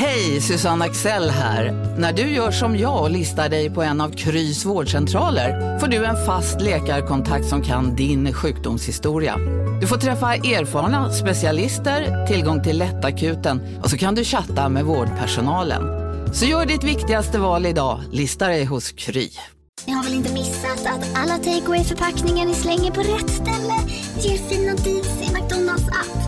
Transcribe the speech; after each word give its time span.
Hej, 0.00 0.40
Susanne 0.40 0.84
Axel 0.84 1.30
här. 1.30 1.72
När 1.98 2.12
du 2.12 2.22
gör 2.22 2.50
som 2.50 2.78
jag 2.78 3.02
och 3.02 3.10
listar 3.10 3.48
dig 3.48 3.70
på 3.70 3.82
en 3.82 4.00
av 4.00 4.10
Krys 4.10 4.64
vårdcentraler 4.64 5.78
får 5.78 5.86
du 5.86 6.04
en 6.04 6.26
fast 6.26 6.60
läkarkontakt 6.60 7.46
som 7.46 7.62
kan 7.62 7.96
din 7.96 8.32
sjukdomshistoria. 8.32 9.36
Du 9.80 9.86
får 9.86 9.96
träffa 9.96 10.34
erfarna 10.34 11.12
specialister, 11.12 12.26
tillgång 12.26 12.62
till 12.62 12.78
lättakuten 12.78 13.78
och 13.82 13.90
så 13.90 13.98
kan 13.98 14.14
du 14.14 14.24
chatta 14.24 14.68
med 14.68 14.84
vårdpersonalen. 14.84 15.82
Så 16.34 16.44
gör 16.44 16.66
ditt 16.66 16.84
viktigaste 16.84 17.38
val 17.38 17.66
idag, 17.66 18.00
lista 18.12 18.48
dig 18.48 18.64
hos 18.64 18.92
Kry. 18.92 19.30
Ni 19.86 19.92
har 19.92 20.04
väl 20.04 20.14
inte 20.14 20.32
missat 20.32 20.86
att 20.86 21.18
alla 21.18 21.36
takeaway 21.36 21.84
förpackningar 21.84 22.46
ni 22.46 22.54
slänger 22.54 22.90
på 22.90 23.00
rätt 23.00 23.30
ställe 23.30 23.74
ger 24.20 24.38
fina 24.38 24.74
deals 24.74 25.30
i 25.30 25.32
McDonalds 25.34 25.88
app. 25.88 26.27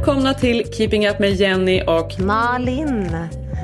Välkomna 0.00 0.34
till 0.34 0.72
Keeping 0.72 1.08
Up 1.08 1.18
med 1.18 1.34
Jenny 1.34 1.82
och 1.86 2.20
Malin. 2.20 3.16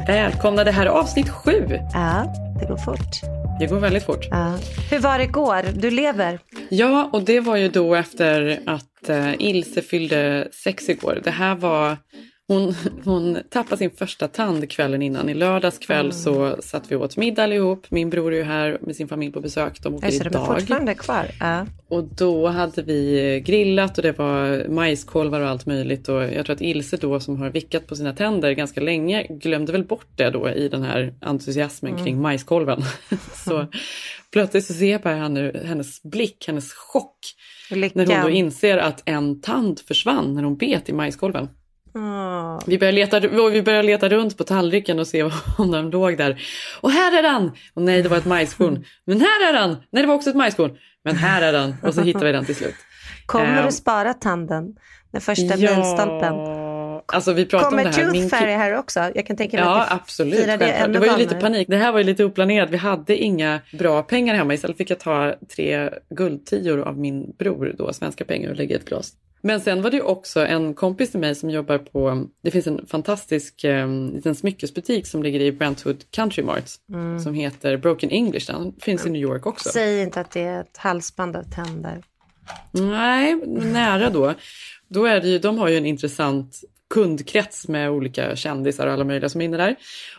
Välkomna, 0.06 0.64
det 0.64 0.70
här 0.70 0.86
är 0.86 0.90
avsnitt 0.90 1.28
sju. 1.28 1.78
Ja, 1.92 2.34
det 2.60 2.66
går 2.66 2.76
fort. 2.76 3.20
Det 3.60 3.66
går 3.66 3.80
väldigt 3.80 4.02
fort. 4.02 4.26
Ja. 4.30 4.58
Hur 4.90 4.98
var 4.98 5.18
det 5.18 5.24
igår? 5.24 5.62
Du 5.74 5.90
lever? 5.90 6.38
Ja, 6.68 7.10
och 7.12 7.22
det 7.22 7.40
var 7.40 7.56
ju 7.56 7.68
då 7.68 7.94
efter 7.94 8.60
att 8.66 9.10
uh, 9.10 9.34
Ilse 9.38 9.82
fyllde 9.82 10.48
sex 10.52 10.88
igår. 10.88 11.20
Det 11.24 11.30
här 11.30 11.54
var 11.54 11.96
hon, 12.48 12.74
hon 13.04 13.38
tappade 13.50 13.76
sin 13.76 13.90
första 13.90 14.28
tand 14.28 14.70
kvällen 14.70 15.02
innan. 15.02 15.28
I 15.28 15.34
lördags 15.34 15.78
kväll 15.78 16.06
mm. 16.06 16.12
så 16.12 16.56
satt 16.62 16.92
vi 16.92 16.96
åt 16.96 17.16
middag 17.16 17.44
allihop. 17.44 17.90
Min 17.90 18.10
bror 18.10 18.32
är 18.32 18.36
ju 18.36 18.42
här 18.42 18.78
med 18.80 18.96
sin 18.96 19.08
familj 19.08 19.32
på 19.32 19.40
besök. 19.40 19.82
De 19.82 19.94
åker 19.94 20.12
idag. 20.12 20.32
De 20.32 20.38
är 20.38 20.46
fortfarande 20.46 20.94
kvar? 20.94 21.26
Ja. 21.40 21.66
Och 21.88 22.04
då 22.04 22.46
hade 22.46 22.82
vi 22.82 23.42
grillat 23.46 23.98
och 23.98 24.02
det 24.02 24.18
var 24.18 24.68
majskolvar 24.68 25.40
och 25.40 25.48
allt 25.48 25.66
möjligt. 25.66 26.08
Och 26.08 26.22
jag 26.22 26.46
tror 26.46 26.54
att 26.54 26.60
Ilse 26.60 26.96
då 26.96 27.20
som 27.20 27.36
har 27.36 27.50
vickat 27.50 27.86
på 27.86 27.96
sina 27.96 28.12
tänder 28.12 28.52
ganska 28.52 28.80
länge 28.80 29.26
glömde 29.30 29.72
väl 29.72 29.84
bort 29.84 30.08
det 30.16 30.30
då 30.30 30.50
i 30.50 30.68
den 30.68 30.82
här 30.82 31.14
entusiasmen 31.20 31.92
mm. 31.92 32.04
kring 32.04 32.20
majskolven. 32.20 32.82
så 33.44 33.66
plötsligt 34.32 34.64
så 34.64 34.74
ser 34.74 34.92
jag 34.92 35.00
bara 35.00 35.14
hennes 35.64 36.02
blick, 36.02 36.44
hennes 36.46 36.72
chock. 36.72 37.18
Lyckan. 37.70 38.04
När 38.04 38.14
hon 38.14 38.24
då 38.24 38.30
inser 38.30 38.78
att 38.78 39.02
en 39.04 39.40
tand 39.40 39.80
försvann 39.80 40.34
när 40.34 40.42
hon 40.42 40.56
bet 40.56 40.88
i 40.88 40.92
majskolven. 40.92 41.48
Oh. 41.96 42.60
Vi, 42.66 42.78
började 42.78 42.96
leta, 42.96 43.20
vi 43.50 43.62
började 43.62 43.82
leta 43.82 44.08
runt 44.08 44.38
på 44.38 44.44
tallriken 44.44 44.98
och 44.98 45.06
se 45.06 45.22
om 45.58 45.70
den 45.70 45.90
låg 45.90 46.18
där. 46.18 46.42
Och 46.80 46.90
här 46.90 47.18
är 47.18 47.22
den! 47.22 47.50
Och 47.74 47.82
nej, 47.82 48.02
det 48.02 48.08
var 48.08 48.16
ett 48.16 48.26
majskorn. 48.26 48.84
Men 49.04 49.20
här 49.20 49.48
är 49.48 49.52
den! 49.52 49.76
Nej, 49.90 50.02
det 50.02 50.06
var 50.06 50.14
också 50.14 50.30
ett 50.30 50.36
majskorn. 50.36 50.76
Men 51.04 51.16
här 51.16 51.42
är 51.42 51.52
den! 51.52 51.74
Och 51.82 51.94
så 51.94 52.00
hittade 52.00 52.24
vi 52.24 52.32
den 52.32 52.44
till 52.44 52.56
slut. 52.56 52.74
Kommer 53.26 53.58
um, 53.58 53.66
du 53.66 53.72
spara 53.72 54.14
tanden? 54.14 54.76
Den 55.12 55.20
första 55.20 55.56
ja, 55.56 55.76
milstolpen? 55.76 56.34
Alltså 57.06 57.32
vi 57.32 57.46
pratar 57.46 57.70
Kommer 57.70 57.84
om 57.84 57.90
det 57.90 58.02
här. 58.02 58.12
Tooth 58.12 58.28
Fairy 58.28 58.52
här 58.52 58.78
också? 58.78 59.00
Jag 59.14 59.26
kan 59.26 59.36
tänka 59.36 59.56
mig 59.56 59.66
ja, 59.66 59.82
att 59.82 59.92
absolut. 59.92 60.46
Det, 60.46 60.86
det 60.92 60.98
var 60.98 61.06
ju 61.06 61.16
lite 61.16 61.34
panik. 61.34 61.68
Det 61.68 61.76
här 61.76 61.92
var 61.92 61.98
ju 61.98 62.04
lite 62.04 62.24
oplanerat. 62.24 62.70
Vi 62.70 62.76
hade 62.76 63.16
inga 63.16 63.60
bra 63.78 64.02
pengar 64.02 64.34
hemma. 64.34 64.54
Istället 64.54 64.76
fick 64.76 64.90
jag 64.90 65.00
ta 65.00 65.34
tre 65.56 65.90
guldtior 66.10 66.80
av 66.80 66.98
min 66.98 67.32
bror, 67.38 67.74
då, 67.78 67.92
svenska 67.92 68.24
pengar, 68.24 68.50
och 68.50 68.56
lägga 68.56 68.74
i 68.74 68.78
ett 68.78 68.88
glas. 68.88 69.12
Men 69.46 69.60
sen 69.60 69.82
var 69.82 69.90
det 69.90 70.02
också 70.02 70.46
en 70.46 70.74
kompis 70.74 71.10
till 71.10 71.20
mig 71.20 71.34
som 71.34 71.50
jobbar 71.50 71.78
på, 71.78 72.26
det 72.42 72.50
finns 72.50 72.66
en 72.66 72.86
fantastisk 72.86 73.64
eh, 73.64 73.88
liten 73.88 74.34
smyckesbutik 74.34 75.06
som 75.06 75.22
ligger 75.22 75.40
i 75.40 75.52
Brentwood 75.52 76.10
Country 76.10 76.42
Mart 76.42 76.70
mm. 76.92 77.20
som 77.20 77.34
heter 77.34 77.76
Broken 77.76 78.10
English. 78.10 78.52
Den 78.52 78.74
finns 78.80 79.06
i 79.06 79.10
New 79.10 79.22
York 79.22 79.46
också. 79.46 79.68
Säg 79.68 80.02
inte 80.02 80.20
att 80.20 80.30
det 80.30 80.40
är 80.40 80.60
ett 80.60 80.76
halsband 80.76 81.36
av 81.36 81.42
tänder. 81.42 82.02
Nej, 82.72 83.36
nära 83.46 84.10
då. 84.10 84.34
Då 84.88 85.04
är 85.04 85.20
det 85.20 85.28
ju, 85.28 85.38
de 85.38 85.58
har 85.58 85.68
ju 85.68 85.76
en 85.76 85.86
intressant 85.86 86.60
kundkrets 86.94 87.68
med 87.68 87.90
olika 87.90 88.36
kändisar 88.36 88.86
och 88.86 88.92
alla 88.92 89.04
möjliga 89.04 89.28
som 89.28 89.40
är 89.40 89.44
inne 89.44 89.56
där. 89.56 89.76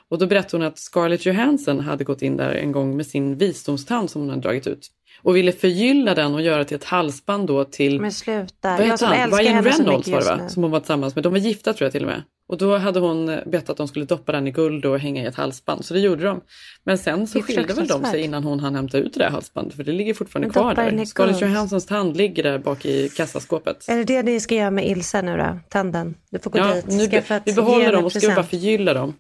Och 0.09 0.17
då 0.17 0.27
berättade 0.27 0.57
hon 0.57 0.71
att 0.71 0.79
Scarlett 0.79 1.25
Johansson 1.25 1.79
hade 1.79 2.03
gått 2.03 2.21
in 2.21 2.37
där 2.37 2.51
en 2.51 2.71
gång 2.71 2.97
med 2.97 3.07
sin 3.07 3.37
visdomstand 3.37 4.09
som 4.09 4.21
hon 4.21 4.29
hade 4.29 4.41
dragit 4.41 4.67
ut 4.67 4.91
och 5.21 5.35
ville 5.35 5.51
förgylla 5.51 6.15
den 6.15 6.33
och 6.33 6.41
göra 6.41 6.65
till 6.65 6.75
ett 6.77 6.83
halsband 6.83 7.47
då 7.47 7.63
till... 7.63 8.01
Men 8.01 8.11
sluta. 8.11 8.77
Vad 8.77 8.85
heter 8.85 9.05
han? 9.05 9.31
Ryan 9.31 9.63
Reynolds 9.63 10.07
var 10.07 10.19
det 10.19 10.25
va? 10.25 10.49
Som 10.49 10.63
hon 10.63 10.71
var 10.71 10.79
tillsammans 10.79 11.15
med. 11.15 11.23
De 11.23 11.31
var 11.31 11.39
gifta 11.39 11.73
tror 11.73 11.85
jag 11.85 11.91
till 11.91 12.03
och 12.03 12.09
med. 12.09 12.23
Och 12.47 12.57
då 12.57 12.77
hade 12.77 12.99
hon 12.99 13.39
bett 13.45 13.69
att 13.69 13.77
de 13.77 13.87
skulle 13.87 14.05
doppa 14.05 14.31
den 14.31 14.47
i 14.47 14.51
guld 14.51 14.85
och 14.85 14.99
hänga 14.99 15.23
i 15.23 15.25
ett 15.25 15.35
halsband. 15.35 15.85
Så 15.85 15.93
det 15.93 15.99
gjorde 15.99 16.23
de. 16.23 16.41
Men 16.83 16.97
sen 16.97 17.27
så 17.27 17.41
skilde 17.41 17.73
väl 17.73 17.87
de 17.87 18.05
sig 18.05 18.21
innan 18.21 18.43
hon 18.43 18.59
hann 18.59 18.75
hämta 18.75 18.97
ut 18.97 19.13
det 19.13 19.19
där 19.19 19.29
halsbandet. 19.29 19.75
För 19.75 19.83
det 19.83 19.91
ligger 19.91 20.13
fortfarande 20.13 20.49
kvar 20.49 20.75
där. 20.75 21.05
Scarlett 21.05 21.41
Johanssons 21.41 21.85
tand 21.85 22.17
ligger 22.17 22.43
där 22.43 22.59
bak 22.59 22.85
i 22.85 23.09
kassaskåpet. 23.09 23.89
Är 23.89 23.97
det 23.97 24.03
det 24.03 24.23
ni 24.23 24.39
ska 24.39 24.55
göra 24.55 24.71
med 24.71 24.87
Ilse 24.87 25.21
nu 25.21 25.37
då? 25.37 25.59
Tanden? 25.69 26.15
Du 26.29 26.39
får 26.39 26.51
gå 26.51 26.57
ja, 26.59 26.73
dit. 26.73 26.87
Nu, 26.87 27.41
vi 27.45 27.53
behåller 27.53 27.91
dem 27.91 28.05
och 28.05 28.11
ska 28.11 28.35
bara 28.35 28.43
förgylla 28.43 28.93
dem. 28.93 29.13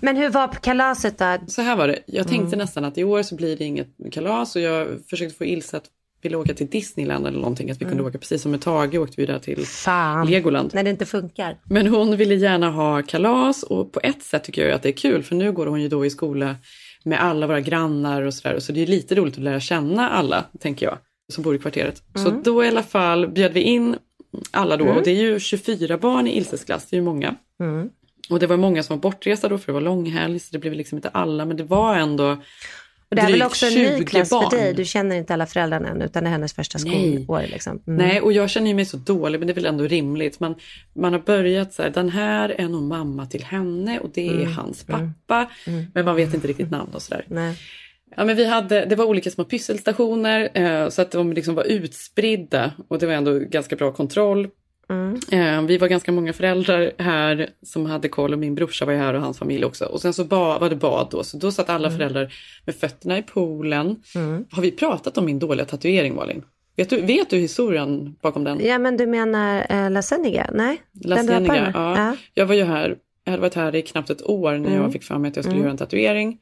Men 0.00 0.16
hur 0.16 0.30
var 0.30 0.48
kalaset 0.48 1.18
då? 1.18 1.38
Så 1.46 1.62
här 1.62 1.76
var 1.76 1.88
det. 1.88 1.98
Jag 2.06 2.28
tänkte 2.28 2.46
mm. 2.46 2.58
nästan 2.58 2.84
att 2.84 2.98
i 2.98 3.04
år 3.04 3.22
så 3.22 3.34
blir 3.34 3.56
det 3.56 3.64
inget 3.64 3.88
kalas. 4.12 4.56
Och 4.56 4.62
jag 4.62 4.88
försökte 5.10 5.38
få 5.38 5.44
Ilse 5.44 5.76
att 5.76 5.84
ville 6.22 6.36
åka 6.36 6.54
till 6.54 6.66
Disneyland 6.66 7.26
eller 7.26 7.38
någonting. 7.38 7.70
Att 7.70 7.80
vi 7.80 7.84
mm. 7.84 7.96
kunde 7.96 8.08
åka 8.08 8.18
precis 8.18 8.42
som 8.42 8.50
med 8.50 8.60
Tage 8.60 8.94
åkte 8.94 9.14
vi 9.16 9.26
där 9.26 9.38
till 9.38 9.66
Fan, 9.66 10.26
Legoland. 10.26 10.70
När 10.74 10.82
det 10.82 10.90
inte 10.90 11.06
funkar. 11.06 11.56
Men 11.64 11.86
hon 11.86 12.16
ville 12.16 12.34
gärna 12.34 12.70
ha 12.70 13.02
kalas 13.02 13.62
och 13.62 13.92
på 13.92 14.00
ett 14.02 14.22
sätt 14.22 14.44
tycker 14.44 14.64
jag 14.64 14.72
att 14.72 14.82
det 14.82 14.88
är 14.88 14.92
kul 14.92 15.22
för 15.22 15.34
nu 15.34 15.52
går 15.52 15.66
hon 15.66 15.82
ju 15.82 15.88
då 15.88 16.06
i 16.06 16.10
skola 16.10 16.56
med 17.04 17.22
alla 17.22 17.46
våra 17.46 17.60
grannar 17.60 18.22
och 18.22 18.34
sådär. 18.34 18.58
Så 18.58 18.72
det 18.72 18.82
är 18.82 18.86
lite 18.86 19.14
roligt 19.14 19.34
att 19.34 19.42
lära 19.42 19.60
känna 19.60 20.10
alla, 20.10 20.44
tänker 20.60 20.86
jag, 20.86 20.98
som 21.32 21.44
bor 21.44 21.54
i 21.54 21.58
kvarteret. 21.58 22.02
Mm. 22.16 22.24
Så 22.24 22.50
då 22.50 22.64
i 22.64 22.68
alla 22.68 22.82
fall 22.82 23.28
bjöd 23.28 23.52
vi 23.52 23.60
in 23.60 23.96
alla 24.50 24.76
då 24.76 24.84
mm. 24.84 24.96
och 24.96 25.02
det 25.02 25.10
är 25.10 25.22
ju 25.22 25.40
24 25.40 25.98
barn 25.98 26.26
i 26.26 26.36
Ilses 26.36 26.64
klass, 26.64 26.86
det 26.90 26.96
är 26.96 26.98
ju 26.98 27.04
många. 27.04 27.34
Mm. 27.60 27.90
Och 28.30 28.38
det 28.38 28.46
var 28.46 28.56
många 28.56 28.82
som 28.82 28.96
var 28.96 29.00
bortresta 29.00 29.48
då 29.48 29.58
för 29.58 29.66
det 29.66 29.72
var 29.72 29.80
långhelg 29.80 30.38
så 30.38 30.48
det 30.52 30.58
blev 30.58 30.72
liksom 30.72 30.98
inte 30.98 31.08
alla 31.08 31.44
men 31.44 31.56
det 31.56 31.64
var 31.64 31.96
ändå 31.96 32.36
och 33.10 33.16
det 33.16 33.22
är 33.22 33.30
väl 33.30 33.42
också 33.42 33.66
en 33.66 33.74
ny 33.74 34.04
klass 34.04 34.30
barn. 34.30 34.50
för 34.50 34.56
dig? 34.56 34.74
Du 34.74 34.84
känner 34.84 35.16
inte 35.16 35.34
alla 35.34 35.46
föräldrarna 35.46 35.88
än 35.88 36.02
utan 36.02 36.24
det 36.24 36.28
är 36.28 36.32
hennes 36.32 36.52
första 36.52 36.78
skolår. 36.78 37.42
Liksom. 37.46 37.82
Mm. 37.86 38.06
Nej, 38.06 38.20
och 38.20 38.32
jag 38.32 38.50
känner 38.50 38.74
mig 38.74 38.84
så 38.84 38.96
dålig 38.96 39.38
men 39.38 39.46
det 39.46 39.52
är 39.52 39.54
väl 39.54 39.66
ändå 39.66 39.84
rimligt. 39.84 40.40
Man, 40.40 40.54
man 40.94 41.12
har 41.12 41.20
börjat 41.20 41.72
så 41.72 41.82
här, 41.82 41.90
den 41.90 42.08
här 42.08 42.48
är 42.48 42.68
nog 42.68 42.82
mamma 42.82 43.26
till 43.26 43.44
henne 43.44 43.98
och 43.98 44.10
det 44.14 44.28
är 44.28 44.34
mm. 44.34 44.52
hans 44.52 44.88
mm. 44.88 45.12
pappa. 45.26 45.50
Mm. 45.66 45.86
Men 45.94 46.04
man 46.04 46.16
vet 46.16 46.34
inte 46.34 46.48
riktigt 46.48 46.70
namn 46.70 46.90
och 46.94 47.02
sådär. 47.02 47.24
Ja, 48.16 48.24
men 48.24 48.36
vi 48.36 48.44
hade, 48.44 48.84
det 48.84 48.96
var 48.96 49.04
olika 49.04 49.30
små 49.30 49.44
pysselstationer 49.44 50.48
eh, 50.54 50.88
så 50.88 51.02
att 51.02 51.10
de 51.10 51.32
liksom 51.32 51.54
var 51.54 51.64
utspridda 51.64 52.72
och 52.88 52.98
det 52.98 53.06
var 53.06 53.14
ändå 53.14 53.38
ganska 53.38 53.76
bra 53.76 53.92
kontroll 53.92 54.48
Mm. 54.90 55.20
Eh, 55.30 55.62
vi 55.66 55.78
var 55.78 55.88
ganska 55.88 56.12
många 56.12 56.32
föräldrar 56.32 56.92
här 56.98 57.50
som 57.62 57.86
hade 57.86 58.08
koll 58.08 58.32
och 58.32 58.38
min 58.38 58.54
brorsa 58.54 58.84
var 58.84 58.92
här 58.92 59.14
och 59.14 59.20
hans 59.20 59.38
familj 59.38 59.64
också. 59.64 59.84
Och 59.84 60.00
sen 60.00 60.12
så 60.12 60.24
var 60.24 60.68
det 60.70 60.76
bad 60.76 61.08
då, 61.10 61.24
så 61.24 61.36
då 61.36 61.52
satt 61.52 61.70
alla 61.70 61.88
mm. 61.88 61.98
föräldrar 61.98 62.34
med 62.66 62.74
fötterna 62.74 63.18
i 63.18 63.22
poolen. 63.22 64.02
Mm. 64.14 64.44
Har 64.50 64.62
vi 64.62 64.70
pratat 64.70 65.18
om 65.18 65.24
min 65.24 65.38
dåliga 65.38 65.66
tatuering 65.66 66.14
Malin? 66.14 66.42
Vet 66.76 66.90
du, 66.90 67.00
vet 67.00 67.30
du 67.30 67.36
historien 67.36 68.16
bakom 68.22 68.44
den? 68.44 68.60
Ja 68.64 68.78
men 68.78 68.96
du 68.96 69.06
menar 69.06 69.66
eh, 69.70 69.90
La 69.90 70.02
Seniga? 70.02 70.50
Nej? 70.52 70.82
La 71.04 71.16
Seniga, 71.16 71.72
ja. 71.74 71.96
ja. 71.96 72.16
Jag 72.34 72.46
var 72.46 72.54
ju 72.54 72.64
här, 72.64 72.96
jag 73.24 73.30
hade 73.30 73.40
varit 73.40 73.54
här 73.54 73.74
i 73.74 73.82
knappt 73.82 74.10
ett 74.10 74.22
år 74.22 74.52
när 74.52 74.70
jag 74.70 74.78
mm. 74.78 74.92
fick 74.92 75.04
för 75.04 75.18
mig 75.18 75.28
att 75.28 75.36
jag 75.36 75.44
skulle 75.44 75.54
mm. 75.54 75.62
göra 75.62 75.70
en 75.70 75.78
tatuering. 75.78 76.38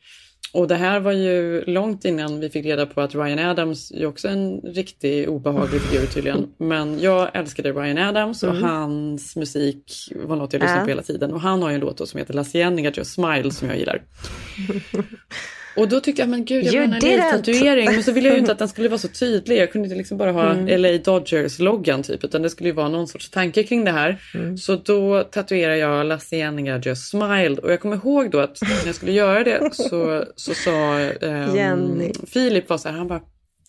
Och 0.52 0.68
det 0.68 0.74
här 0.74 1.00
var 1.00 1.12
ju 1.12 1.64
långt 1.64 2.04
innan 2.04 2.40
vi 2.40 2.50
fick 2.50 2.66
reda 2.66 2.86
på 2.86 3.00
att 3.00 3.14
Ryan 3.14 3.38
Adams 3.38 3.90
är 3.90 4.06
också 4.06 4.28
en 4.28 4.60
riktig 4.60 5.28
obehaglig 5.28 5.80
figur 5.80 6.06
tydligen. 6.06 6.48
Men 6.58 7.00
jag 7.00 7.30
älskade 7.34 7.72
Ryan 7.72 7.98
Adams 7.98 8.42
och 8.42 8.50
mm. 8.50 8.62
hans 8.62 9.36
musik 9.36 10.12
var 10.14 10.36
något 10.36 10.52
jag 10.52 10.60
lyssnade 10.62 10.82
på 10.82 10.88
hela 10.88 11.02
tiden. 11.02 11.32
Och 11.32 11.40
han 11.40 11.62
har 11.62 11.68
ju 11.68 11.74
en 11.74 11.80
låt 11.80 12.08
som 12.08 12.18
heter 12.18 12.34
La 12.34 12.44
Cienega 12.44 12.90
Just 12.90 13.14
Smile 13.14 13.50
som 13.50 13.68
jag 13.68 13.78
gillar. 13.78 14.02
Och 15.76 15.88
då 15.88 16.00
tyckte 16.00 16.22
jag, 16.22 16.28
men 16.28 16.44
gud, 16.44 16.64
jag 16.64 16.72
vill 16.72 17.20
ha 17.20 17.26
en 17.26 17.30
tatuering. 17.30 17.84
Men 17.84 18.02
så 18.02 18.12
ville 18.12 18.28
jag 18.28 18.34
ju 18.34 18.40
inte 18.40 18.52
att 18.52 18.58
den 18.58 18.68
skulle 18.68 18.88
vara 18.88 18.98
så 18.98 19.08
tydlig. 19.20 19.58
Jag 19.58 19.72
kunde 19.72 19.86
inte 19.86 19.98
liksom 19.98 20.18
bara 20.18 20.32
ha 20.32 20.52
mm. 20.52 20.82
LA 20.82 20.88
Dodgers-loggan 20.88 22.02
typ. 22.02 22.24
Utan 22.24 22.42
det 22.42 22.50
skulle 22.50 22.68
ju 22.68 22.74
vara 22.74 22.88
någon 22.88 23.08
sorts 23.08 23.30
tanke 23.30 23.62
kring 23.62 23.84
det 23.84 23.92
här. 23.92 24.20
Mm. 24.34 24.58
Så 24.58 24.76
då 24.76 25.22
tatuerade 25.22 25.78
jag 25.78 26.06
La 26.06 26.18
Cienega 26.18 26.78
Just 26.78 27.10
Smiled. 27.10 27.58
Och 27.58 27.72
jag 27.72 27.80
kommer 27.80 27.96
ihåg 27.96 28.30
då 28.30 28.40
att 28.40 28.62
när 28.62 28.86
jag 28.86 28.94
skulle 28.94 29.12
göra 29.12 29.44
det 29.44 29.74
så, 29.74 30.24
så 30.36 30.54
sa 30.54 30.98
um, 31.20 32.12
Filip 32.26 32.68
var 32.68 32.78
så 32.78 32.88
här, 32.88 32.96
han 32.96 33.08
bara 33.08 33.20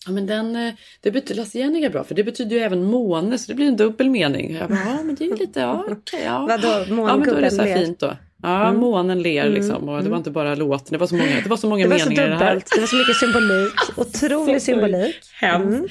Ja 0.06 0.12
men 0.12 0.26
den, 0.26 0.56
eh, 0.56 0.74
det 1.00 1.10
betyder, 1.10 1.40
La 1.40 1.46
Cienega 1.46 1.90
bra 1.90 2.04
för 2.04 2.14
det 2.14 2.24
betyder 2.24 2.56
ju 2.56 2.62
även 2.62 2.84
måne 2.84 3.38
så 3.38 3.52
det 3.52 3.54
blir 3.54 3.66
en 3.66 3.76
dubbel 3.76 4.10
mening. 4.10 4.54
Jag 4.54 4.68
bara, 4.68 4.78
ja 4.78 5.02
men 5.02 5.14
det 5.14 5.24
är 5.24 5.28
ju 5.28 5.36
lite, 5.36 5.60
ja 5.60 5.80
okej. 5.82 5.96
Okay, 5.96 6.24
ja. 6.24 6.46
Vadå, 6.48 6.84
Ja 6.88 7.16
men 7.16 7.28
då 7.28 7.34
är 7.34 7.40
det 7.40 7.50
så 7.50 7.62
här 7.62 7.76
fint 7.76 8.00
då. 8.00 8.16
Ja, 8.42 8.68
mm. 8.68 8.80
månen 8.80 9.22
ler 9.22 9.42
mm. 9.42 9.54
liksom 9.54 9.76
och 9.76 9.96
det 9.96 10.02
var 10.02 10.06
mm. 10.06 10.16
inte 10.16 10.30
bara 10.30 10.54
låten, 10.54 10.86
det 10.90 10.98
var 10.98 11.06
så 11.06 11.14
många, 11.14 11.40
det 11.42 11.48
var 11.48 11.56
så 11.56 11.68
många 11.68 11.88
det 11.88 11.88
meningar 11.88 12.28
det 12.28 12.36
här. 12.36 12.54
Det 12.74 12.80
var 12.80 12.86
så 12.86 12.96
mycket 12.96 13.16
symbolik, 13.16 13.72
otrolig 13.96 14.62
symbolik. 14.62 15.16
Mm. 15.42 15.88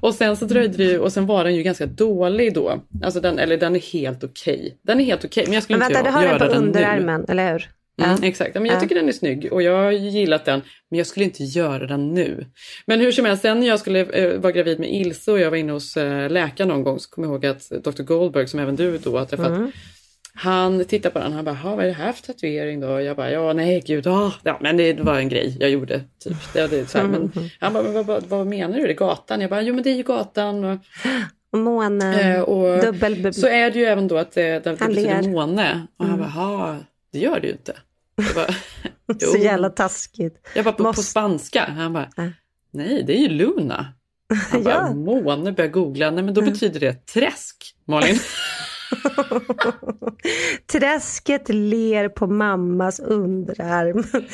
Och 0.00 0.14
sen 0.14 0.36
så 0.36 0.44
dröjde 0.44 0.76
det 0.76 0.84
ju, 0.84 0.98
och 0.98 1.12
sen 1.12 1.26
var 1.26 1.44
den 1.44 1.54
ju 1.54 1.62
ganska 1.62 1.86
dålig 1.86 2.54
då. 2.54 2.80
Alltså 3.02 3.20
den, 3.20 3.38
eller 3.38 3.56
den 3.56 3.76
är 3.76 3.80
helt 3.80 4.24
okej. 4.24 4.54
Okay. 4.54 4.72
Den 4.82 5.00
är 5.00 5.04
helt 5.04 5.24
okej, 5.24 5.42
okay, 5.42 5.44
men 5.44 5.54
jag 5.54 5.62
skulle 5.62 5.78
men 5.78 5.92
vänta, 5.92 6.08
inte 6.08 6.26
göra 6.26 6.38
den 6.38 6.64
nu. 6.64 6.72
du 6.72 6.78
har 6.78 6.84
den 6.84 6.92
på 6.92 6.98
underarmen, 6.98 7.24
eller 7.28 7.52
hur? 7.52 7.70
Mm, 8.02 8.18
ja. 8.20 8.28
Exakt, 8.28 8.54
men 8.54 8.66
jag 8.66 8.80
tycker 8.80 8.94
ja. 8.94 9.00
den 9.00 9.08
är 9.08 9.12
snygg 9.12 9.52
och 9.52 9.62
jag 9.62 9.76
har 9.76 9.90
gillat 9.92 10.44
den 10.44 10.62
men 10.90 10.98
jag 10.98 11.06
skulle 11.06 11.24
inte 11.24 11.44
göra 11.44 11.86
den 11.86 12.14
nu. 12.14 12.46
Men 12.86 13.00
hur 13.00 13.12
som 13.12 13.24
helst, 13.24 13.42
sen 13.42 13.60
när 13.60 13.66
jag 13.66 13.80
skulle 13.80 14.00
eh, 14.00 14.40
vara 14.40 14.52
gravid 14.52 14.80
med 14.80 14.94
Ilse 14.94 15.32
och 15.32 15.40
jag 15.40 15.50
var 15.50 15.56
inne 15.56 15.72
hos 15.72 15.96
eh, 15.96 16.30
läkaren 16.30 16.68
någon 16.68 16.82
gång 16.82 16.98
så 16.98 17.10
kom 17.10 17.24
jag 17.24 17.32
ihåg 17.32 17.46
att 17.46 17.68
Dr 17.84 18.02
Goldberg 18.02 18.48
som 18.48 18.60
även 18.60 18.76
du 18.76 18.98
då 18.98 19.18
har 19.18 19.24
träffat 19.24 19.46
mm. 19.46 19.72
Han 20.36 20.84
tittade 20.84 21.12
på 21.12 21.18
den 21.18 21.32
han 21.32 21.44
bara, 21.44 21.58
vad 21.64 21.80
är 21.80 21.86
det 21.86 21.92
här 21.92 22.12
för 22.12 22.22
tatuering 22.22 22.80
då? 22.80 23.00
Jag 23.00 23.16
bara, 23.16 23.30
ja 23.30 23.52
nej 23.52 23.82
gud, 23.86 24.06
ah. 24.06 24.32
ja 24.42 24.58
men 24.60 24.76
det 24.76 25.00
var 25.00 25.18
en 25.18 25.28
grej 25.28 25.56
jag 25.60 25.70
gjorde. 25.70 26.00
Typ. 26.24 26.52
Det, 26.52 26.66
det, 26.66 26.90
så 26.90 26.98
här, 26.98 27.06
men, 27.06 27.32
mm. 27.36 27.48
Han 27.60 27.72
bara, 27.72 27.82
vad, 27.82 28.06
vad, 28.06 28.26
vad, 28.26 28.46
menar 28.46 28.78
du? 28.78 28.86
Det 28.86 28.92
är 28.92 28.96
gatan? 28.96 29.40
Jag 29.40 29.50
bara, 29.50 29.62
jo 29.62 29.74
men 29.74 29.84
det 29.84 29.90
är 29.90 29.94
ju 29.94 30.02
gatan. 30.02 30.64
Och, 30.64 30.78
månen, 31.58 32.14
eh, 32.14 32.40
och 32.40 32.82
dubbel... 32.82 33.34
Så 33.34 33.46
är 33.46 33.70
det 33.70 33.78
ju 33.78 33.84
även 33.84 34.08
då 34.08 34.18
att 34.18 34.32
det, 34.32 34.64
det, 34.64 34.70
det 34.70 34.86
betyder 34.86 35.22
måne. 35.22 35.86
Och 35.96 36.06
han 36.06 36.14
mm. 36.14 36.32
bara, 36.34 36.78
det 37.12 37.18
gör 37.18 37.40
det 37.40 37.46
ju 37.46 37.52
inte. 37.52 37.76
Bara, 38.34 38.54
så 39.18 39.38
jävla 39.38 39.70
taskigt. 39.70 40.48
Jag 40.54 40.64
bara, 40.64 40.74
på, 40.74 40.82
Måste... 40.82 40.98
på 40.98 41.02
spanska? 41.02 41.64
Han 41.64 41.92
bara, 41.92 42.08
nej 42.70 43.04
det 43.06 43.16
är 43.16 43.20
ju 43.20 43.28
Luna. 43.28 43.86
Han 44.50 44.62
bara, 44.64 44.74
ja. 44.74 44.94
måne, 44.94 45.52
börjar 45.52 45.70
googla. 45.70 46.10
Nej 46.10 46.24
men 46.24 46.34
då 46.34 46.42
betyder 46.42 46.80
det 46.80 47.06
träsk, 47.06 47.74
Malin. 47.84 48.18
Träsket 50.72 51.48
ler 51.48 52.08
på 52.08 52.26
mammas 52.26 53.00
underarm. 53.00 54.04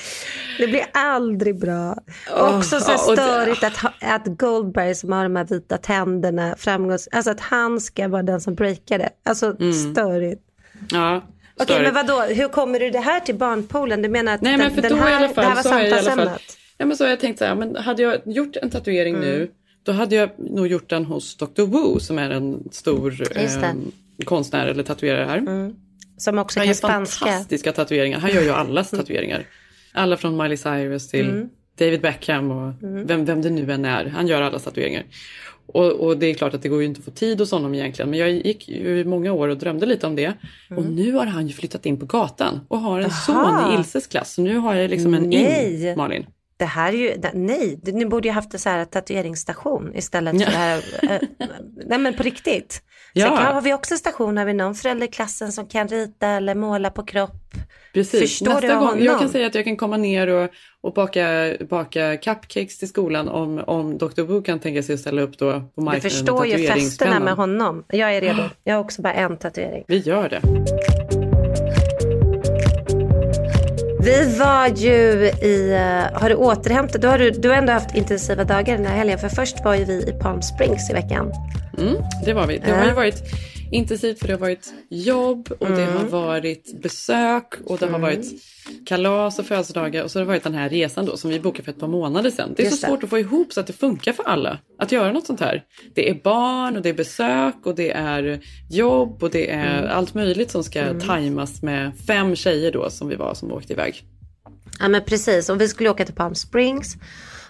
Det 0.59 0.67
blir 0.67 0.85
aldrig 0.93 1.61
bra. 1.61 1.97
Oh, 2.37 2.59
Också 2.59 2.81
så 2.81 2.99
störigt 2.99 3.65
att, 3.65 3.85
att 4.01 4.27
Goldberg 4.39 4.95
som 4.95 5.13
har 5.13 5.23
de 5.23 5.37
här 5.37 5.45
vita 5.45 5.79
tänderna, 5.79 6.55
framgångs... 6.59 7.09
Alltså 7.13 7.31
att 7.31 7.41
han 7.41 7.81
ska 7.81 8.09
vara 8.09 8.23
den 8.23 8.41
som 8.41 8.55
breakar 8.55 8.99
det. 8.99 9.11
Alltså 9.25 9.57
mm. 9.61 9.73
störigt. 9.73 10.43
Ja. 10.91 11.23
Okej, 11.63 11.75
okay, 11.75 11.83
men 11.83 11.95
vadå, 11.95 12.21
hur 12.35 12.49
kommer 12.49 12.81
du 12.81 12.91
det 12.91 13.01
här 13.01 13.21
till 13.21 13.35
barnpoolen? 13.35 14.03
Du 14.03 14.09
menar 14.09 14.35
att 14.35 14.41
Nej, 14.41 14.53
den, 14.53 14.61
men 14.61 14.75
för 14.75 14.83
den 14.83 14.99
här, 14.99 15.11
i 15.11 15.15
alla 15.15 15.29
fall, 15.29 15.45
det 15.45 15.49
här 15.49 15.55
var 15.55 15.63
samtalsämnet? 15.63 16.43
Ja, 16.79 16.87
men 16.87 16.97
så 16.97 17.05
har 17.05 17.09
jag 17.09 17.21
tänkt 17.21 17.39
så 17.39 17.45
här, 17.45 17.55
men 17.55 17.77
hade 17.77 18.03
jag 18.03 18.21
gjort 18.25 18.57
en 18.57 18.71
tatuering 18.71 19.15
mm. 19.15 19.29
nu, 19.29 19.51
då 19.83 19.93
hade 19.93 20.15
jag 20.15 20.31
nog 20.37 20.67
gjort 20.67 20.91
den 20.91 21.05
hos 21.05 21.37
Dr. 21.37 21.63
Wu 21.63 22.01
som 22.01 22.19
är 22.19 22.31
en 22.31 22.69
stor 22.73 23.37
eh, 23.37 23.43
konstnär 24.25 24.67
eller 24.67 24.83
tatuerare 24.83 25.25
här. 25.25 25.39
Mm. 25.39 25.75
Som 26.17 26.39
också 26.39 26.61
kan 26.61 26.75
spanska. 26.75 27.25
Han 27.25 27.29
gör 27.29 27.37
fantastiska 27.39 27.73
tatueringar. 27.73 28.19
Han 28.19 28.31
gör 28.31 28.43
ju 28.43 28.51
allas 28.51 28.91
tatueringar. 28.91 29.47
Alla 29.93 30.17
från 30.17 30.37
Miley 30.37 30.57
Cyrus 30.57 31.09
till 31.09 31.31
mm. 31.31 31.49
David 31.79 32.01
Beckham 32.01 32.51
och 32.51 32.83
mm. 32.83 33.07
vem, 33.07 33.25
vem 33.25 33.43
det 33.43 33.51
nu 33.51 33.73
än 33.73 33.85
är. 33.85 34.07
Han 34.07 34.27
gör 34.27 34.43
alla 34.43 34.59
tatueringar. 34.59 35.05
Och, 35.67 35.93
och, 35.93 36.19
det 36.19 36.27
är 36.27 36.35
klart 36.35 36.55
att 36.55 36.63
det 36.63 36.69
går 36.69 36.81
ju 36.81 36.87
inte 36.87 36.99
att 36.99 37.05
få 37.05 37.11
tid 37.11 37.41
hos 37.41 37.51
honom 37.51 37.75
egentligen. 37.75 38.11
Men 38.11 38.19
jag 38.19 38.31
gick 38.31 38.69
ju 38.69 39.05
många 39.05 39.33
år 39.33 39.49
och 39.49 39.57
drömde 39.57 39.87
lite 39.87 40.07
om 40.07 40.17
det. 40.17 40.33
Och 40.71 40.79
mm. 40.79 40.95
nu 40.95 41.13
har 41.13 41.27
han 41.27 41.47
ju 41.47 41.53
flyttat 41.53 41.87
in 41.87 42.01
på 42.01 42.07
gatan 42.07 42.61
och 42.69 42.79
har 42.79 43.01
en 43.01 43.05
Aha. 43.05 43.15
son 43.15 43.73
i 43.73 43.79
Ilses 43.79 44.07
klass. 44.07 44.35
Så 44.35 44.43
nu 44.43 44.57
har 44.57 44.75
jag 44.75 44.91
liksom 44.91 45.15
en 45.15 45.31
Nej. 45.31 45.89
in, 45.89 45.97
Malin. 45.97 46.27
Det 46.61 46.67
här 46.67 46.93
är 46.93 46.97
ju, 46.97 47.15
nej, 47.35 47.81
ni 47.83 48.07
borde 48.07 48.29
ju 48.29 48.35
haft 48.35 48.55
en 48.55 48.61
så 48.61 48.69
här 48.69 48.85
tatueringsstation 48.85 49.93
istället 49.95 50.33
för 50.33 50.41
ja. 50.41 50.51
det 50.51 50.57
här. 50.57 50.83
Äh, 51.03 51.49
nej 51.87 51.99
men 51.99 52.15
på 52.15 52.23
riktigt. 52.23 52.83
Ja. 53.13 53.27
Sen 53.27 53.37
kan, 53.37 53.55
har 53.55 53.61
vi 53.61 53.75
också 53.75 53.97
station, 53.97 54.37
har 54.37 54.45
vi 54.45 54.53
någon 54.53 54.75
förälder 54.75 55.07
i 55.07 55.11
klassen 55.11 55.53
som 55.53 55.67
kan 55.67 55.89
rita 55.89 56.27
eller 56.27 56.55
måla 56.55 56.91
på 56.91 57.03
kropp. 57.03 57.55
Precis. 57.95 58.21
Förstår 58.21 58.53
Nästa 58.53 58.67
du 58.67 58.75
gång, 58.75 58.85
honom? 58.85 59.05
Jag 59.05 59.19
kan 59.19 59.29
säga 59.29 59.47
att 59.47 59.55
jag 59.55 59.65
kan 59.65 59.77
komma 59.77 59.97
ner 59.97 60.27
och, 60.27 60.51
och 60.81 60.95
baka, 60.95 61.53
baka 61.71 62.17
cupcakes 62.17 62.79
till 62.79 62.89
skolan 62.89 63.29
om, 63.29 63.59
om 63.67 63.99
Dr. 63.99 64.23
Wu 64.23 64.43
kan 64.43 64.59
tänka 64.59 64.83
sig 64.83 64.95
att 64.95 65.01
ställa 65.01 65.23
upp 65.23 65.39
då 65.39 65.53
på 65.75 65.81
marknaden. 65.81 65.95
Du 65.95 66.11
förstår 66.11 66.47
ju 66.47 66.67
festerna 66.67 67.21
med 67.21 67.35
honom. 67.35 67.85
Jag 67.89 68.17
är 68.17 68.21
redo. 68.21 68.43
Jag 68.65 68.75
har 68.75 68.81
också 68.81 69.03
bara 69.03 69.15
en 69.15 69.37
tatuering. 69.37 69.85
Vi 69.89 69.99
gör 69.99 70.29
det. 70.29 70.41
Vi 74.03 74.39
var 74.39 74.69
ju 74.69 75.27
i, 75.43 75.79
har 76.15 76.29
du 76.29 76.35
återhämtat, 76.35 77.03
du 77.03 77.09
har, 77.09 77.19
du, 77.19 77.31
du 77.31 77.49
har 77.49 77.57
ändå 77.57 77.73
haft 77.73 77.95
intensiva 77.95 78.45
dagar 78.45 78.77
den 78.77 78.87
här 78.87 78.97
helgen. 78.97 79.19
För 79.19 79.29
först 79.29 79.65
var 79.65 79.75
ju 79.75 79.85
vi 79.85 80.03
i 80.09 80.13
Palm 80.13 80.43
Springs 80.43 80.91
i 80.91 80.93
veckan. 80.93 81.33
Mm, 81.79 81.95
det 82.25 82.33
var 82.33 82.47
vi. 82.47 82.59
Det 82.59 82.73
har 82.73 82.85
ju 82.85 82.93
varit 82.93 83.23
intensivt 83.71 84.19
för 84.19 84.27
det 84.27 84.33
har 84.33 84.41
varit 84.41 84.73
jobb 84.89 85.53
och 85.59 85.67
mm. 85.67 85.79
det 85.79 85.85
har 85.85 86.05
varit 86.05 86.81
besök 86.83 87.55
och 87.65 87.79
det 87.79 87.87
mm. 87.87 88.01
har 88.03 88.11
varit 88.11 88.27
kalas 88.87 89.39
och 89.39 89.47
födelsedagar 89.47 90.05
och 90.05 90.11
så 90.11 90.19
har 90.19 90.25
det 90.25 90.29
varit 90.29 90.43
den 90.43 90.55
här 90.55 90.69
resan 90.69 91.07
då 91.07 91.17
som 91.17 91.31
vi 91.31 91.41
bokade 91.41 91.65
för 91.65 91.73
ett 91.73 91.81
par 91.81 91.89
månader 91.89 92.31
sedan. 92.31 92.53
Det 92.57 92.63
är 92.63 92.65
Just 92.65 92.81
så 92.81 92.87
svårt 92.87 93.01
det. 93.01 93.05
att 93.05 93.11
få 93.11 93.19
ihop 93.19 93.53
så 93.53 93.61
att 93.61 93.67
det 93.67 93.73
funkar 93.73 94.13
för 94.13 94.23
alla 94.23 94.59
att 94.79 94.93
göra 94.93 95.13
något 95.13 95.27
sånt 95.27 95.41
här. 95.41 95.65
Det 95.95 96.11
är 96.11 96.15
barn 96.15 96.77
och 96.77 96.83
det 96.83 96.89
är 96.89 96.95
besök 96.95 97.57
och 97.63 97.75
det 97.75 97.91
är 97.91 98.41
jobb 98.71 99.23
och 99.23 99.31
det 99.31 99.51
är 99.51 99.79
mm. 99.79 99.91
allt 99.97 100.15
möjligt 100.15 100.51
som 100.51 100.65
ska 100.65 100.81
mm. 100.81 101.01
tajmas 101.01 101.63
med 101.63 101.93
fem 102.07 102.37
tjejer 102.37 102.73
då 102.73 102.91
som 102.91 103.09
vi 103.09 103.17
var 103.17 103.35
som 103.35 103.53
åkte 103.53 103.73
iväg. 103.73 104.05
Ja 104.79 104.89
men 104.89 105.05
precis 105.05 105.49
och 105.49 105.61
vi 105.61 105.69
skulle 105.69 105.91
åka 105.91 106.05
till 106.05 106.15
Palm 106.15 106.35
Springs 106.35 106.97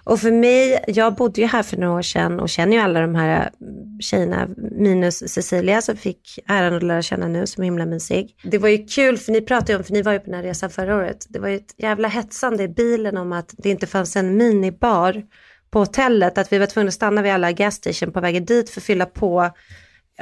och 0.04 0.20
för 0.20 0.30
mig, 0.30 0.84
jag 0.86 1.14
bodde 1.14 1.40
ju 1.40 1.46
här 1.46 1.62
för 1.62 1.76
några 1.76 1.94
år 1.94 2.02
sedan 2.02 2.40
och 2.40 2.48
känner 2.48 2.72
ju 2.72 2.82
alla 2.82 3.00
de 3.00 3.14
här 3.14 3.40
eh, 3.40 3.68
tjejerna, 4.00 4.48
minus 4.56 5.32
Cecilia 5.32 5.82
som 5.82 5.96
fick 5.96 6.38
äran 6.46 6.74
att 6.74 6.82
lära 6.82 7.02
känna 7.02 7.28
nu, 7.28 7.46
som 7.46 7.62
är 7.62 7.64
himla 7.64 7.86
mysig. 7.86 8.36
Det 8.42 8.58
var 8.58 8.68
ju 8.68 8.86
kul, 8.86 9.18
för 9.18 9.32
ni 9.32 9.40
pratade 9.40 9.72
ju 9.72 9.78
om, 9.78 9.84
för 9.84 9.92
ni 9.92 10.02
var 10.02 10.12
ju 10.12 10.18
på 10.18 10.24
den 10.24 10.34
här 10.34 10.42
resan 10.42 10.70
förra 10.70 10.96
året, 10.96 11.26
det 11.28 11.38
var 11.38 11.48
ju 11.48 11.56
ett 11.56 11.74
jävla 11.76 12.08
hetsande 12.08 12.62
i 12.62 12.68
bilen 12.68 13.16
om 13.16 13.32
att 13.32 13.54
det 13.58 13.70
inte 13.70 13.86
fanns 13.86 14.16
en 14.16 14.36
minibar 14.36 15.22
på 15.70 15.78
hotellet, 15.78 16.38
att 16.38 16.52
vi 16.52 16.58
var 16.58 16.66
tvungna 16.66 16.88
att 16.88 16.94
stanna 16.94 17.22
vid 17.22 17.32
alla 17.32 17.52
gasstation 17.52 18.12
på 18.12 18.20
vägen 18.20 18.44
dit 18.44 18.70
för 18.70 18.80
att 18.80 18.84
fylla 18.84 19.06
på 19.06 19.50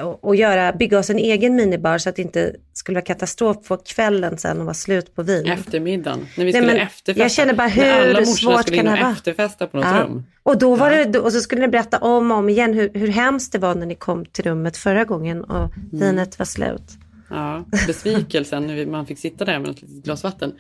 och 0.03 0.37
göra, 0.37 0.73
bygga 0.73 0.99
oss 0.99 1.11
en 1.11 1.19
egen 1.19 1.57
minibar 1.57 1.99
så 1.99 2.09
att 2.09 2.17
det 2.17 2.23
inte 2.23 2.55
skulle 2.73 2.97
vara 2.97 3.05
katastrof 3.05 3.69
på 3.69 3.77
kvällen 3.77 4.39
sen 4.39 4.59
och 4.59 4.65
vara 4.65 4.75
slut 4.75 5.15
på 5.15 5.23
vin. 5.23 5.47
Eftermiddagen, 5.47 6.27
när 6.37 6.45
vi 6.45 6.53
skulle 6.53 6.67
Nej, 6.67 6.81
efterfesta. 6.81 7.23
Jag 7.23 7.31
känner 7.31 7.55
bara 7.55 7.69
hur 7.69 8.25
svårt 8.25 8.71
kan 8.75 8.85
det 8.85 8.91
vara? 8.91 9.13
efterfesta 9.13 9.67
på 9.67 9.77
något 9.77 9.87
ja. 9.87 10.03
rum. 10.03 10.25
Och 10.43 10.59
då 10.59 10.75
var 10.75 10.91
ja. 10.91 11.05
det, 11.05 11.19
och 11.19 11.33
så 11.33 11.41
skulle 11.41 11.61
ni 11.61 11.69
berätta 11.69 11.99
om 11.99 12.31
och 12.31 12.37
om 12.37 12.49
igen 12.49 12.75
hur, 12.75 12.91
hur 12.95 13.09
hemskt 13.09 13.53
det 13.53 13.59
var 13.59 13.75
när 13.75 13.87
ni 13.87 13.95
kom 13.95 14.25
till 14.25 14.45
rummet 14.45 14.77
förra 14.77 15.05
gången 15.05 15.45
och 15.45 15.57
mm. 15.57 15.73
vinet 15.93 16.39
var 16.39 16.47
slut. 16.47 16.98
Ja, 17.31 17.65
besvikelsen 17.87 18.67
när 18.67 18.87
man 18.87 19.07
fick 19.07 19.19
sitta 19.19 19.45
där 19.45 19.59
med 19.59 19.71
ett 19.71 19.83
litet 19.83 20.05
glas 20.05 20.25
vatten. 20.25 20.53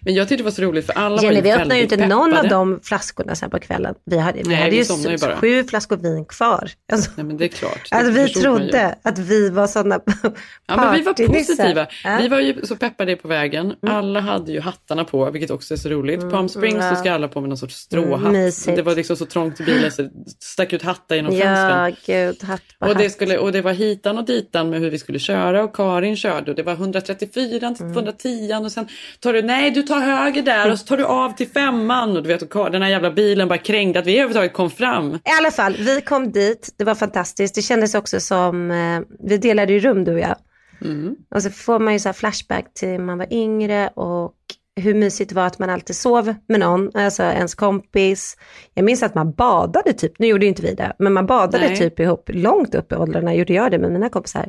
Men 0.00 0.14
jag 0.14 0.28
tyckte 0.28 0.42
det 0.42 0.44
var 0.44 0.50
så 0.50 0.62
roligt 0.62 0.86
för 0.86 0.92
alla 0.92 1.22
Jenny, 1.22 1.34
var 1.34 1.42
vi 1.42 1.52
öppnade 1.52 1.76
ju 1.76 1.82
inte 1.82 1.96
peppade. 1.96 2.14
någon 2.14 2.36
av 2.36 2.48
de 2.48 2.80
flaskorna 2.82 3.34
sen 3.34 3.50
på 3.50 3.58
kvällen. 3.58 3.94
Vi 4.04 4.18
hade, 4.18 4.38
vi 4.38 4.44
Nej, 4.44 4.56
hade 4.56 4.70
vi 4.70 4.76
ju, 4.76 5.10
ju 5.10 5.36
sju 5.36 5.64
flaskor 5.64 5.96
vin 5.96 6.24
kvar. 6.24 6.70
Alltså, 6.92 7.10
Nej, 7.16 7.26
men 7.26 7.36
det 7.36 7.44
är 7.44 7.48
klart. 7.48 7.80
Det 7.90 7.96
alltså, 7.96 8.12
vi 8.12 8.28
trodde 8.28 8.98
att 9.02 9.18
vi 9.18 9.50
var 9.50 9.66
sådana 9.66 10.00
Ja, 10.66 10.76
men 10.76 10.94
vi 10.94 11.02
var 11.02 11.12
positiva. 11.26 11.86
Ja. 12.04 12.18
Vi 12.20 12.28
var 12.28 12.40
ju 12.40 12.66
så 12.66 12.76
peppade 12.76 13.16
på 13.16 13.28
vägen. 13.28 13.74
Mm. 13.82 13.96
Alla 13.96 14.20
hade 14.20 14.52
ju 14.52 14.60
hattarna 14.60 15.04
på, 15.04 15.30
vilket 15.30 15.50
också 15.50 15.74
är 15.74 15.78
så 15.78 15.88
roligt. 15.88 16.20
Mm. 16.20 16.30
Palm 16.30 16.48
Springs 16.48 16.84
ja. 16.84 16.90
så 16.90 16.96
ska 16.96 17.12
alla 17.12 17.28
på 17.28 17.40
med 17.40 17.48
någon 17.48 17.58
sorts 17.58 17.74
stråhatt. 17.74 18.34
Mm, 18.34 18.76
det 18.76 18.82
var 18.82 18.94
liksom 18.94 19.16
så 19.16 19.26
trångt 19.26 19.60
i 19.60 19.64
bilen 19.64 19.92
så 19.92 20.02
det 20.02 20.10
stack 20.40 20.72
ut 20.72 20.82
hattar 20.82 21.16
genom 21.16 21.34
ja, 21.34 21.44
fönstren. 21.44 21.96
Gud, 22.06 22.42
hatt 22.42 22.62
på 22.78 22.86
och, 22.86 22.96
det 22.96 23.10
skulle, 23.10 23.38
och 23.38 23.52
det 23.52 23.62
var 23.62 23.72
hitan 23.72 24.18
och 24.18 24.24
ditan 24.24 24.70
med 24.70 24.80
hur 24.80 24.90
vi 24.90 24.98
skulle 24.98 25.18
köra 25.18 25.64
och 25.64 25.76
Karin 25.76 26.13
körde 26.16 26.50
och 26.50 26.56
det 26.56 26.62
var 26.62 26.72
134 26.72 27.74
till 27.74 27.92
210 27.92 28.50
mm. 28.50 28.64
och 28.64 28.72
sen 28.72 28.88
tar 29.20 29.32
du, 29.32 29.42
nej 29.42 29.70
du 29.70 29.82
tar 29.82 30.00
höger 30.00 30.42
där 30.42 30.72
och 30.72 30.78
så 30.78 30.86
tar 30.86 30.96
du 30.96 31.04
av 31.04 31.30
till 31.30 31.48
femman 31.48 32.16
och 32.16 32.22
du 32.22 32.28
vet 32.28 32.54
och 32.54 32.70
den 32.70 32.82
här 32.82 32.90
jävla 32.90 33.10
bilen 33.10 33.48
bara 33.48 33.58
krängde 33.58 33.98
att 33.98 34.06
vi 34.06 34.12
överhuvudtaget 34.12 34.52
kom 34.52 34.70
fram. 34.70 35.14
I 35.14 35.20
alla 35.38 35.50
fall, 35.50 35.76
vi 35.78 36.00
kom 36.00 36.32
dit, 36.32 36.74
det 36.78 36.84
var 36.84 36.94
fantastiskt. 36.94 37.54
Det 37.54 37.62
kändes 37.62 37.94
också 37.94 38.20
som, 38.20 38.70
eh, 38.70 39.00
vi 39.28 39.38
delade 39.38 39.72
ju 39.72 39.80
rum 39.80 40.04
du 40.04 40.12
och 40.12 40.20
jag. 40.20 40.36
Mm. 40.80 41.16
Och 41.34 41.42
så 41.42 41.50
får 41.50 41.78
man 41.78 41.92
ju 41.92 41.98
så 41.98 42.12
flashback 42.12 42.74
till 42.74 43.00
man 43.00 43.18
var 43.18 43.32
yngre 43.32 43.88
och 43.88 44.32
hur 44.76 44.94
mysigt 44.94 45.28
det 45.28 45.34
var 45.34 45.46
att 45.46 45.58
man 45.58 45.70
alltid 45.70 45.96
sov 45.96 46.34
med 46.48 46.60
någon, 46.60 46.90
alltså 46.94 47.22
ens 47.22 47.54
kompis. 47.54 48.36
Jag 48.74 48.84
minns 48.84 49.02
att 49.02 49.14
man 49.14 49.32
badade 49.32 49.92
typ, 49.92 50.18
nu 50.18 50.26
gjorde 50.26 50.46
inte 50.46 50.62
vi 50.62 50.74
det, 50.74 50.92
men 50.98 51.12
man 51.12 51.26
badade 51.26 51.66
Nej. 51.66 51.76
typ 51.76 52.00
ihop 52.00 52.30
långt 52.32 52.74
upp 52.74 52.92
i 52.92 52.96
åldrarna, 52.96 53.34
gjorde 53.34 53.52
jag 53.52 53.70
det 53.70 53.78
med 53.78 53.92
mina 53.92 54.08
kompisar. 54.08 54.40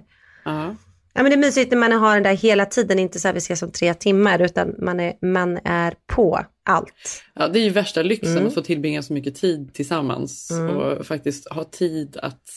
Uh 0.48 0.54
-huh. 0.54 0.76
Ja, 1.18 1.24
men 1.24 1.32
det 1.32 1.36
är 1.36 1.40
mysigt 1.40 1.72
när 1.72 1.78
man 1.78 1.92
har 1.92 2.14
den 2.14 2.24
där 2.24 2.36
hela 2.36 2.66
tiden, 2.66 3.00
inte 3.00 3.20
så 3.20 3.28
här 3.28 3.34
vi 3.34 3.38
ses 3.38 3.62
om 3.62 3.72
tre 3.72 3.94
timmar, 3.94 4.42
utan 4.42 4.76
man 4.80 5.00
är, 5.00 5.14
man 5.22 5.60
är 5.64 5.94
på 6.08 6.46
allt. 6.66 7.24
Ja, 7.36 7.48
det 7.48 7.60
är 7.60 7.64
ju 7.64 7.70
värsta 7.70 8.02
lyxen 8.02 8.32
mm. 8.32 8.48
att 8.48 8.54
få 8.54 8.62
tillbringa 8.62 9.04
så 9.04 9.14
mycket 9.14 9.36
tid 9.36 9.74
tillsammans 9.74 10.52
mm. 10.52 10.78
och 10.78 11.06
faktiskt 11.06 11.50
ha 11.50 11.64
tid 11.64 12.18
att 12.18 12.50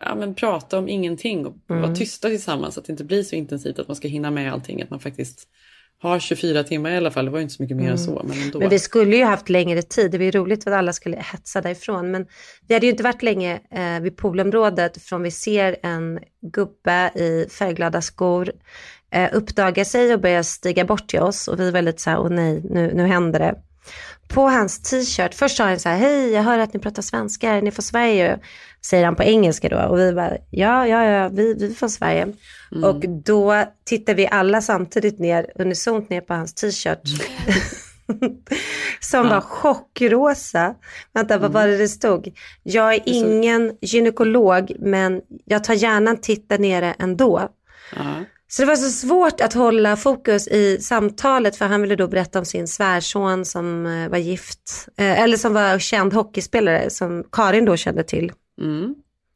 ja, 0.00 0.14
men 0.14 0.34
prata 0.34 0.78
om 0.78 0.88
ingenting 0.88 1.46
och 1.46 1.56
mm. 1.70 1.82
vara 1.82 1.94
tysta 1.94 2.28
tillsammans, 2.28 2.78
att 2.78 2.84
det 2.84 2.92
inte 2.92 3.04
blir 3.04 3.22
så 3.22 3.36
intensivt 3.36 3.78
att 3.78 3.88
man 3.88 3.96
ska 3.96 4.08
hinna 4.08 4.30
med 4.30 4.52
allting, 4.52 4.82
att 4.82 4.90
man 4.90 5.00
faktiskt 5.00 5.48
har 6.02 6.18
24 6.18 6.64
timmar 6.64 6.90
i 6.90 6.96
alla 6.96 7.10
fall, 7.10 7.24
det 7.24 7.30
var 7.30 7.38
ju 7.38 7.42
inte 7.42 7.54
så 7.54 7.62
mycket 7.62 7.76
mer 7.76 7.84
mm. 7.84 7.92
än 7.92 7.98
så. 7.98 8.22
Men, 8.24 8.42
ändå. 8.42 8.58
men 8.58 8.68
vi 8.68 8.78
skulle 8.78 9.16
ju 9.16 9.24
haft 9.24 9.48
längre 9.48 9.82
tid, 9.82 10.10
det 10.10 10.18
var 10.18 10.24
ju 10.24 10.30
roligt 10.30 10.66
att 10.66 10.74
alla 10.74 10.92
skulle 10.92 11.16
hetsa 11.16 11.60
därifrån. 11.60 12.10
Men 12.10 12.26
vi 12.68 12.74
hade 12.74 12.86
ju 12.86 12.92
inte 12.92 13.02
varit 13.02 13.22
länge 13.22 13.60
eh, 13.70 14.02
vid 14.02 14.16
poolområdet 14.16 15.02
från 15.02 15.22
vi 15.22 15.30
ser 15.30 15.76
en 15.82 16.18
gubbe 16.52 17.10
i 17.14 17.46
färgglada 17.50 18.02
skor 18.02 18.52
eh, 19.12 19.28
uppdagar 19.32 19.84
sig 19.84 20.14
och 20.14 20.20
börjar 20.20 20.42
stiga 20.42 20.84
bort 20.84 21.08
till 21.08 21.20
oss 21.20 21.48
och 21.48 21.60
vi 21.60 21.68
är 21.68 21.72
väldigt 21.72 22.00
så 22.00 22.10
här, 22.10 22.18
åh 22.18 22.30
nej, 22.30 22.62
nu, 22.70 22.92
nu 22.94 23.06
händer 23.06 23.38
det. 23.38 23.54
På 24.28 24.42
hans 24.42 24.82
t-shirt, 24.82 25.34
först 25.34 25.56
sa 25.56 25.64
han 25.64 25.78
så 25.78 25.88
här, 25.88 25.96
hej 25.96 26.32
jag 26.32 26.42
hör 26.42 26.58
att 26.58 26.74
ni 26.74 26.80
pratar 26.80 27.02
svenska, 27.02 27.50
är 27.50 27.62
ni 27.62 27.70
från 27.70 27.82
Sverige? 27.82 28.38
Säger 28.86 29.04
han 29.04 29.16
på 29.16 29.22
engelska 29.22 29.68
då 29.68 29.78
och 29.78 29.98
vi 29.98 30.12
bara, 30.12 30.36
ja, 30.50 30.86
ja, 30.86 31.04
ja, 31.04 31.28
vi, 31.28 31.54
vi 31.54 31.66
är 31.66 31.74
från 31.74 31.90
Sverige. 31.90 32.32
Mm. 32.72 32.84
Och 32.84 33.08
då 33.08 33.64
tittar 33.84 34.14
vi 34.14 34.26
alla 34.26 34.60
samtidigt 34.60 35.18
ner, 35.18 35.46
unisont 35.54 36.10
ner 36.10 36.20
på 36.20 36.34
hans 36.34 36.54
t-shirt. 36.54 37.02
som 39.00 39.26
ja. 39.26 39.34
var 39.34 39.40
chockrosa. 39.40 40.74
Vänta, 41.14 41.38
vad 41.38 41.52
var 41.52 41.66
det 41.66 41.76
det 41.76 41.88
stod? 41.88 42.32
Jag 42.62 42.94
är 42.94 43.02
ingen 43.04 43.76
gynekolog, 43.80 44.72
men 44.78 45.20
jag 45.44 45.64
tar 45.64 45.74
gärna 45.74 46.10
en 46.10 46.20
titt 46.20 46.48
där 46.48 46.58
nere 46.58 46.94
ändå. 46.98 47.48
Ja. 47.96 48.24
Så 48.48 48.62
det 48.62 48.66
var 48.66 48.76
så 48.76 48.90
svårt 48.90 49.40
att 49.40 49.52
hålla 49.52 49.96
fokus 49.96 50.48
i 50.48 50.78
samtalet 50.80 51.56
för 51.56 51.66
han 51.66 51.82
ville 51.82 51.96
då 51.96 52.08
berätta 52.08 52.38
om 52.38 52.44
sin 52.44 52.68
svärson 52.68 53.44
som 53.44 53.86
eh, 53.86 54.08
var 54.08 54.18
gift, 54.18 54.88
eh, 54.96 55.20
eller 55.20 55.36
som 55.36 55.54
var 55.54 55.78
känd 55.78 56.12
hockeyspelare 56.12 56.90
som 56.90 57.24
Karin 57.32 57.64
då 57.64 57.76
kände 57.76 58.04
till. 58.04 58.32
Mm. 58.60 58.94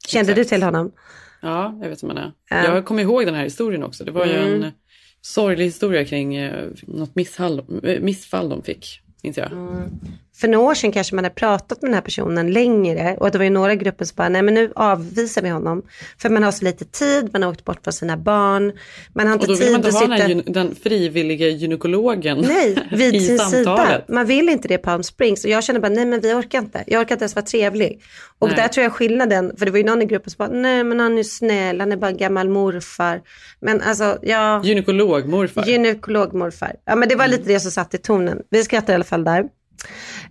Kände 0.08 0.32
Exakt. 0.32 0.48
du 0.48 0.54
till 0.54 0.62
honom? 0.62 0.92
Ja, 1.40 1.78
jag 1.82 1.88
vet 1.88 2.02
vem 2.02 2.10
han 2.10 2.18
är. 2.18 2.32
Ja. 2.50 2.74
Jag 2.74 2.84
kommer 2.84 3.02
ihåg 3.02 3.26
den 3.26 3.34
här 3.34 3.44
historien 3.44 3.82
också. 3.82 4.04
Det 4.04 4.10
var 4.10 4.24
mm. 4.24 4.36
ju 4.36 4.64
en 4.64 4.72
sorglig 5.20 5.64
historia 5.64 6.04
kring 6.04 6.36
eh, 6.36 6.68
något 6.82 7.14
missfall, 7.14 7.62
missfall 8.00 8.48
de 8.48 8.62
fick, 8.62 9.00
minns 9.22 9.36
jag. 9.36 9.52
Mm 9.52 9.90
för 10.36 10.48
några 10.48 10.66
år 10.70 10.74
sedan 10.74 10.92
kanske 10.92 11.14
man 11.14 11.24
hade 11.24 11.34
pratat 11.34 11.82
med 11.82 11.90
den 11.90 11.94
här 11.94 12.02
personen 12.02 12.52
längre 12.52 13.16
och 13.20 13.30
det 13.30 13.38
var 13.38 13.44
ju 13.44 13.50
några 13.50 13.74
grupper 13.74 14.04
som 14.04 14.14
bara, 14.16 14.28
nej 14.28 14.42
men 14.42 14.54
nu 14.54 14.72
avvisar 14.76 15.42
vi 15.42 15.48
honom. 15.48 15.82
För 16.18 16.28
man 16.28 16.42
har 16.42 16.52
så 16.52 16.64
lite 16.64 16.84
tid, 16.84 17.30
man 17.32 17.42
har 17.42 17.50
åkt 17.50 17.64
bort 17.64 17.84
från 17.84 17.92
sina 17.92 18.16
barn, 18.16 18.72
man 19.14 19.26
har 19.26 19.34
inte 19.34 19.46
tid 19.46 19.52
att 19.54 19.58
sitta... 19.58 19.76
Och 19.76 19.82
då 19.82 19.98
vill 19.98 20.08
man 20.08 20.12
inte 20.12 20.22
ha 20.22 20.28
den, 20.28 20.52
den 20.52 20.74
frivilliga 20.74 21.48
gynekologen 21.48 22.38
nej, 22.40 22.76
vid 22.92 23.14
i 23.14 23.20
sin 23.20 23.38
samtalet. 23.38 23.86
Sida. 23.86 24.04
Man 24.08 24.26
vill 24.26 24.48
inte 24.48 24.68
det 24.68 24.74
i 24.74 24.78
Palm 24.78 25.02
Springs 25.02 25.44
och 25.44 25.50
jag 25.50 25.64
känner 25.64 25.80
bara, 25.80 25.88
nej 25.88 26.06
men 26.06 26.20
vi 26.20 26.32
orkar 26.32 26.58
inte. 26.58 26.84
Jag 26.86 27.00
orkar 27.00 27.14
inte 27.14 27.22
ens 27.22 27.34
vara 27.34 27.46
trevlig. 27.46 28.02
Och 28.38 28.48
nej. 28.48 28.56
där 28.56 28.68
tror 28.68 28.84
jag 28.84 28.92
skillnaden, 28.92 29.56
för 29.58 29.66
det 29.66 29.70
var 29.70 29.78
ju 29.78 29.84
någon 29.84 30.02
i 30.02 30.04
gruppen 30.04 30.30
som 30.30 30.38
bara, 30.38 30.60
nej 30.60 30.84
men 30.84 31.00
han 31.00 31.18
är 31.18 31.22
snäll, 31.22 31.80
han 31.80 31.92
är 31.92 31.96
bara 31.96 32.12
gammal 32.12 32.48
morfar. 32.48 33.20
Men 33.60 33.82
alltså, 33.82 34.18
ja... 34.22 34.62
Gynekologmorfar. 34.64 35.64
Gynekologmorfar. 35.66 36.72
Ja 36.84 36.96
men 36.96 37.08
det 37.08 37.14
var 37.14 37.28
lite 37.28 37.48
det 37.48 37.60
som 37.60 37.70
satt 37.70 37.94
i 37.94 37.98
tonen. 37.98 38.38
Vi 38.50 38.64
skrattar 38.64 38.92
i 38.92 38.94
alla 38.94 39.04
fall 39.04 39.24
där. 39.24 39.44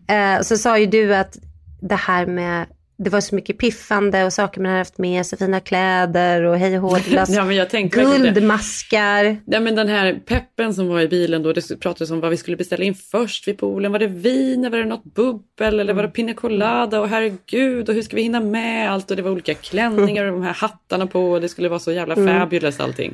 Eh, 0.07 0.41
så 0.41 0.57
sa 0.57 0.79
ju 0.79 0.85
du 0.85 1.15
att 1.15 1.37
det 1.81 1.95
här 1.95 2.25
med 2.25 2.65
det 2.97 3.09
var 3.09 3.21
så 3.21 3.35
mycket 3.35 3.57
piffande 3.57 4.25
och 4.25 4.33
saker 4.33 4.61
man 4.61 4.69
hade 4.69 4.79
haft 4.79 4.97
med 4.97 5.25
sig, 5.25 5.37
fina 5.37 5.59
kläder 5.59 6.43
och 6.43 6.57
hej 6.57 6.79
och 6.79 6.99
ja, 7.09 7.55
guldmaskar. 7.91 9.37
Ja, 9.45 9.59
men 9.59 9.75
den 9.75 9.87
här 9.87 10.13
peppen 10.25 10.73
som 10.73 10.87
var 10.87 11.01
i 11.01 11.07
bilen 11.07 11.43
då, 11.43 11.53
det 11.53 11.79
pratades 11.79 12.11
om 12.11 12.19
vad 12.19 12.31
vi 12.31 12.37
skulle 12.37 12.57
beställa 12.57 12.83
in 12.83 12.95
först 12.95 13.47
vid 13.47 13.57
poolen. 13.57 13.91
Var 13.91 13.99
det 13.99 14.07
vin, 14.07 14.71
var 14.71 14.77
det 14.77 14.85
något 14.85 15.03
bubbel 15.03 15.79
eller 15.79 15.93
var 15.93 16.03
det 16.03 16.09
pina 16.09 16.33
colada 16.33 16.99
och 16.99 17.09
herregud 17.09 17.89
och 17.89 17.95
hur 17.95 18.01
ska 18.01 18.15
vi 18.15 18.21
hinna 18.21 18.39
med 18.39 18.91
allt 18.91 19.11
och 19.11 19.17
det 19.17 19.23
var 19.23 19.31
olika 19.31 19.53
klänningar 19.53 20.25
och 20.25 20.31
de 20.31 20.43
här 20.43 20.53
hattarna 20.53 21.07
på 21.07 21.31
och 21.31 21.41
det 21.41 21.49
skulle 21.49 21.69
vara 21.69 21.79
så 21.79 21.91
jävla 21.91 22.15
mm. 22.15 22.39
fabulous 22.39 22.79
allting. 22.79 23.13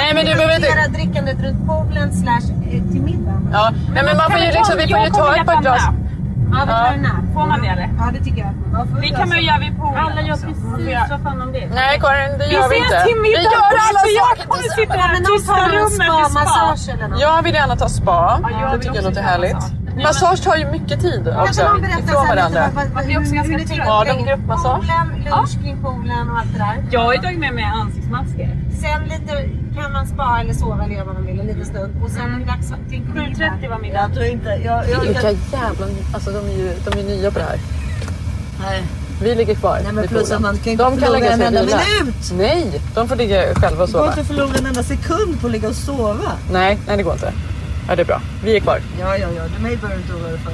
Nej 0.00 0.14
men 0.14 0.26
du 0.26 0.32
behöver 0.34 0.56
inte... 0.56 0.98
drickandet 0.98 1.38
runt 1.44 1.66
poolen 1.66 2.12
slash 2.12 2.46
eh, 2.64 2.82
till 2.90 3.02
middagen. 3.08 3.50
Ja, 3.52 3.70
Nej, 3.94 4.02
men 4.04 4.16
man 4.16 4.30
får 4.30 4.40
ju 4.40 4.50
liksom, 4.58 4.74
vi 4.82 4.86
får 4.88 5.00
ju 5.06 5.10
ta 5.10 5.36
ett 5.36 5.46
par 5.46 5.60
glas. 5.62 5.82
Ja, 6.52 6.58
vi 6.66 6.72
tar 6.72 6.92
en 6.92 7.02
nap. 7.02 7.24
Får 7.34 7.46
man 7.46 7.62
det 7.62 7.68
eller? 7.68 7.88
Ja, 7.98 8.04
det 8.14 8.24
tycker 8.24 8.40
jag. 8.46 8.52
Det 9.02 9.08
kan 9.08 9.28
man 9.28 9.38
ju 9.38 9.44
göra 9.44 9.58
vid 9.58 9.76
poolen 9.78 9.98
Alla 10.06 10.20
gör 10.22 10.36
precis 10.36 11.10
vad 11.10 11.20
fan 11.22 11.42
om 11.42 11.52
det 11.52 11.68
Nej 11.74 12.00
Karin, 12.00 12.38
det 12.38 12.46
gör 12.46 12.68
vi 12.68 12.76
inte. 12.76 12.88
Vi 12.88 12.96
ses 12.96 13.06
till 13.08 13.20
middag. 13.26 13.38
Vi 13.38 13.44
gör 13.44 13.62
alla 13.88 14.02
saker 14.20 14.40
Jag 14.40 14.48
kommer 14.48 14.70
sitta 14.80 14.94
här 14.94 15.14
i 15.20 15.24
tysta 15.24 15.54
rummet 15.76 16.34
med 16.34 16.48
spa. 16.48 17.20
Jag 17.20 17.42
vill 17.42 17.54
gärna 17.54 17.76
ta 17.76 17.88
spa. 17.88 18.40
det 18.72 18.78
tycker 18.78 18.94
jag 18.94 19.04
låter 19.04 19.22
härligt. 19.22 19.62
Massage 19.96 20.44
tar 20.44 20.56
ju 20.56 20.70
mycket 20.70 21.00
tid 21.00 21.28
också 21.38 21.60
ifrån 21.60 22.28
varandra. 22.28 22.68
Man 22.94 23.04
blir 23.04 23.18
också 23.20 23.34
ganska 23.34 23.58
trött. 23.58 23.88
Har 23.88 24.04
de 24.04 24.24
gruppmassage? 24.24 24.84
Lunch 25.24 25.62
kring 25.62 25.82
poolen 25.82 26.30
och 26.30 26.38
allt 26.38 26.52
det 26.52 26.58
där. 26.58 26.84
Jag 26.90 27.00
har 27.00 27.12
ju 27.12 27.18
tagit 27.18 27.38
med 27.38 27.54
mig 27.54 27.64
ansiktsmasker. 27.64 28.59
Sen 28.80 29.02
lite 29.02 29.48
kan 29.74 29.92
man 29.92 30.06
spa 30.06 30.40
eller 30.40 30.54
sova 30.54 30.84
eller 30.84 30.94
göra 30.94 31.04
vad 31.04 31.14
man 31.14 31.26
vill 31.26 31.40
en 31.40 31.46
liten 31.46 31.64
stund. 31.64 32.02
Och 32.04 32.10
sen 32.10 32.34
är 32.34 32.38
det 32.38 32.44
dags 32.44 32.68
till 32.88 33.00
7.30 33.00 33.70
var 33.70 33.78
middag. 33.78 34.00
Jag 34.00 34.14
tror 34.14 34.26
inte... 34.26 34.48
Jag, 34.48 34.90
jag, 34.90 35.00
Vilka 35.00 35.30
jävla... 35.30 35.86
Alltså 36.14 36.30
de 36.30 36.38
är 36.38 36.56
ju 36.58 36.72
de 36.84 36.98
är 37.00 37.04
nya 37.04 37.30
på 37.30 37.38
det 37.38 37.44
här. 37.44 37.58
Nej. 38.60 38.82
Vi 39.22 39.34
ligger 39.34 39.54
kvar. 39.54 39.80
Nej 39.84 39.92
men 39.92 40.08
plus 40.08 40.30
att 40.30 40.40
man 40.40 40.58
kan 40.58 40.72
inte 40.72 40.84
de 40.84 40.96
kan 40.98 41.12
lägga 41.12 41.32
en 41.32 41.42
enda 41.42 41.60
minut. 41.60 42.32
Nej, 42.32 42.80
de 42.94 43.08
får 43.08 43.16
ligga 43.16 43.54
själva 43.54 43.82
och 43.82 43.88
sova. 43.88 44.04
Det 44.04 44.06
går 44.06 44.08
inte 44.08 44.20
att 44.20 44.26
förlora 44.26 44.58
en 44.58 44.66
enda 44.66 44.82
sekund 44.82 45.40
på 45.40 45.46
att 45.46 45.52
ligga 45.52 45.68
och 45.68 45.74
sova. 45.74 46.32
Nej, 46.52 46.78
nej 46.86 46.96
det 46.96 47.02
går 47.02 47.12
inte. 47.12 47.32
Ja, 47.88 47.96
det 47.96 48.02
är 48.02 48.06
bra. 48.06 48.22
Vi 48.44 48.56
är 48.56 48.60
kvar. 48.60 48.80
Ja, 49.00 49.16
ja, 49.16 49.28
ja. 49.36 49.42
Mig 49.62 49.76
behöver 49.76 49.94
du 49.94 50.02
inte 50.02 50.12
oroa 50.14 50.28
dig 50.28 50.38
för. 50.38 50.52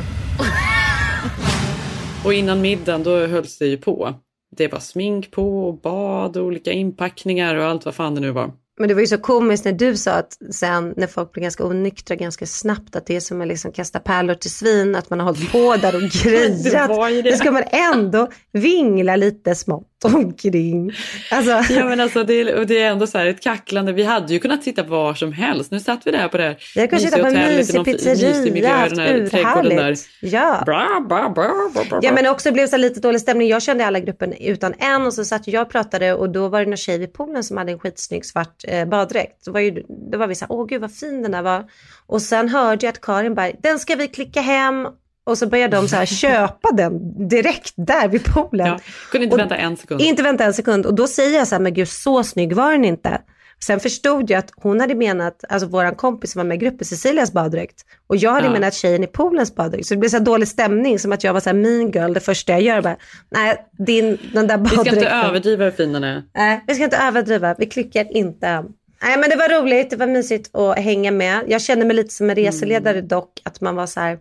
och 2.25 2.33
innan 2.35 2.61
middagen 2.61 3.02
då 3.02 3.26
hölls 3.26 3.59
det 3.59 3.66
ju 3.66 3.76
på. 3.76 4.14
Det 4.57 4.69
var 4.69 4.81
smink 4.81 5.31
på 5.31 5.69
och 5.69 5.81
bad 5.81 6.37
och 6.37 6.45
olika 6.45 6.73
inpackningar 6.73 7.55
och 7.55 7.65
allt 7.65 7.85
vad 7.85 7.95
fan 7.95 8.15
det 8.15 8.21
nu 8.21 8.31
var. 8.31 8.53
Men 8.79 8.88
det 8.88 8.95
var 8.95 9.00
ju 9.00 9.07
så 9.07 9.19
komiskt 9.19 9.65
när 9.65 9.73
du 9.73 9.97
sa 9.97 10.12
att 10.12 10.38
sen 10.50 10.95
när 10.97 11.07
folk 11.07 11.33
blir 11.33 11.43
ganska 11.43 11.65
onyktra 11.65 12.17
ganska 12.17 12.47
snabbt 12.47 12.97
att 12.97 13.07
det 13.07 13.17
är 13.17 13.21
som 13.21 13.41
att 13.41 13.49
liksom 13.49 13.73
kasta 13.73 13.99
pärlor 14.00 14.35
till 14.35 14.50
svin, 14.50 14.95
att 14.95 15.11
man 15.11 15.21
har 15.21 15.26
hållit 15.26 15.53
på 15.53 15.76
där 15.76 15.97
och 15.97 16.03
grejat. 16.23 16.88
det, 16.88 17.23
det. 17.23 17.23
det 17.23 17.37
ska 17.37 17.50
man 17.50 17.65
ändå 17.71 18.29
vingla 18.53 19.17
lite 19.17 19.55
smått 19.55 19.96
omkring. 20.05 20.93
Alltså. 21.31 21.73
Ja 21.76 21.85
men 21.85 22.00
alltså 22.00 22.25
det, 22.25 22.65
det 22.65 22.83
är 22.83 22.91
ändå 22.91 23.07
så 23.07 23.19
här 23.19 23.26
ett 23.26 23.41
kacklande. 23.41 23.93
Vi 23.93 24.03
hade 24.03 24.33
ju 24.33 24.38
kunnat 24.38 24.62
sitta 24.62 24.83
var 24.83 25.15
som 25.15 25.33
helst. 25.33 25.71
Nu 25.71 25.81
satt 25.81 26.07
vi 26.07 26.11
där 26.11 26.29
på 26.29 26.37
det 26.37 26.43
här 26.43 26.57
Jag 26.75 26.91
kan 26.91 27.00
sitta 27.00 27.19
på 27.19 27.26
en 27.26 27.35
mysig 27.35 27.85
pizzeria, 27.85 28.29
urhärligt. 28.47 30.09
Ja. 30.21 30.62
Bra, 30.67 31.07
bra, 31.09 31.29
bra, 31.29 31.71
bra, 31.88 32.00
ja 32.03 32.12
men 32.12 32.26
också 32.26 32.53
blev 32.53 32.67
så 32.67 32.76
lite 32.76 33.00
dålig 33.00 33.21
stämning. 33.21 33.49
Jag 33.49 33.62
kände 33.62 33.87
alla 33.87 34.00
gruppen 34.00 34.33
utan 34.33 34.75
en 34.79 35.07
och 35.07 35.15
så 35.15 35.25
satt 35.25 35.49
jag 35.49 35.62
och 35.62 35.73
pratade 35.73 36.15
och 36.15 36.31
då 36.31 36.49
var 36.49 36.61
det 36.61 36.67
någon 36.67 36.76
tjej 36.76 36.99
vid 36.99 37.12
poolen 37.12 37.45
som 37.45 37.57
hade 37.57 37.73
en 37.73 37.79
skitsnygg 37.79 38.25
svart 38.25 38.65
eh, 38.69 38.85
baddräkt. 38.85 39.45
Då 39.45 39.53
var, 39.53 39.61
ju, 39.61 39.83
då 40.12 40.19
var 40.19 40.26
vi 40.26 40.35
så 40.35 40.45
här, 40.45 40.53
åh 40.53 40.67
gud 40.67 40.81
vad 40.81 40.93
fin 40.93 41.23
den 41.23 41.33
där 41.33 41.43
var. 41.43 41.65
Och 42.07 42.23
sen 42.23 42.49
hörde 42.49 42.87
jag 42.87 42.93
att 42.93 43.00
Karin 43.00 43.35
bara, 43.35 43.53
den 43.62 43.79
ska 43.79 43.95
vi 43.95 44.09
klicka 44.09 44.41
hem 44.41 44.88
och 45.26 45.38
så 45.38 45.47
började 45.47 45.76
de 45.76 45.88
så 45.88 45.97
här 45.97 46.06
köpa 46.23 46.73
den 46.73 47.28
direkt 47.28 47.75
där 47.76 48.09
vid 48.09 48.25
poolen. 48.25 48.66
Ja, 48.66 48.78
kunde 49.11 49.25
inte 49.25 49.35
och, 49.35 49.40
vänta 49.40 49.56
en 49.56 49.76
sekund. 49.76 50.00
Inte 50.00 50.23
vänta 50.23 50.45
en 50.45 50.54
sekund. 50.54 50.87
Och 50.87 50.95
då 50.95 51.06
säger 51.06 51.38
jag 51.38 51.49
så 51.49 51.54
här, 51.54 51.62
men 51.62 51.75
gud 51.75 51.88
så 51.88 52.25
snygg 52.25 52.52
var 52.52 52.73
den 52.73 52.85
inte. 52.85 53.21
Sen 53.64 53.80
förstod 53.80 54.30
jag 54.30 54.38
att 54.38 54.50
hon 54.56 54.80
hade 54.80 54.95
menat, 54.95 55.45
alltså 55.49 55.68
våran 55.68 55.95
kompis 55.95 56.33
som 56.33 56.38
var 56.38 56.45
med 56.45 56.54
i 56.54 56.59
gruppen, 56.59 56.85
Cecilias 56.85 57.33
baddräkt. 57.33 57.85
Och 58.06 58.16
jag 58.16 58.33
hade 58.33 58.47
ja. 58.47 58.52
menat 58.52 58.75
tjejen 58.75 59.04
i 59.04 59.06
poolens 59.06 59.54
baddräkt. 59.54 59.87
Så 59.87 59.95
det 59.95 59.99
blev 60.00 60.11
så 60.11 60.18
dålig 60.18 60.49
stämning, 60.49 60.99
som 60.99 61.12
att 61.12 61.25
jag 61.25 61.33
var 61.33 61.40
så 61.40 61.49
här 61.49 61.56
mean 61.56 61.90
girl 61.90 62.12
det 62.12 62.21
första 62.21 62.52
jag 62.52 62.62
gör. 62.62 62.83
Bara, 62.83 62.97
nej, 63.30 63.66
din, 63.78 64.18
den 64.35 64.47
där 64.47 64.59
baddräkten. 64.59 64.85
Vi 64.85 64.90
ska 64.90 64.99
inte 64.99 65.09
överdriva 65.09 65.64
hur 65.64 65.71
fin 65.71 65.92
den 65.92 66.04
är. 66.04 66.23
Nej, 66.35 66.64
vi 66.66 66.75
ska 66.75 66.85
inte 66.85 66.97
överdriva. 66.97 67.54
Vi 67.59 67.66
klickar 67.66 68.16
inte. 68.16 68.64
Nej, 69.02 69.18
men 69.18 69.30
det 69.30 69.37
var 69.37 69.62
roligt, 69.62 69.90
det 69.90 69.97
var 69.97 70.06
mysigt 70.06 70.56
att 70.56 70.78
hänga 70.78 71.11
med. 71.11 71.40
Jag 71.49 71.62
kände 71.62 71.85
mig 71.85 71.97
lite 71.97 72.14
som 72.14 72.30
en 72.30 72.37
reseledare 72.37 72.97
mm. 72.97 73.09
dock, 73.09 73.40
att 73.45 73.61
man 73.61 73.76
var 73.76 73.87
så 73.87 74.00
här, 74.00 74.18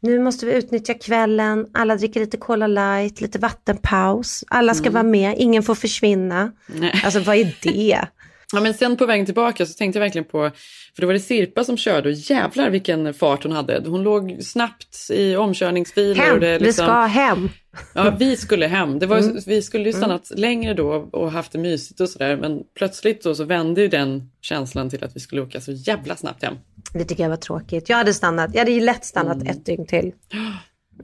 nu 0.00 0.18
måste 0.18 0.46
vi 0.46 0.54
utnyttja 0.54 0.94
kvällen, 0.94 1.66
alla 1.72 1.96
dricker 1.96 2.20
lite 2.20 2.36
Cola 2.36 2.66
light, 2.66 3.20
lite 3.20 3.38
vattenpaus, 3.38 4.44
alla 4.48 4.74
ska 4.74 4.88
mm. 4.88 4.92
vara 4.92 5.02
med, 5.02 5.34
ingen 5.38 5.62
får 5.62 5.74
försvinna. 5.74 6.52
Nej. 6.66 7.00
Alltså 7.04 7.20
vad 7.20 7.36
är 7.36 7.56
det? 7.62 8.06
Ja, 8.52 8.60
men 8.60 8.74
sen 8.74 8.96
på 8.96 9.06
vägen 9.06 9.26
tillbaka 9.26 9.66
så 9.66 9.74
tänkte 9.74 9.98
jag 9.98 10.04
verkligen 10.04 10.24
på, 10.24 10.50
för 10.94 11.02
då 11.02 11.06
var 11.06 11.14
det 11.14 11.20
Sirpa 11.20 11.64
som 11.64 11.76
körde 11.76 12.08
och 12.08 12.14
jävlar 12.14 12.70
vilken 12.70 13.14
fart 13.14 13.42
hon 13.42 13.52
hade. 13.52 13.82
Hon 13.86 14.02
låg 14.02 14.38
snabbt 14.40 15.10
i 15.10 15.36
omkörningsfiler. 15.36 16.22
Hem, 16.22 16.34
och 16.34 16.40
det 16.40 16.58
liksom, 16.58 16.84
vi 16.84 16.88
ska 16.88 17.00
hem. 17.00 17.48
Ja, 17.94 18.16
vi 18.18 18.36
skulle 18.36 18.66
hem. 18.66 18.98
Det 18.98 19.06
var, 19.06 19.18
mm. 19.18 19.38
Vi 19.46 19.62
skulle 19.62 19.84
ju 19.84 19.92
stannat 19.92 20.30
mm. 20.30 20.40
längre 20.40 20.74
då 20.74 21.08
och 21.12 21.32
haft 21.32 21.52
det 21.52 21.58
mysigt 21.58 22.00
och 22.00 22.08
sådär. 22.08 22.36
Men 22.36 22.62
plötsligt 22.74 23.22
då 23.22 23.34
så 23.34 23.44
vände 23.44 23.80
ju 23.80 23.88
den 23.88 24.30
känslan 24.40 24.90
till 24.90 25.04
att 25.04 25.16
vi 25.16 25.20
skulle 25.20 25.42
åka 25.42 25.60
så 25.60 25.72
jävla 25.72 26.16
snabbt 26.16 26.42
hem. 26.42 26.54
Det 26.92 27.04
tycker 27.04 27.22
jag 27.22 27.30
var 27.30 27.36
tråkigt. 27.36 27.88
Jag 27.88 27.96
hade 27.96 28.14
stannat, 28.14 28.50
jag 28.52 28.60
hade 28.60 28.72
ju 28.72 28.80
lätt 28.80 29.04
stannat 29.04 29.36
mm. 29.36 29.46
ett 29.46 29.66
dygn 29.66 29.86
till. 29.86 30.12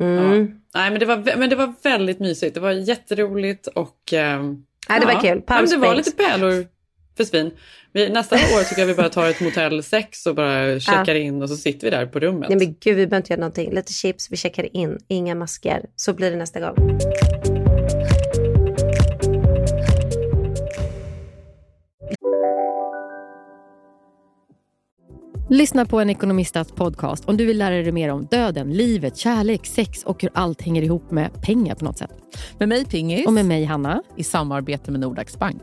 Mm. 0.00 0.14
Ja. 0.14 0.80
Nej, 0.80 0.90
men 0.90 1.00
det, 1.00 1.06
var, 1.06 1.36
men 1.36 1.50
det 1.50 1.56
var 1.56 1.74
väldigt 1.82 2.20
mysigt. 2.20 2.54
Det 2.54 2.60
var 2.60 2.70
jätteroligt 2.70 3.66
och... 3.66 4.12
Eh, 4.12 4.42
Nej, 4.88 5.00
det 5.00 5.06
var 5.06 5.20
kul. 5.20 5.42
men 5.46 5.66
det 5.66 5.76
var 5.76 5.94
lite 5.94 6.10
pärlor 6.10 6.66
för 7.16 7.25
svin. 7.25 7.50
Vi, 7.92 8.09
nästa 8.09 8.37
år 8.37 8.68
tycker 8.68 8.83
jag 8.83 8.87
vi 8.87 8.94
bara 8.94 9.09
tar 9.09 9.30
ett 9.30 9.40
motell 9.40 9.83
6 9.83 10.26
och 10.26 10.35
bara 10.35 10.80
checkar 10.80 11.14
ja. 11.14 11.21
in 11.21 11.42
och 11.42 11.49
så 11.49 11.56
sitter 11.56 11.87
vi 11.87 11.90
där 11.90 12.06
på 12.06 12.21
rummet. 12.21 12.49
Nej 12.49 12.59
men 12.59 12.76
gud, 12.80 12.97
vi 12.97 13.06
behöver 13.06 13.16
inte 13.16 13.33
göra 13.33 13.40
någonting. 13.40 13.75
Lite 13.75 13.92
chips, 13.92 14.28
vi 14.30 14.37
checkar 14.37 14.76
in, 14.76 14.99
inga 15.09 15.35
masker. 15.35 15.85
Så 15.97 16.12
blir 16.12 16.30
det 16.30 16.37
nästa 16.37 16.61
gång. 16.61 16.99
Lyssna 25.50 25.85
på 25.85 26.00
en 26.00 26.11
ekonomistats 26.11 26.73
podcast 26.73 27.25
om 27.25 27.37
du 27.37 27.47
vill 27.47 27.59
lära 27.59 27.75
dig 27.75 27.92
mer 27.92 28.09
om 28.09 28.26
döden, 28.26 28.73
livet, 28.73 29.16
kärlek, 29.16 29.66
sex 29.66 30.02
och 30.04 30.23
hur 30.23 30.30
allt 30.35 30.62
hänger 30.62 30.83
ihop 30.83 31.11
med 31.11 31.42
pengar 31.42 31.75
på 31.75 31.85
något 31.85 31.99
sätt. 31.99 32.11
Med 32.59 32.68
mig 32.68 32.85
Pingis. 32.85 33.26
Och 33.26 33.33
med 33.33 33.47
mig 33.47 33.64
Hanna. 33.64 34.02
I 34.16 34.25
samarbete 34.25 34.90
med 34.90 35.00
Nordax 35.00 35.38
Bank. 35.38 35.62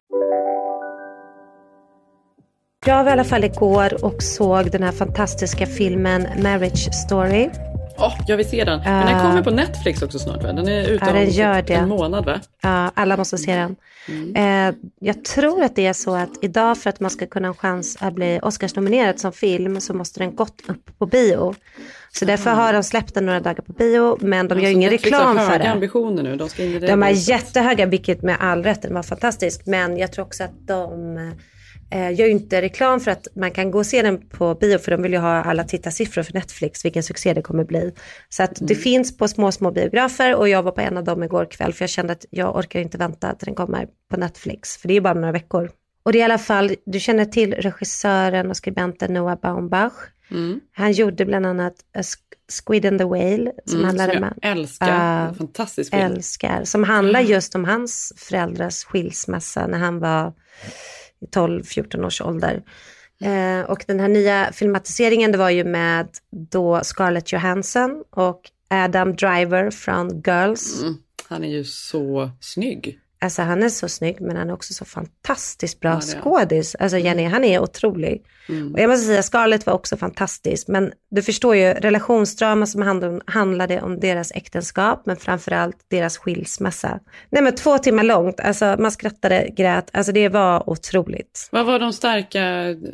Jag 2.85 3.03
var 3.03 3.09
i 3.09 3.13
alla 3.13 3.23
fall 3.23 3.43
igår 3.43 4.05
och 4.05 4.23
såg 4.23 4.71
den 4.71 4.83
här 4.83 4.91
fantastiska 4.91 5.65
filmen 5.65 6.27
Marriage 6.43 6.93
Story. 6.93 7.49
Oh, 7.97 8.13
jag 8.27 8.37
vill 8.37 8.49
se 8.49 8.63
den. 8.63 8.79
Men 8.79 9.05
den 9.05 9.19
kommer 9.19 9.43
på 9.43 9.49
Netflix 9.51 10.01
också 10.01 10.19
snart 10.19 10.43
va? 10.43 10.53
Den 10.53 10.67
är 10.67 10.81
ute 10.81 11.05
Ja, 11.05 11.13
den 11.13 11.23
om 11.27 11.29
gör 11.29 11.55
typ 11.59 11.67
det. 11.67 11.73
en 11.73 11.89
månad 11.89 12.25
va? 12.25 12.39
Ja, 12.61 12.91
alla 12.93 13.17
måste 13.17 13.37
se 13.37 13.55
den. 13.55 13.75
Eh, 14.35 14.75
jag 14.99 15.25
tror 15.25 15.63
att 15.63 15.75
det 15.75 15.85
är 15.87 15.93
så 15.93 16.15
att 16.15 16.29
idag 16.41 16.77
för 16.77 16.89
att 16.89 16.99
man 16.99 17.11
ska 17.11 17.25
kunna 17.27 17.47
ha 17.47 17.53
en 17.53 17.57
chans 17.57 17.97
att 17.99 18.13
bli 18.13 18.39
Oscarsnominerad 18.43 19.19
som 19.19 19.31
film 19.31 19.81
så 19.81 19.93
måste 19.93 20.19
den 20.19 20.35
gått 20.35 20.61
upp 20.67 20.97
på 20.99 21.05
bio. 21.05 21.55
Så 22.11 22.25
därför 22.25 22.49
har 22.51 22.73
de 22.73 22.83
släppt 22.83 23.13
den 23.13 23.25
några 23.25 23.39
dagar 23.39 23.63
på 23.63 23.73
bio 23.73 24.17
men 24.21 24.47
de 24.47 24.55
gör 24.55 24.59
Alltså, 24.61 24.71
ingen 24.71 24.91
Netflix 24.91 25.03
reklam 25.13 25.37
har 25.37 25.43
för 25.45 25.51
höga 25.51 25.63
det. 25.63 25.69
ambitioner 25.71 26.23
nu. 26.23 26.35
De 26.35 26.49
ska 26.49 26.63
in 26.63 26.71
i 26.75 26.79
det. 26.79 26.87
De 26.87 27.03
är 27.03 27.29
jättehöga, 27.29 27.85
vilket 27.85 28.21
med 28.21 28.35
all 28.39 28.63
rätt, 28.63 28.81
den 28.81 28.93
var 28.93 29.03
fantastisk. 29.03 29.61
Men 29.65 29.97
jag 29.97 30.11
tror 30.13 30.25
också 30.25 30.43
att 30.43 30.67
de 30.67 31.17
eh, 31.91 32.13
gör 32.13 32.25
ju 32.25 32.31
inte 32.31 32.61
reklam 32.61 32.99
för 32.99 33.11
att 33.11 33.27
man 33.35 33.51
kan 33.51 33.71
gå 33.71 33.79
och 33.79 33.85
se 33.85 34.01
den 34.01 34.29
på 34.29 34.55
bio 34.55 34.77
för 34.77 34.91
de 34.91 35.01
vill 35.01 35.11
ju 35.13 35.17
ha 35.19 35.43
alla 35.43 35.63
tittarsiffror 35.63 36.23
för 36.23 36.33
Netflix, 36.33 36.85
vilken 36.85 37.03
succé 37.03 37.33
det 37.33 37.41
kommer 37.41 37.63
bli. 37.63 37.93
Så 38.29 38.43
att 38.43 38.57
det 38.61 38.75
finns 38.75 39.17
på 39.17 39.27
små, 39.27 39.51
små 39.51 39.71
biografer 39.71 40.35
och 40.35 40.49
jag 40.49 40.63
var 40.63 40.71
på 40.71 40.81
en 40.81 40.97
av 40.97 41.03
dem 41.03 41.23
igår 41.23 41.45
kväll 41.45 41.73
för 41.73 41.83
jag 41.83 41.89
kände 41.89 42.13
att 42.13 42.25
jag 42.29 42.55
orkar 42.55 42.79
inte 42.79 42.97
vänta 42.97 43.35
till 43.35 43.45
den 43.45 43.55
kommer 43.55 43.87
på 44.09 44.17
Netflix, 44.17 44.77
för 44.77 44.87
det 44.87 44.93
är 44.93 45.01
bara 45.01 45.13
några 45.13 45.31
veckor. 45.31 45.71
Och 46.03 46.11
det 46.11 46.17
är 46.17 46.21
i 46.21 46.23
alla 46.23 46.37
fall, 46.37 46.75
du 46.85 46.99
känner 46.99 47.25
till 47.25 47.53
regissören 47.53 48.49
och 48.49 48.57
skribenten 48.57 49.13
Noah 49.13 49.39
Baumbach. 49.41 49.93
Mm. 50.31 50.59
Han 50.73 50.91
gjorde 50.91 51.25
bland 51.25 51.45
annat 51.45 51.73
A 51.97 52.01
Squid 52.65 52.85
and 52.85 52.99
the 52.99 53.05
Whale, 53.05 53.51
som 53.65 53.75
Mm, 53.75 53.85
handlade 53.85 54.13
som 54.13 54.21
med 54.21 54.33
jag 54.41 54.51
älskar. 54.51 54.87
Ja. 54.87 55.27
En 55.27 55.35
fantastisk 55.35 55.91
film. 55.91 56.03
älskar. 56.03 56.63
Som 56.63 56.83
handlar 56.83 57.19
just 57.19 57.55
om 57.55 57.65
hans 57.65 58.13
föräldrars 58.17 58.83
skilsmässa 58.83 59.67
när 59.67 59.77
han 59.77 59.99
var 59.99 60.33
i 61.21 61.25
12-14 61.25 62.05
års 62.05 62.21
ålder. 62.21 62.63
Eh, 63.21 63.69
och 63.69 63.83
den 63.87 63.99
här 63.99 64.07
nya 64.07 64.51
filmatiseringen 64.53 65.31
det 65.31 65.37
var 65.37 65.49
ju 65.49 65.63
med 65.63 66.07
då 66.51 66.79
Scarlett 66.83 67.31
Johansson 67.31 68.03
och 68.09 68.41
Adam 68.69 69.15
Driver 69.15 69.71
från 69.71 70.21
Girls. 70.25 70.81
Mm. 70.81 70.95
Han 71.27 71.43
är 71.43 71.49
ju 71.49 71.63
så 71.63 72.31
snygg. 72.39 72.99
Alltså 73.21 73.41
han 73.41 73.63
är 73.63 73.69
så 73.69 73.89
snygg 73.89 74.21
men 74.21 74.37
han 74.37 74.49
är 74.49 74.53
också 74.53 74.73
så 74.73 74.85
fantastiskt 74.85 75.79
bra 75.79 75.89
Ja, 75.89 75.97
är 75.97 76.21
skådis. 76.21 76.75
Alltså 76.75 76.97
Jenny, 76.97 77.23
han 77.23 77.43
är 77.43 77.59
otrolig. 77.59 78.23
Mm. 78.49 78.73
Och 78.73 78.79
jag 78.79 78.89
måste 78.89 79.05
säga, 79.05 79.23
Scarlett 79.23 79.65
var 79.65 79.73
också 79.73 79.97
fantastisk. 79.97 80.67
Men 80.67 80.91
du 81.11 81.21
förstår 81.21 81.55
ju, 81.55 81.73
relationsdrama 81.73 82.65
som 82.65 82.81
handlade, 82.81 83.21
handlade 83.25 83.81
om 83.81 83.99
deras 83.99 84.31
äktenskap, 84.31 85.01
men 85.05 85.17
framförallt 85.17 85.77
deras 85.87 86.17
skilsmässa. 86.17 86.99
Nej 87.29 87.43
men 87.43 87.55
två 87.55 87.77
timmar 87.77 88.03
långt, 88.03 88.39
alltså 88.39 88.75
man 88.79 88.91
skrattade, 88.91 89.49
grät, 89.57 89.89
alltså 89.93 90.11
det 90.11 90.29
var 90.29 90.69
otroligt. 90.69 91.49
Vad 91.51 91.65
var 91.65 91.79
de 91.79 91.93
starka 91.93 92.43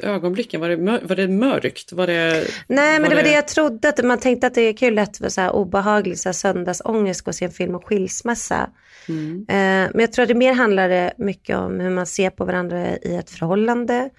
ögonblicken? 0.04 0.62
Var 0.62 0.70
det, 0.70 0.78
mör- 0.78 1.02
var 1.04 1.16
det 1.16 1.28
mörkt? 1.28 1.94
Var 1.94 2.08
det, 2.08 2.48
Nej 2.68 2.94
men 2.94 3.02
var 3.02 3.10
det 3.10 3.16
var 3.16 3.24
det 3.24 3.32
jag 3.32 3.48
trodde, 3.48 3.90
att 3.90 4.06
man 4.06 4.20
tänkte 4.20 4.48
att 4.48 4.56
det 4.56 4.74
kan 4.74 4.88
ju 4.88 4.94
lätt 4.96 5.20
vara 5.22 5.30
så 5.30 5.42
här 5.42 5.52
obehaglig 5.52 6.20
så 6.20 6.30
här 6.30 6.34
söndagsångest 6.34 7.22
gå 7.22 7.30
och 7.30 7.36
se 7.36 7.46
en 7.46 7.52
film 7.52 7.76
om 7.76 7.82
skilsmässa. 7.82 8.70
Mm. 9.10 9.46
Eh, 9.50 9.92
men 9.94 10.00
jag 10.00 10.12
tror 10.18 10.24
att 10.24 10.30
det 10.30 10.36
mer 10.36 10.54
handlade 10.54 11.14
mycket 11.18 11.58
om 11.58 11.80
hur 11.80 11.90
man 11.90 12.06
ser 12.06 12.30
på 12.30 12.46
varandra 12.46 12.98
i 12.98 13.16
ett 13.16 13.30
förhållande 13.30 14.10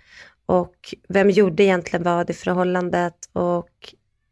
och 0.46 0.94
vem 1.08 1.30
gjorde 1.30 1.62
egentligen 1.62 2.02
vad 2.02 2.30
i 2.30 2.32
förhållandet 2.32 3.14
och 3.32 3.68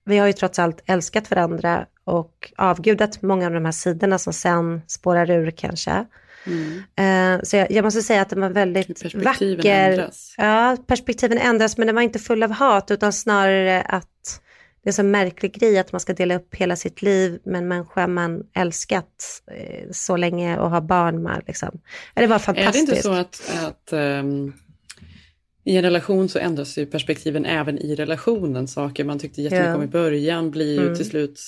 vi 0.04 0.18
har 0.18 0.26
ju 0.26 0.32
trots 0.32 0.58
allt 0.58 0.82
älskat 0.86 1.30
varandra 1.30 1.86
och 2.04 2.52
avgudat 2.56 3.22
många 3.22 3.46
av 3.46 3.52
de 3.52 3.64
här 3.64 3.72
sidorna 3.72 4.18
som 4.18 4.32
sen 4.32 4.82
spårar 4.86 5.30
ur 5.30 5.50
kanske. 5.50 6.06
Mm. 6.46 7.36
Eh, 7.36 7.42
så 7.42 7.56
jag, 7.56 7.70
jag 7.70 7.84
måste 7.84 8.02
säga 8.02 8.22
att 8.22 8.30
den 8.30 8.40
var 8.40 8.50
väldigt 8.50 9.02
Perspektiven 9.02 9.56
vacker. 9.56 9.90
ändras. 9.90 10.34
Ja, 10.38 10.76
perspektiven 10.86 11.38
ändras 11.38 11.78
men 11.78 11.86
den 11.86 11.96
var 11.96 12.02
inte 12.02 12.18
full 12.18 12.42
av 12.42 12.50
hat 12.50 12.90
utan 12.90 13.12
snarare 13.12 13.82
att 13.82 14.40
det 14.86 14.90
är 14.90 14.92
så 14.92 15.02
märklig 15.02 15.52
grej 15.54 15.78
att 15.78 15.92
man 15.92 16.00
ska 16.00 16.12
dela 16.14 16.34
upp 16.36 16.54
hela 16.54 16.76
sitt 16.76 17.02
liv 17.02 17.38
med 17.44 17.58
en 17.58 17.68
människa 17.68 18.06
man 18.06 18.42
älskat 18.54 19.42
eh, 19.56 19.90
så 19.90 20.16
länge 20.16 20.58
och 20.58 20.70
har 20.70 20.80
barn 20.80 21.22
med. 21.22 21.42
Liksom. 21.46 21.80
Det 22.14 22.26
var 22.26 22.34
Är 22.34 22.38
det 22.38 22.44
fantastiskt. 22.44 22.88
inte 22.88 23.02
så 23.02 23.12
att, 23.12 23.42
att 23.64 23.92
ehm, 23.92 24.52
i 25.64 25.76
en 25.76 25.82
relation 25.82 26.28
så 26.28 26.38
ändras 26.38 26.78
ju 26.78 26.86
perspektiven 26.86 27.44
även 27.46 27.78
i 27.78 27.94
relationen. 27.94 28.68
Saker 28.68 29.04
man 29.04 29.18
tyckte 29.18 29.42
jättemycket 29.42 29.68
Ja. 29.70 29.76
om 29.76 29.82
i 29.82 29.86
början 29.86 30.50
blir 30.50 30.74
ju 30.74 30.82
Mm. 30.86 30.96
till 30.96 31.08
slut 31.08 31.40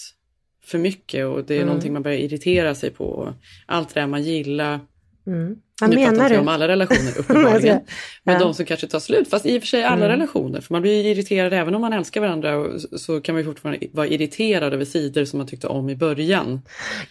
för 0.65 0.79
mycket 0.79 1.27
och 1.27 1.45
det 1.45 1.55
är 1.55 1.59
Mm. 1.59 1.67
någonting 1.67 1.93
man 1.93 2.03
börjar 2.03 2.19
irritera 2.19 2.75
sig 2.75 2.91
på. 2.91 3.35
Allt 3.67 3.95
det 3.95 4.01
där 4.01 4.07
man 4.07 4.23
gillar. 4.23 4.81
Mm. 5.29 5.57
Vad 5.81 5.91
nu 5.91 5.97
pratar 5.97 6.11
menar 6.13 6.25
inte 6.25 6.35
jag 6.35 6.41
du? 6.41 6.43
om 6.43 6.49
alla 6.49 6.69
relationer 6.69 7.13
uppenbarligen. 7.19 7.81
men 8.25 8.35
Ja. 8.35 8.41
de 8.41 8.55
som 8.55 8.65
kanske 8.67 8.87
tar 8.87 8.99
slut, 8.99 9.31
fast 9.31 9.47
i 9.47 9.59
och 9.59 9.63
för 9.63 9.67
sig 9.67 9.85
alla 9.85 9.97
Mm. 10.07 10.09
relationer. 10.09 10.61
För 10.61 10.75
man 10.75 10.83
blir 10.83 11.03
ju 11.03 11.11
irriterad 11.11 11.53
även 11.53 11.75
om 11.75 11.81
man 11.81 11.93
älskar 11.93 12.21
varandra 12.21 12.65
så- 12.97 13.21
kan 13.21 13.35
man 13.35 13.43
ju 13.43 13.49
fortfarande 13.49 13.87
vara 13.93 14.07
irriterad 14.07 14.75
över 14.75 14.85
sidor 14.85 15.25
som 15.25 15.39
man 15.39 15.47
tyckte 15.47 15.67
om 15.67 15.91
i 15.91 15.97
början. 15.97 16.61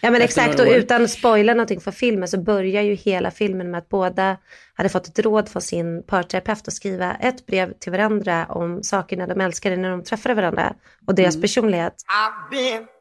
Ja 0.00 0.10
men 0.10 0.22
exakt 0.22 0.60
och 0.60 0.66
utan 0.66 1.04
att 1.04 1.10
spoila 1.10 1.54
någonting 1.54 1.80
för 1.80 1.90
filmen 1.90 2.28
så 2.28 2.38
börjar 2.40 2.82
ju 2.82 2.94
hela 2.94 3.30
filmen 3.30 3.70
med 3.70 3.78
att 3.78 3.88
båda 3.88 4.36
hade 4.74 4.88
fått 4.88 5.06
ett 5.08 5.18
råd 5.18 5.48
från 5.48 5.62
sin 5.62 6.02
parterapeut 6.02 6.68
att 6.68 6.74
skriva 6.74 7.14
ett 7.14 7.46
brev 7.46 7.72
till 7.80 7.92
varandra 7.92 8.46
om 8.48 8.82
sakerna 8.82 9.26
de 9.26 9.40
älskade 9.40 9.76
när 9.76 9.90
de 9.90 10.04
träffade 10.04 10.34
varandra 10.34 10.74
och 11.06 11.14
deras 11.14 11.34
Mm. 11.34 11.42
personlighet. 11.42 11.94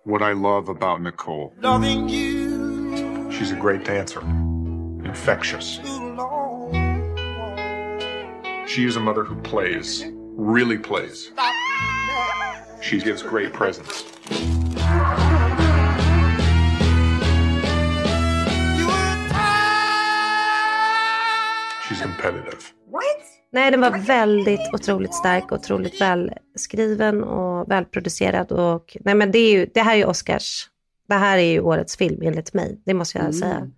What 0.06 0.22
I 0.32 0.34
love 0.34 0.72
about 0.72 1.02
Nicole. 1.02 1.50
Loving 1.62 2.10
you. 2.10 2.48
She's 3.32 3.54
a 3.54 3.60
great 3.64 3.86
dancer. 3.86 4.47
Infectious. 5.08 5.80
She 8.68 8.86
is 8.86 8.98
a 8.98 9.00
mother 9.00 9.24
who 9.24 9.36
plays, 9.42 10.04
really 10.36 10.78
plays. 10.78 11.32
She 12.82 13.00
gives 13.00 13.24
great 13.24 13.54
presents. 13.54 14.04
She's 21.88 22.02
competitive. 22.02 22.74
Nej, 23.52 23.72
den 23.72 23.82
var 23.82 23.98
väldigt 24.00 24.74
otroligt 24.74 25.14
stark, 25.14 25.52
otroligt 25.52 26.02
välskriven 26.02 27.24
och 27.24 27.72
välproducerad. 27.72 28.52
Och, 28.52 28.98
nej, 29.00 29.16
men 29.16 29.32
det, 29.32 29.40
är 29.40 29.52
ju, 29.52 29.66
det 29.74 29.82
här 29.82 29.94
är 29.94 29.98
ju 29.98 30.06
Oscars. 30.06 30.70
Det 31.08 31.16
här 31.16 31.38
är 31.38 31.52
ju 31.52 31.60
årets 31.60 31.98
film 31.98 32.22
enligt 32.22 32.54
mig, 32.54 32.82
det 32.86 32.94
måste 32.94 33.18
jag 33.18 33.36
säga. 33.36 33.70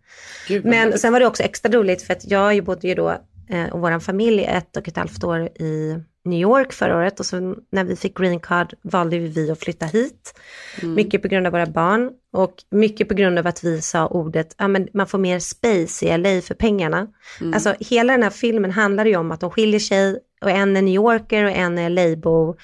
Gud, 0.47 0.65
Men 0.65 0.99
sen 0.99 1.13
var 1.13 1.19
det 1.19 1.25
också 1.25 1.43
extra 1.43 1.71
roligt 1.71 2.01
för 2.01 2.13
att 2.13 2.31
jag 2.31 2.63
bodde 2.63 2.87
ju 2.87 2.95
då 2.95 3.09
eh, 3.49 3.69
och 3.71 3.79
vår 3.79 3.99
familj 3.99 4.43
ett 4.43 4.77
och 4.77 4.87
ett 4.87 4.97
halvt 4.97 5.23
år 5.23 5.39
i 5.45 5.95
New 6.25 6.39
York 6.39 6.73
förra 6.73 6.97
året 6.97 7.19
och 7.19 7.25
så 7.25 7.55
när 7.71 7.83
vi 7.83 7.95
fick 7.95 8.17
green 8.17 8.39
card 8.39 8.73
valde 8.81 9.19
vi 9.19 9.51
att 9.51 9.59
flytta 9.59 9.85
hit. 9.85 10.39
Mm. 10.81 10.93
Mycket 10.93 11.21
på 11.21 11.27
grund 11.27 11.47
av 11.47 11.53
våra 11.53 11.65
barn 11.65 12.11
och 12.33 12.53
mycket 12.71 13.07
på 13.07 13.13
grund 13.13 13.39
av 13.39 13.47
att 13.47 13.63
vi 13.63 13.81
sa 13.81 14.07
ordet, 14.07 14.55
ja 14.57 14.67
men 14.67 14.87
man 14.93 15.07
får 15.07 15.17
mer 15.17 15.39
space 15.39 16.05
i 16.05 16.17
LA 16.17 16.41
för 16.41 16.55
pengarna. 16.55 17.07
Mm. 17.41 17.53
Alltså 17.53 17.75
hela 17.79 18.13
den 18.13 18.23
här 18.23 18.29
filmen 18.29 18.71
handlar 18.71 19.05
ju 19.05 19.15
om 19.15 19.31
att 19.31 19.39
de 19.39 19.51
skiljer 19.51 19.79
sig 19.79 20.19
och 20.41 20.49
en 20.49 20.77
är 20.77 20.81
New 20.81 20.93
Yorker 20.93 21.43
och 21.43 21.51
en 21.51 21.77
är 21.77 21.89
LA-bo. 21.89 22.55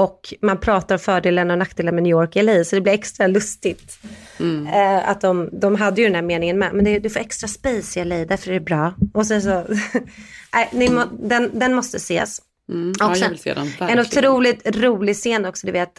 Och 0.00 0.34
man 0.42 0.60
pratar 0.60 0.94
om 0.94 0.98
fördelarna 0.98 1.54
och 1.54 1.58
nackdelarna 1.58 1.94
med 1.94 2.02
New 2.02 2.10
York 2.10 2.36
och 2.36 2.42
LA, 2.42 2.64
så 2.64 2.76
det 2.76 2.82
blir 2.82 2.92
extra 2.92 3.26
lustigt. 3.26 3.98
Mm. 4.38 4.66
Eh, 4.66 5.08
att 5.08 5.20
de, 5.20 5.50
de 5.52 5.76
hade 5.76 6.00
ju 6.00 6.06
den 6.06 6.14
här 6.14 6.22
meningen 6.22 6.58
med, 6.58 6.74
men 6.74 6.84
det, 6.84 6.98
du 6.98 7.10
får 7.10 7.20
extra 7.20 7.48
space 7.48 8.00
i 8.00 8.04
LA, 8.04 8.24
därför 8.24 8.50
är 8.50 8.54
det 8.54 8.60
bra. 8.60 8.94
Och 9.14 9.26
sen 9.26 9.42
så, 9.42 9.64
nej, 10.72 10.90
må, 10.90 11.04
den, 11.22 11.50
den 11.58 11.74
måste 11.74 11.96
ses. 11.96 12.40
Mm. 12.72 12.92
Ja, 12.98 13.14
sen, 13.14 13.36
den. 13.78 13.88
en 13.88 13.98
otroligt 13.98 14.76
rolig 14.76 15.16
scen 15.16 15.46
också, 15.46 15.66
du 15.66 15.72
vet, 15.72 15.92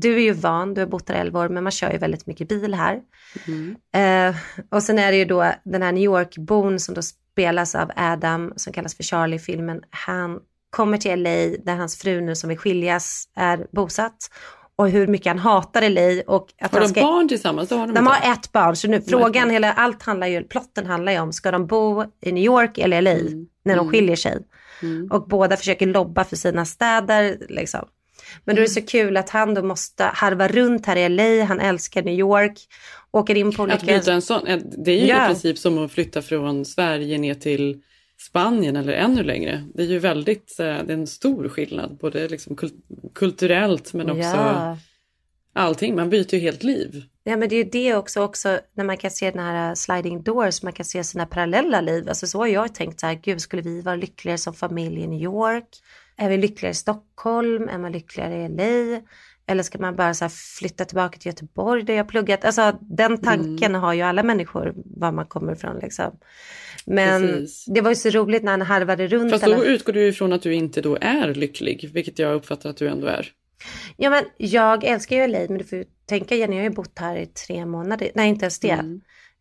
du 0.00 0.14
är 0.14 0.20
ju 0.22 0.32
van, 0.32 0.74
du 0.74 0.80
har 0.80 0.88
bott 0.88 1.08
här 1.08 1.16
11 1.16 1.40
år, 1.40 1.48
men 1.48 1.62
man 1.62 1.72
kör 1.72 1.92
ju 1.92 1.98
väldigt 1.98 2.26
mycket 2.26 2.48
bil 2.48 2.74
här. 2.74 3.00
Mm. 3.46 3.76
Eh, 3.94 4.36
och 4.70 4.82
sen 4.82 4.98
är 4.98 5.12
det 5.12 5.18
ju 5.18 5.24
då 5.24 5.52
den 5.64 5.82
här 5.82 5.92
New 5.92 6.04
York-bon 6.04 6.78
som 6.78 6.94
då 6.94 7.02
spelas 7.02 7.74
av 7.74 7.90
Adam, 7.96 8.52
som 8.56 8.72
kallas 8.72 8.96
för 8.96 9.02
Charlie 9.02 9.36
i 9.36 9.38
filmen. 9.38 9.80
Han 9.90 10.40
kommer 10.72 10.98
till 10.98 11.22
LA 11.22 11.30
där 11.64 11.76
hans 11.76 11.96
fru 11.98 12.20
nu 12.20 12.34
som 12.34 12.48
vill 12.48 12.58
skiljas 12.58 13.28
är 13.36 13.66
bosatt. 13.72 14.30
Och 14.76 14.88
hur 14.90 15.06
mycket 15.06 15.26
han 15.26 15.38
hatar 15.38 15.88
LA. 15.90 16.22
Och 16.26 16.48
att 16.60 16.72
Har 16.72 16.80
de 16.80 16.88
ska... 16.88 17.00
barn 17.00 17.28
tillsammans? 17.28 17.68
Det 17.68 17.74
har 17.74 17.86
de, 17.86 17.94
De 17.94 18.06
har 18.06 18.32
ett 18.32 18.52
barn, 18.52 18.76
så 18.76 18.88
nu 18.88 19.00
frågan, 19.02 19.50
hela, 19.50 19.72
allt 19.72 20.02
handlar 20.02 20.26
ju, 20.26 20.42
plotten 20.44 20.86
handlar 20.86 21.12
ju 21.12 21.18
om, 21.20 21.32
ska 21.32 21.50
de 21.50 21.66
bo 21.66 22.02
i 22.20 22.32
New 22.32 22.44
York 22.44 22.78
eller 22.78 23.02
LA? 23.02 23.10
Mm. 23.10 23.46
när 23.64 23.76
de 23.76 23.80
Mm. 23.80 23.92
skiljer 23.92 24.16
sig. 24.16 24.38
Mm. 24.82 25.08
Och 25.10 25.28
båda 25.28 25.56
försöker 25.56 25.86
lobba 25.86 26.24
för 26.24 26.36
sina 26.36 26.64
städer. 26.64 27.36
Liksom. 27.48 27.88
Men 28.44 28.56
då 28.56 28.60
är 28.62 28.66
det 28.66 28.70
så 28.72 28.82
kul 28.82 29.16
att 29.16 29.30
han 29.30 29.54
då 29.54 29.62
måste 29.62 30.04
harva 30.04 30.48
runt 30.48 30.86
här 30.86 30.96
i 30.96 31.08
LA, 31.08 31.44
han 31.44 31.60
älskar 31.60 32.02
New 32.02 32.14
York, 32.18 32.58
åker 33.10 33.34
in 33.34 33.52
på 33.52 33.62
olika... 33.62 33.76
Att 33.76 33.86
byta 33.86 34.12
en 34.12 34.22
sån, 34.22 34.44
det 34.84 34.90
är 34.92 35.00
ju 35.00 35.06
Ja. 35.06 35.24
i 35.24 35.26
princip 35.26 35.58
som 35.58 35.78
att 35.84 35.92
flytta 35.92 36.22
från 36.22 36.64
Sverige 36.64 37.18
ner 37.18 37.34
till 37.34 37.82
Spanien 38.28 38.76
eller 38.76 38.92
ännu 38.92 39.22
längre. 39.22 39.64
Det 39.74 39.82
är 39.82 39.86
ju 39.86 39.98
väldigt, 39.98 40.60
eh, 40.60 40.64
det 40.66 40.70
är 40.70 40.90
en 40.90 41.06
stor 41.06 41.48
skillnad, 41.48 41.98
både 42.00 42.28
liksom 42.28 42.56
kul- 42.56 42.80
kulturellt 43.14 43.92
men 43.94 44.10
också 44.10 44.22
Ja. 44.22 44.78
allting. 45.54 45.96
Man 45.96 46.10
byter 46.10 46.34
ju 46.34 46.40
helt 46.40 46.62
liv. 46.62 47.02
Ja 47.24 47.36
men 47.36 47.48
det 47.48 47.54
är 47.54 47.64
ju 47.64 47.70
det 47.70 47.94
också, 47.94 48.20
också 48.22 48.60
när 48.74 48.84
man 48.84 48.96
kan 48.96 49.10
se 49.10 49.30
den 49.30 49.40
här 49.40 49.68
uh, 49.70 49.74
sliding 49.74 50.22
doors, 50.22 50.62
man 50.62 50.72
kan 50.72 50.86
se 50.86 51.04
sina 51.04 51.26
parallella 51.26 51.80
liv. 51.80 52.08
Alltså 52.08 52.26
så 52.26 52.38
har 52.38 52.46
jag 52.46 52.74
tänkt 52.74 53.00
så 53.00 53.06
här, 53.06 53.14
gud 53.14 53.40
skulle 53.40 53.62
vi 53.62 53.80
vara 53.80 53.96
lyckligare 53.96 54.38
som 54.38 54.54
familj 54.54 55.00
i 55.00 55.06
New 55.06 55.22
York? 55.22 55.68
Är 56.16 56.28
vi 56.28 56.36
lyckligare 56.36 56.72
i 56.72 56.74
Stockholm? 56.74 57.68
Är 57.68 57.78
man 57.78 57.92
lyckligare 57.92 58.34
i 58.44 58.48
LA? 58.48 59.00
Eller 59.46 59.62
ska 59.62 59.78
man 59.78 59.96
bara 59.96 60.28
flytta 60.58 60.84
tillbaka 60.84 61.18
till 61.18 61.26
Göteborg 61.26 61.82
där 61.82 61.94
jag 61.94 62.08
pluggat? 62.08 62.44
Alltså 62.44 62.78
den 62.80 63.18
tanken 63.18 63.74
har 63.74 63.92
ju 63.94 64.02
alla 64.02 64.22
människor 64.22 64.72
var 64.84 65.12
man 65.12 65.26
kommer 65.26 65.52
ifrån 65.52 65.78
liksom. 65.82 66.18
Men 66.86 67.22
Precis. 67.22 67.64
det 67.64 67.80
var 67.80 67.90
ju 67.90 67.96
så 67.96 68.10
roligt 68.10 68.42
när 68.42 68.50
han 68.50 68.62
harvade 68.62 69.06
runt. 69.08 69.30
Fast 69.30 69.44
alla- 69.44 69.56
då 69.56 69.64
utgår 69.64 69.92
du 69.92 70.08
ifrån 70.08 70.32
att 70.32 70.42
du 70.42 70.54
inte 70.54 70.80
då 70.80 70.98
är 71.00 71.34
lycklig, 71.34 71.90
vilket 71.94 72.18
jag 72.18 72.34
uppfattar 72.34 72.70
att 72.70 72.76
du 72.76 72.88
ändå 72.88 73.06
är. 73.06 73.28
Ja 73.96 74.10
men 74.10 74.24
jag 74.36 74.84
älskar 74.84 75.16
ju 75.16 75.26
LA 75.26 75.38
men 75.48 75.58
du 75.58 75.64
får 75.64 75.78
ju 75.78 75.84
tänka 76.06 76.34
Jenny, 76.34 76.56
jag 76.56 76.62
har 76.62 76.68
ju 76.70 76.74
bott 76.74 76.98
här 76.98 77.16
i 77.16 77.26
tre 77.26 77.66
månader. 77.66 78.10
Nej 78.14 78.28
inte 78.28 78.44
ens 78.44 78.58
det. 78.60 78.68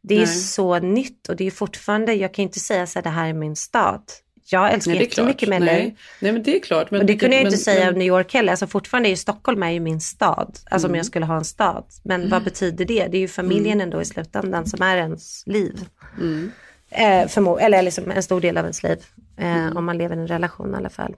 Det 0.03 0.13
är 0.13 0.17
Mm. 0.17 0.29
Nej. 0.29 0.35
så 0.37 0.79
nytt 0.79 1.29
och 1.29 1.35
det 1.35 1.47
är 1.47 1.51
fortfarande, 1.51 2.13
jag 2.13 2.33
kan 2.33 2.43
inte 2.43 2.59
säga 2.59 2.87
så 2.87 2.99
här, 2.99 3.03
det 3.03 3.09
här 3.09 3.29
är 3.29 3.33
min 3.33 3.55
stad. 3.55 4.01
Jag 4.45 4.73
älskar 4.73 4.91
Nej, 4.91 5.01
jättemycket 5.03 5.39
klart. 5.47 5.49
med 5.49 5.61
LA. 5.61 5.71
Nej. 5.71 5.95
Nej, 6.19 6.31
men 6.31 6.43
det 6.43 6.55
är 6.55 6.59
klart. 6.59 6.91
Men, 6.91 6.99
och 6.99 7.05
det 7.05 7.15
kunde 7.17 7.35
jag 7.35 7.43
men- 7.43 7.53
inte 7.53 7.63
säga 7.63 7.79
men- 7.85 7.93
om 7.93 7.99
New 7.99 8.07
York 8.07 8.33
heller. 8.33 8.51
Alltså 8.51 8.67
fortfarande 8.67 9.09
är 9.09 9.11
ju 9.11 9.15
Stockholm 9.15 9.63
är 9.63 9.69
ju 9.71 9.79
min 9.79 10.01
stad. 10.01 10.57
Alltså 10.71 10.87
om 10.87 10.91
Mm. 10.91 10.97
jag 10.97 11.05
skulle 11.05 11.25
ha 11.25 11.37
en 11.37 11.45
stad. 11.45 11.83
Men 12.03 12.29
vad 12.29 12.43
betyder 12.43 12.85
det? 12.85 13.07
Det 13.11 13.17
är 13.17 13.21
ju 13.21 13.27
familjen 13.27 13.81
ändå 13.81 14.01
i 14.01 14.05
slutändan 14.05 14.65
som 14.65 14.81
är 14.81 14.97
ens 14.97 15.43
liv. 15.47 15.85
Mm. 16.21 16.51
Eh, 16.89 17.37
eller 17.65 17.81
liksom 17.81 18.11
en 18.11 18.23
stor 18.23 18.41
del 18.41 18.57
av 18.57 18.63
ens 18.65 18.83
liv. 18.83 18.97
Eh, 19.37 19.55
Mm. 19.57 19.77
Om 19.77 19.85
man 19.85 19.97
lever 19.97 20.15
i 20.15 20.19
en 20.19 20.27
relation 20.27 20.73
i 20.73 20.77
alla 20.77 20.89
fall. 20.89 21.15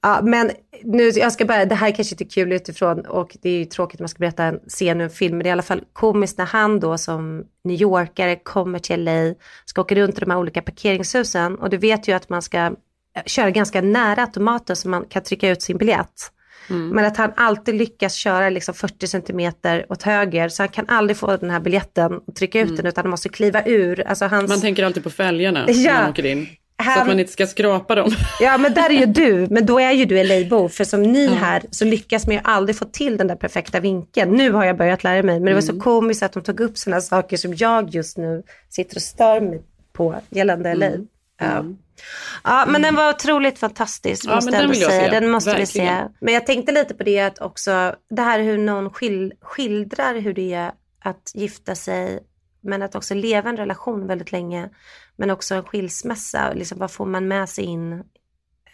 Ja, 0.00 0.20
men 0.22 0.50
nu, 0.84 1.08
jag 1.08 1.32
ska 1.32 1.44
bara, 1.44 1.64
det 1.64 1.74
här 1.74 1.88
är 1.88 1.92
kanske 1.92 2.14
inte 2.14 2.24
kul 2.24 2.52
utifrån 2.52 3.06
och 3.06 3.36
det 3.42 3.50
är 3.50 3.58
ju 3.58 3.64
tråkigt 3.64 4.00
om 4.00 4.04
man 4.04 4.08
ska 4.08 4.18
berätta 4.18 4.44
en 4.44 4.60
scen 4.68 5.00
ur 5.00 5.04
en 5.04 5.10
film, 5.10 5.36
men 5.36 5.44
det 5.44 5.46
är 5.46 5.50
i 5.50 5.52
alla 5.52 5.62
fall 5.62 5.84
komiskt 5.92 6.38
när 6.38 6.46
han 6.46 6.80
då 6.80 6.98
som 6.98 7.44
New 7.64 7.80
Yorkare 7.80 8.36
kommer 8.36 8.78
till 8.78 9.04
LA, 9.04 9.34
ska 9.64 9.80
åka 9.80 9.94
runt 9.94 10.16
i 10.16 10.20
de 10.20 10.30
här 10.30 10.38
olika 10.38 10.62
parkeringshusen 10.62 11.54
och 11.54 11.70
du 11.70 11.76
vet 11.76 12.08
ju 12.08 12.12
att 12.12 12.28
man 12.28 12.42
ska 12.42 12.58
eh, 12.58 12.72
köra 13.26 13.50
ganska 13.50 13.80
nära 13.80 14.20
automaten 14.20 14.76
så 14.76 14.88
man 14.88 15.04
kan 15.04 15.22
trycka 15.22 15.50
ut 15.50 15.62
sin 15.62 15.78
biljett. 15.78 16.32
Mm. 16.70 16.88
Men 16.88 17.04
att 17.04 17.16
han 17.16 17.32
alltid 17.36 17.74
lyckas 17.74 18.14
köra 18.14 18.50
liksom 18.50 18.74
40 18.74 19.06
centimeter 19.06 19.86
åt 19.88 20.02
höger 20.02 20.48
så 20.48 20.62
han 20.62 20.68
kan 20.68 20.84
aldrig 20.88 21.16
få 21.16 21.36
den 21.36 21.50
här 21.50 21.60
biljetten 21.60 22.18
och 22.18 22.34
trycka 22.34 22.60
ut 22.60 22.76
den 22.76 22.86
utan 22.86 23.04
han 23.04 23.10
måste 23.10 23.28
kliva 23.28 23.64
ur. 23.64 24.06
Alltså 24.06 24.24
hans... 24.24 24.40
Mm. 24.40 24.48
Man 24.48 24.60
tänker 24.60 24.84
alltid 24.84 25.02
på 25.02 25.10
fälgarna 25.10 25.64
när 25.66 25.72
Ja. 25.84 25.94
man 25.94 26.10
åker 26.10 26.26
in. 26.26 26.48
Så 26.82 26.84
Han- 26.90 27.00
att 27.00 27.06
man 27.06 27.20
inte 27.20 27.32
ska 27.32 27.46
skrapa 27.46 27.94
dem. 27.94 28.10
Ja 28.40 28.58
men 28.58 28.74
där 28.74 28.90
är 28.90 28.94
ju 28.94 29.06
du, 29.06 29.46
men 29.50 29.66
då 29.66 29.80
är 29.80 29.92
ju 29.92 30.04
du 30.04 30.24
LA-bo. 30.24 30.68
För 30.68 30.84
som 30.84 31.02
ny 31.02 31.28
här 31.28 31.62
så 31.70 31.84
lyckas 31.84 32.26
man 32.26 32.34
ju 32.36 32.40
aldrig 32.44 32.76
få 32.78 32.84
till 32.84 33.16
den 33.16 33.26
där 33.26 33.36
perfekta 33.36 33.80
vinkeln. 33.80 34.32
Nu 34.32 34.52
har 34.52 34.64
jag 34.64 34.76
börjat 34.76 35.04
lära 35.04 35.22
mig, 35.22 35.34
men 35.40 35.44
det 35.46 35.54
var 35.54 35.60
så 35.60 35.80
komiskt 35.80 36.22
att 36.22 36.32
de 36.32 36.42
tog 36.42 36.60
upp 36.60 36.78
sådana 36.78 37.00
saker 37.00 37.36
som 37.36 37.54
jag 37.54 37.90
just 37.94 38.16
nu 38.18 38.42
sitter 38.68 38.96
och 38.96 39.02
stör 39.02 39.40
mig 39.40 39.62
på 39.92 40.14
gällande 40.30 40.74
LA. 40.74 40.90
Ja. 41.40 41.64
Ja, 42.44 42.64
men 42.68 42.82
den 42.82 42.94
var 42.94 43.10
otroligt 43.10 43.58
fantastisk 43.58 44.24
Ja, 44.28 44.34
måste 44.34 44.50
men 44.50 44.60
den 44.60 44.70
vill 44.70 44.80
jag 44.80 44.90
säga. 44.90 45.04
se. 45.04 45.20
Den 45.20 45.30
måste 45.30 45.56
vi 45.56 45.66
se. 45.66 45.78
Verkligen. 45.84 46.08
Men 46.20 46.34
jag 46.34 46.46
tänkte 46.46 46.72
lite 46.72 46.94
på 46.94 47.02
det 47.02 47.20
att 47.20 47.38
också, 47.40 47.94
det 48.10 48.22
här 48.22 48.40
hur 48.40 48.58
någon 48.58 48.90
skil, 48.90 49.32
skildrar 49.40 50.14
hur 50.20 50.34
det 50.34 50.54
är 50.54 50.72
att 51.04 51.32
gifta 51.34 51.74
sig, 51.74 52.20
men 52.60 52.82
att 52.82 52.94
också 52.94 53.14
leva 53.14 53.50
en 53.50 53.56
relation 53.56 54.06
väldigt 54.06 54.32
länge, 54.32 54.68
men 55.18 55.30
också 55.30 55.54
en 55.54 55.64
skilsmässa. 55.64 56.52
Liksom, 56.52 56.78
vad 56.78 56.90
får 56.90 57.06
man 57.06 57.28
med 57.28 57.48
sig 57.48 57.64
in 57.64 57.92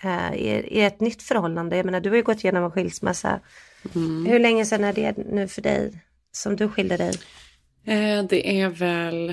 eh, 0.02 0.35
i, 0.35 0.48
i 0.48 0.80
ett 0.80 1.00
nytt 1.00 1.22
förhållande? 1.22 1.76
Jag 1.76 1.87
menar, 1.87 2.00
du 2.00 2.09
har 2.09 2.16
ju 2.16 2.22
gått 2.22 2.44
igenom 2.44 2.64
en 2.64 2.70
skilsmässa. 2.70 3.40
Mm. 3.94 4.26
Hur 4.26 4.38
länge 4.38 4.64
sedan 4.64 4.85
är 4.85 4.92
det 4.92 5.16
nu 5.16 5.48
för 5.48 5.62
dig 5.62 6.02
som 6.33 6.57
du 6.57 6.68
skilde 6.68 6.96
dig? 6.96 7.12
Eh, 7.85 8.24
det 8.24 8.61
är 8.61 8.68
väl, 8.68 9.26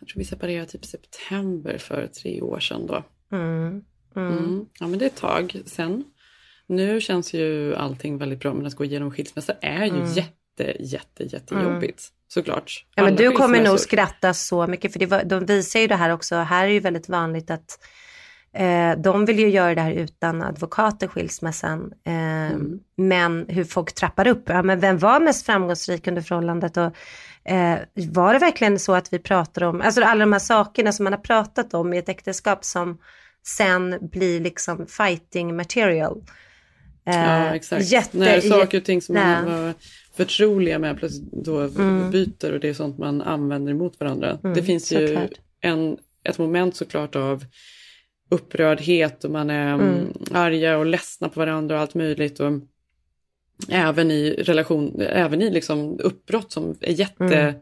jag 0.00 0.08
tror 0.08 0.18
vi 0.18 0.24
separerade 0.24 0.66
typ 0.66 0.84
september 0.84 1.78
för 1.78 2.06
tre 2.06 2.40
år 2.42 2.60
sedan 2.60 2.86
då. 2.86 3.04
Mm. 3.32 3.84
Mm. 4.16 4.38
Mm. 4.38 4.66
Ja 4.80 4.86
men 4.86 4.98
det 4.98 5.04
är 5.04 5.06
ett 5.06 5.16
tag 5.16 5.62
sen. 5.66 6.04
Nu 6.66 7.00
känns 7.00 7.34
ju 7.34 7.74
allting 7.74 8.18
väldigt 8.18 8.40
bra 8.40 8.54
men 8.54 8.66
att 8.66 8.74
gå 8.74 8.84
igenom 8.84 9.10
skilsmässa 9.10 9.52
är 9.60 9.84
ju 9.84 9.90
Mm. 9.90 10.12
jätte, 10.12 10.76
jätte, 10.80 11.24
jättejobbigt. 11.24 12.02
Såklart. 12.34 12.84
Ja, 12.94 13.02
men 13.04 13.16
du 13.16 13.30
kommer 13.30 13.62
nog 13.62 13.80
skratta 13.80 14.34
så 14.34 14.66
mycket 14.66 14.92
för 14.92 14.98
det 14.98 15.06
var, 15.06 15.24
de 15.24 15.46
visar 15.46 15.80
ju 15.80 15.86
det 15.86 15.96
här 15.96 16.10
också. 16.10 16.36
Här 16.36 16.64
är 16.64 16.68
ju 16.70 16.80
väldigt 16.80 17.08
vanligt 17.08 17.50
att 17.50 17.78
eh, 18.54 18.92
de 18.98 19.24
vill 19.24 19.38
ju 19.38 19.48
göra 19.48 19.74
det 19.74 19.80
här 19.80 19.92
utan 19.92 20.42
advokater, 20.42 21.08
skilsmässan. 21.08 21.92
Eh, 22.06 22.34
Mm. 22.44 22.78
Men 22.96 23.46
hur 23.48 23.64
folk 23.64 23.94
trappar 23.94 24.26
upp. 24.26 24.42
Ja, 24.48 24.62
men 24.62 24.80
vem 24.80 24.98
var 24.98 25.20
mest 25.20 25.46
framgångsrik 25.46 26.06
under 26.06 26.22
förhållandet? 26.22 26.76
Och, 26.76 26.92
eh, 27.52 27.78
var 27.94 28.32
det 28.32 28.38
verkligen 28.38 28.78
så 28.78 28.94
att 28.94 29.12
vi 29.12 29.18
pratar 29.18 29.62
om, 29.64 29.80
alltså 29.80 30.02
alla 30.02 30.20
de 30.20 30.32
här 30.32 30.38
sakerna 30.38 30.92
som 30.92 31.04
man 31.04 31.12
har 31.12 31.20
pratat 31.20 31.74
om 31.74 31.92
i 31.94 31.98
ett 31.98 32.08
äktenskap 32.08 32.64
som 32.64 32.98
sen 33.46 33.98
blir 34.02 34.40
liksom 34.40 34.86
fighting 34.86 35.56
material. 35.56 36.22
Eh, 37.06 37.16
Ja 37.16 37.54
exakt. 37.54 37.84
Jätte, 37.84 38.18
När 38.18 38.40
saker 38.40 38.78
och 38.78 38.84
ting 38.84 39.02
som 39.02 39.14
man 39.14 39.44
var 39.44 39.74
förtroliga 40.16 40.78
med 40.78 40.98
plötsligt 40.98 41.32
då 41.32 41.60
Mm. 41.60 42.10
byter 42.10 42.52
och 42.52 42.60
det 42.60 42.68
är 42.68 42.74
sånt 42.74 42.98
man 42.98 43.22
använder 43.22 43.72
emot 43.72 44.00
varandra. 44.00 44.38
Mm, 44.44 44.54
det 44.54 44.62
finns 44.62 44.92
ju 44.92 45.06
såklart. 45.08 45.30
en, 45.60 45.96
ett 46.24 46.38
moment 46.38 46.76
såklart 46.76 47.16
av 47.16 47.44
upprördhet 48.30 49.24
och 49.24 49.30
man 49.30 49.50
är 49.50 49.74
Mm. 49.74 49.88
mm. 49.88 50.12
arga 50.32 50.78
och 50.78 50.86
ledsna 50.86 51.28
på 51.28 51.40
varandra 51.40 51.74
och 51.74 51.80
allt 51.80 51.94
möjligt. 51.94 52.40
Och 52.40 52.52
även 53.68 54.10
i 54.10 54.30
relation, 54.30 55.00
även 55.00 55.42
i 55.42 55.50
liksom 55.50 55.98
uppbrott 56.00 56.52
som 56.52 56.76
är 56.80 56.92
jätte... 56.92 57.24
Mm. 57.38 57.54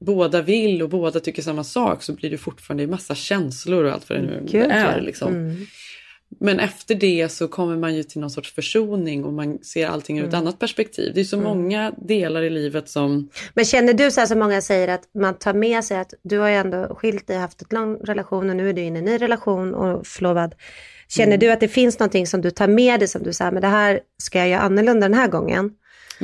Båda 0.00 0.42
vill 0.42 0.82
och 0.82 0.88
båda 0.88 1.20
tycker 1.20 1.42
samma 1.42 1.64
sak 1.64 2.02
så 2.02 2.12
blir 2.12 2.30
det 2.30 2.38
fortfarande 2.38 2.82
en 2.82 2.90
massa 2.90 3.14
känslor 3.14 3.84
och 3.84 3.92
allt 3.92 4.08
vad 4.10 4.18
det 4.18 4.22
nu 4.22 4.42
Gud, 4.50 4.70
är. 4.70 5.00
Liksom. 5.00 5.34
Mm. 5.34 5.66
Men 6.40 6.60
efter 6.60 6.94
det 6.94 7.28
så 7.32 7.48
kommer 7.48 7.76
man 7.76 7.94
ju 7.94 8.02
till 8.02 8.20
någon 8.20 8.30
sorts 8.30 8.54
försoning 8.54 9.24
och 9.24 9.32
man 9.32 9.58
ser 9.58 9.86
allting 9.86 10.18
ur 10.18 10.24
ett 10.24 10.32
Mm. 10.34 10.40
annat 10.46 10.58
perspektiv. 10.58 11.12
Det 11.14 11.20
är 11.20 11.24
så 11.24 11.36
Mm. 11.36 11.48
många 11.48 11.92
delar 11.98 12.42
i 12.42 12.50
livet 12.50 12.88
som... 12.88 13.28
Men 13.54 13.64
känner 13.64 13.92
du 13.94 14.10
så 14.10 14.20
här 14.20 14.26
som 14.26 14.38
många 14.38 14.60
säger 14.60 14.88
att 14.88 15.02
man 15.14 15.34
tar 15.34 15.54
med 15.54 15.84
sig 15.84 15.96
att 15.98 16.14
du 16.22 16.38
har 16.38 16.48
ju 16.48 16.54
ändå 16.54 16.94
skilt 16.94 17.26
dig, 17.26 17.36
haft 17.36 17.62
en 17.62 17.68
lång 17.70 17.96
relation 17.96 18.50
och 18.50 18.56
nu 18.56 18.68
är 18.68 18.72
du 18.72 18.82
inne 18.82 18.96
i 18.96 18.98
en 18.98 19.04
ny 19.04 19.18
relation 19.18 19.74
och 19.74 20.06
förlovad. 20.06 20.54
Känner 21.08 21.26
Mm. 21.28 21.40
du 21.40 21.50
att 21.50 21.60
det 21.60 21.68
finns 21.68 21.98
någonting 21.98 22.26
som 22.26 22.40
du 22.40 22.50
tar 22.50 22.68
med 22.68 23.00
dig 23.00 23.08
som 23.08 23.22
du 23.22 23.32
säger, 23.32 23.52
men 23.52 23.62
det 23.62 23.68
här 23.68 24.00
ska 24.22 24.38
jag 24.38 24.48
göra 24.48 24.60
annorlunda 24.60 25.08
den 25.08 25.18
här 25.18 25.28
gången? 25.28 25.70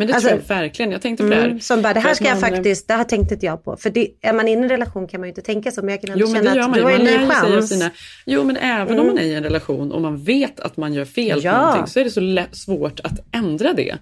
Men 0.00 0.06
det 0.08 0.14
Alltså- 0.14 0.28
tror 0.28 0.40
jag 0.48 0.56
verkligen. 0.56 0.92
Jag 0.92 1.02
tänkte 1.02 1.24
på 1.24 1.30
det 1.30 1.36
här. 1.36 1.44
Mm, 1.46 1.60
som 1.60 1.82
bara, 1.82 1.94
det 1.94 2.00
här 2.00 2.14
ska 2.14 2.24
jag 2.24 2.40
man- 2.40 2.50
faktiskt, 2.50 2.88
det 2.88 2.94
här 2.94 3.04
tänkte 3.04 3.34
inte 3.34 3.46
jag 3.46 3.64
på. 3.64 3.76
För 3.76 3.90
det, 3.90 4.08
är 4.22 4.32
man 4.32 4.48
i 4.48 4.52
en 4.52 4.68
relation 4.68 5.08
kan 5.08 5.20
man 5.20 5.26
ju 5.26 5.30
inte 5.30 5.42
tänka 5.42 5.70
så, 5.70 5.82
men 5.82 5.90
jag 5.90 6.00
kan 6.00 6.10
ändå 6.10 6.24
Jo 6.28 6.34
känna 6.34 6.50
att 6.50 6.56
man 6.58 6.72
du 6.72 6.82
har 6.82 6.90
en 6.90 7.04
ny 7.04 7.18
chans. 7.28 7.68
sina... 7.68 7.90
Jo 8.26 8.44
men 8.44 8.56
även 8.56 8.88
Mm. 8.88 9.00
om 9.00 9.06
man 9.06 9.18
är 9.18 9.22
i 9.22 9.34
en 9.34 9.42
relation 9.42 9.92
och 9.92 10.00
man 10.00 10.24
vet 10.24 10.60
att 10.60 10.76
man 10.76 10.94
gör 10.94 11.04
fel 11.04 11.40
Ja. 11.44 11.52
på 11.52 11.58
någonting 11.58 11.86
så 11.86 12.00
är 12.00 12.04
det 12.04 12.10
så 12.10 12.20
lätt, 12.20 12.56
svårt 12.56 13.00
att 13.00 13.18
ändra 13.34 13.72
det. 13.72 13.98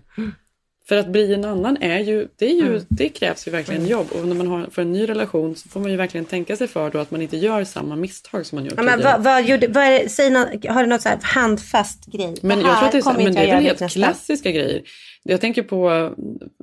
För 0.88 0.96
att 0.96 1.08
bli 1.08 1.34
en 1.34 1.44
annan 1.44 1.76
är 1.76 1.98
ju, 1.98 2.28
det, 2.36 2.46
är 2.46 2.54
ju, 2.54 2.66
Mm. 2.66 2.82
det 2.88 3.08
krävs 3.08 3.46
ju 3.48 3.50
verkligen 3.50 3.86
jobb 3.86 4.06
och 4.12 4.26
när 4.26 4.34
man 4.34 4.46
har, 4.46 4.66
får 4.70 4.82
en 4.82 4.92
ny 4.92 5.08
relation 5.08 5.56
så 5.56 5.68
får 5.68 5.80
man 5.80 5.90
ju 5.90 5.96
verkligen 5.96 6.24
tänka 6.24 6.56
sig 6.56 6.68
för 6.68 6.90
då 6.90 6.98
att 6.98 7.10
man 7.10 7.22
inte 7.22 7.36
gör 7.36 7.64
samma 7.64 7.96
misstag 7.96 8.46
som 8.46 8.56
man 8.56 8.64
gjort 8.64 8.74
Ja, 8.76 8.82
men 8.82 9.02
vad, 9.02 9.22
vad 9.22 9.44
gjorde, 9.44 9.68
vad 9.68 9.84
är 9.84 9.90
det, 9.90 10.08
säg 10.08 10.30
något, 10.30 10.66
har 10.68 10.82
du 10.82 10.88
något 10.88 11.02
så 11.02 11.08
här 11.08 11.18
handfast 11.22 12.06
grej? 12.06 12.34
Men 12.42 12.60
jag 12.60 12.78
tror 12.78 12.86
att 12.86 12.92
det 12.92 12.98
är, 12.98 13.02
så, 13.02 13.12
men 13.12 13.34
det 13.34 13.40
är 13.40 13.54
väl 13.54 13.64
helt 13.64 13.92
klassiska 13.92 14.50
grejer. 14.50 14.82
Jag 15.22 15.40
tänker 15.40 15.62
på 15.62 16.10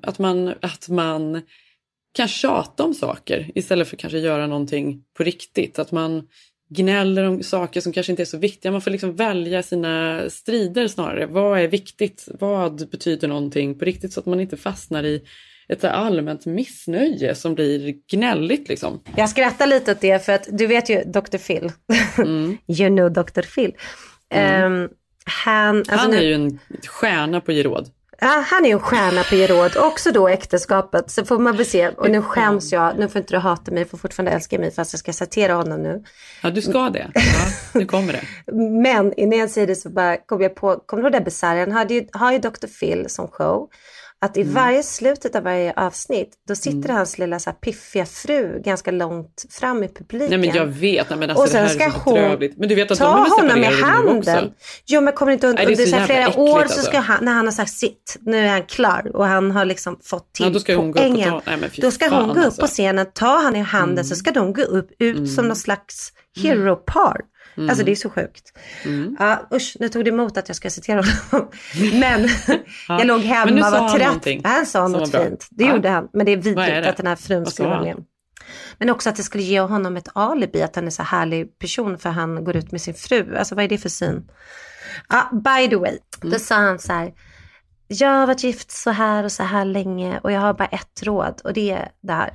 att 0.02 0.20
man, 0.20 0.54
att 0.62 0.90
man 0.90 1.42
kan 2.16 2.28
tjata 2.28 2.84
om 2.84 2.94
saker 2.94 3.52
istället 3.56 3.88
för 3.88 3.98
kanske 3.98 4.20
göra 4.20 4.48
någonting 4.48 5.04
på 5.18 5.24
riktigt. 5.24 5.80
Att 5.80 5.92
man 5.92 6.28
gnäller 6.70 7.24
om 7.24 7.44
saker 7.44 7.82
som 7.82 7.92
kanske 7.94 8.12
inte 8.12 8.24
är 8.24 8.26
så 8.26 8.38
viktiga. 8.38 8.72
Man 8.72 8.82
får 8.82 8.92
liksom 8.92 9.16
välja 9.16 9.64
sina 9.64 10.24
strider 10.30 10.88
snarare. 10.88 11.26
Vad 11.26 11.60
är 11.60 11.68
viktigt? 11.68 12.28
Vad 12.40 12.90
betyder 12.90 13.28
någonting 13.28 13.80
på 13.80 13.86
riktigt? 13.86 14.14
Så 14.14 14.20
att 14.20 14.26
man 14.26 14.40
inte 14.40 14.58
fastnar 14.58 15.04
i 15.04 15.24
ett 15.68 15.84
allmänt 15.84 16.46
missnöje 16.46 17.36
som 17.36 17.56
blir 17.56 17.96
gnälligt 18.12 18.70
liksom. 18.70 19.02
Jag 19.16 19.30
skrattar 19.30 19.68
lite 19.68 19.92
åt 19.92 20.02
det 20.02 20.26
för 20.26 20.34
att 20.34 20.48
du 20.52 20.68
vet 20.68 20.90
ju 20.90 21.04
Dr. 21.04 21.38
Phil. 21.38 21.72
Mm. 22.18 22.58
you 22.68 22.88
know 22.88 23.14
Dr. 23.14 23.42
Phil. 23.56 23.74
Ehm, 24.30 24.90
han, 25.46 25.78
alltså 25.78 25.96
Han 25.96 26.12
nu- 26.12 26.18
är 26.18 26.22
ju 26.22 26.34
en 26.34 26.60
stjärna 26.88 27.42
på 27.42 27.52
råd. 27.52 27.90
Ja, 28.20 28.44
han 28.48 28.66
är 28.66 28.70
ju 28.70 28.74
en 28.74 28.80
stjärna 28.80 29.24
på 29.24 29.36
Geråd, 29.36 29.78
också 29.78 30.12
då 30.12 30.28
äktenskapet. 30.28 31.12
Så 31.12 31.26
får 31.26 31.40
man 31.40 31.58
väl 31.58 31.66
se. 31.66 31.88
Och 31.88 32.10
nu 32.10 32.22
skäms 32.22 32.72
jag, 32.72 33.00
nu 33.00 33.10
får 33.10 33.20
inte 33.20 33.34
du 33.34 33.38
hata 33.38 33.72
mig, 33.72 33.86
får 33.86 33.98
fortfarande 33.98 34.32
älska 34.32 34.60
mig 34.60 34.72
fast 34.72 34.94
jag 34.94 35.00
ska 35.00 35.14
citera 35.14 35.54
honom 35.54 35.84
nu. 35.84 36.04
Ja, 36.44 36.50
du 36.50 36.62
ska 36.62 36.90
det. 36.90 37.12
Ja, 37.14 37.22
nu 37.74 37.86
kommer 37.86 38.14
det. 38.14 38.52
Men 38.82 39.14
innan 39.14 39.40
jag 39.40 39.50
säger 39.50 39.68
det 39.68 39.76
så 39.76 39.90
bara 39.90 40.18
kom 40.18 40.42
jag 40.42 40.56
på, 40.56 40.76
kommer 40.76 41.04
du 41.04 41.08
ihåg 41.10 41.20
det 41.20 41.26
bisarra? 41.26 41.72
Han 41.74 41.88
ju, 41.88 42.08
har 42.12 42.32
ju 42.32 42.40
Dr. 42.40 42.68
Phil 42.80 43.10
som 43.10 43.28
show. 43.28 43.70
Att 44.26 44.38
i 44.38 44.42
Mm. 44.42 44.54
varje 44.54 44.84
slutet 44.84 45.36
av 45.36 45.44
varje 45.44 45.74
avsnitt, 45.76 46.30
då 46.48 46.56
sitter 46.56 46.90
hans 46.90 47.18
lilla 47.18 47.40
så 47.40 47.50
här, 47.50 47.58
piffiga 47.58 48.06
fru 48.06 48.62
ganska 48.66 48.92
långt 48.92 49.46
fram 49.50 49.84
i 49.84 49.88
publiken. 49.88 50.30
Nej 50.30 50.50
men 50.50 50.58
jag 50.58 50.66
vet, 50.66 51.10
nej, 51.10 51.20
men 51.20 51.30
alltså 51.30 51.44
och 51.44 51.50
sen 51.50 51.64
det 51.64 51.70
ska 51.70 51.80
här 51.84 51.88
är 51.90 51.94
så 51.94 52.00
hon. 52.40 52.50
Men 52.58 52.70
du 52.70 52.76
vet 52.76 52.92
att 52.92 52.98
ta 52.98 53.06
de 53.06 53.32
honom 53.32 53.58
i 53.64 53.82
handen. 53.82 54.52
Jo 54.86 55.02
men 55.02 55.14
kommer 55.14 55.32
inte 55.32 55.48
under 55.48 55.66
det 55.66 55.72
är 55.72 55.76
så 55.76 55.86
så 55.90 55.96
här, 55.96 56.06
flera 56.06 56.20
jävla 56.20 56.42
år 56.42 56.60
äckligt, 56.60 56.74
så 56.74 56.80
alltså. 56.80 56.92
ska 56.92 57.00
han, 57.00 57.26
när 57.26 57.32
han 57.34 57.46
har 57.46 57.52
sagt 57.52 57.72
sitt, 57.72 58.18
nu 58.22 58.38
är 58.38 58.50
han 58.50 58.64
klar 58.64 59.12
och 59.16 59.26
han 59.26 59.52
har 59.52 59.66
liksom 59.66 60.00
fått 60.04 60.34
till 60.34 60.46
Ja, 60.46 60.52
då 60.52 60.60
ska 60.60 60.76
hon 60.76 60.92
gå 60.92 61.00
upp 61.00 61.06
poängen. 61.06 61.42
nej, 61.46 61.72
då 61.78 61.92
ska 61.92 62.10
hon 62.10 62.28
gå 62.28 62.34
upp 62.40 62.46
alltså. 62.46 62.62
på 62.62 62.68
scenen, 62.68 63.06
ta 63.14 63.40
han 63.42 63.56
i 63.56 63.60
handen 63.62 63.94
Mm. 63.96 64.04
så 64.04 64.16
ska 64.16 64.32
de 64.32 64.54
gå 64.54 64.62
upp 64.62 64.90
ut 65.00 65.32
som 65.32 65.48
någon 65.48 65.56
slags 65.56 66.12
hero-par. 66.42 67.22
Mm. 67.58 67.70
Alltså 67.70 67.86
det 67.86 67.92
är 67.92 67.96
så 67.96 68.10
sjukt. 68.10 68.54
Ja, 69.20 69.48
usch, 69.54 69.78
nu 69.80 69.90
tog 69.90 70.06
det 70.06 70.10
emot 70.10 70.38
att 70.38 70.50
jag 70.50 70.56
ska 70.56 70.70
citera 70.70 71.02
honom. 71.32 71.50
Men 71.94 72.28
Ja. 72.88 72.98
jag 73.00 73.08
låg 73.08 73.22
hemma 73.22 73.52
och 73.68 73.72
var 73.72 73.80
han 73.80 73.92
trött. 73.92 74.08
någonting 74.08 74.42
Han 74.44 74.66
sa 74.66 74.88
något 74.88 75.12
fint. 75.12 75.48
Det 75.52 75.64
Ja. 75.64 75.72
gjorde 75.76 75.90
han. 75.90 76.08
Men 76.14 76.26
det 76.26 76.32
är 76.32 76.38
vidrigt 76.38 76.68
det? 76.68 76.90
att 76.90 76.98
den 76.98 77.08
här 77.08 77.16
frun 77.16 77.46
skulle 77.46 77.70
vara 77.70 77.82
med. 77.82 77.96
Men 78.78 78.90
också 78.90 79.10
att 79.10 79.16
det 79.16 79.24
skulle 79.24 79.44
ge 79.44 79.60
honom 79.60 79.98
ett 79.98 80.08
alibi 80.16 80.62
att 80.62 80.76
han 80.76 80.86
är 80.88 80.92
så 80.92 81.04
härlig 81.04 81.60
person 81.60 81.98
för 81.98 82.10
han 82.10 82.44
går 82.44 82.56
ut 82.56 82.72
med 82.72 82.82
sin 82.82 82.94
fru. 82.94 83.36
Alltså 83.36 83.56
vad 83.56 83.64
är 83.64 83.68
det 83.70 83.78
för 83.78 83.90
syn? 83.90 84.30
Ja, 85.10 85.30
by 85.32 85.70
the 85.70 85.76
way, 85.76 85.98
Mm. 86.22 86.34
då 86.34 86.40
sa 86.40 86.56
han 86.56 86.80
så 86.80 86.94
här. 86.94 87.14
Jag 87.88 88.10
har 88.10 88.28
varit 88.28 88.44
gift 88.44 88.72
så 88.72 88.90
här 88.92 89.24
och 89.24 89.32
så 89.32 89.44
här 89.44 89.66
länge 89.66 90.20
och 90.24 90.32
jag 90.32 90.40
har 90.42 90.54
bara 90.54 90.68
ett 90.68 91.04
råd 91.04 91.42
och 91.44 91.54
det 91.54 91.72
är 91.72 91.90
det 92.02 92.14
här. 92.14 92.34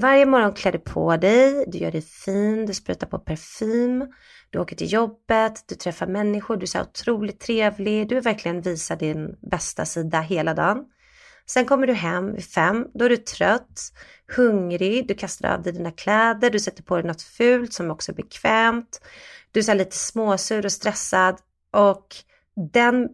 Varje 0.00 0.26
morgon 0.26 0.52
klär 0.52 0.72
du 0.72 0.78
på 0.78 1.16
dig, 1.16 1.64
du 1.68 1.78
gör 1.78 1.90
dig 1.92 2.02
fin, 2.02 2.66
du 2.66 2.74
sprutar 2.74 3.06
på 3.06 3.18
parfym, 3.18 4.06
du 4.50 4.58
åker 4.58 4.76
till 4.76 4.92
jobbet, 4.92 5.64
du 5.68 5.74
träffar 5.74 6.06
människor, 6.06 6.56
du 6.56 6.62
är 6.62 6.66
så 6.66 6.80
otroligt 6.80 7.40
trevlig, 7.40 8.08
du 8.08 8.20
verkligen 8.20 8.60
visar 8.60 8.96
din 8.96 9.36
bästa 9.50 9.84
sida 9.84 10.20
hela 10.20 10.54
dagen. 10.54 10.84
Sen 11.46 11.64
kommer 11.64 11.86
du 11.86 11.92
hem 11.92 12.34
vid 12.34 12.44
fem, 12.44 12.86
då 12.94 13.04
är 13.04 13.08
du 13.08 13.16
trött, 13.16 13.92
hungrig, 14.36 15.08
du 15.08 15.14
kastar 15.14 15.54
av 15.54 15.62
dig 15.62 15.72
dina 15.72 15.90
kläder, 15.90 16.50
du 16.50 16.60
sätter 16.60 16.82
på 16.82 16.96
dig 16.96 17.04
något 17.04 17.22
fult 17.22 17.72
som 17.72 17.90
också 17.90 18.12
är 18.12 18.16
bekvämt. 18.16 19.00
Du 19.52 19.60
är 19.60 19.64
så 19.64 19.74
lite 19.74 19.96
småsur 19.96 20.64
och 20.64 20.72
stressad 20.72 21.38
och 21.72 22.06
den 22.72 23.08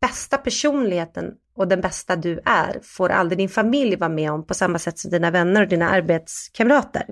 bästa 0.00 0.38
personligheten 0.38 1.34
och 1.56 1.68
den 1.68 1.80
bästa 1.80 2.16
du 2.16 2.40
är 2.44 2.80
får 2.82 3.08
aldrig 3.08 3.38
din 3.38 3.48
familj 3.48 3.96
vara 3.96 4.10
med 4.10 4.32
om 4.32 4.46
på 4.46 4.54
samma 4.54 4.78
sätt 4.78 4.98
som 4.98 5.10
dina 5.10 5.30
vänner 5.30 5.62
och 5.62 5.68
dina 5.68 5.90
arbetskamrater. 5.90 7.06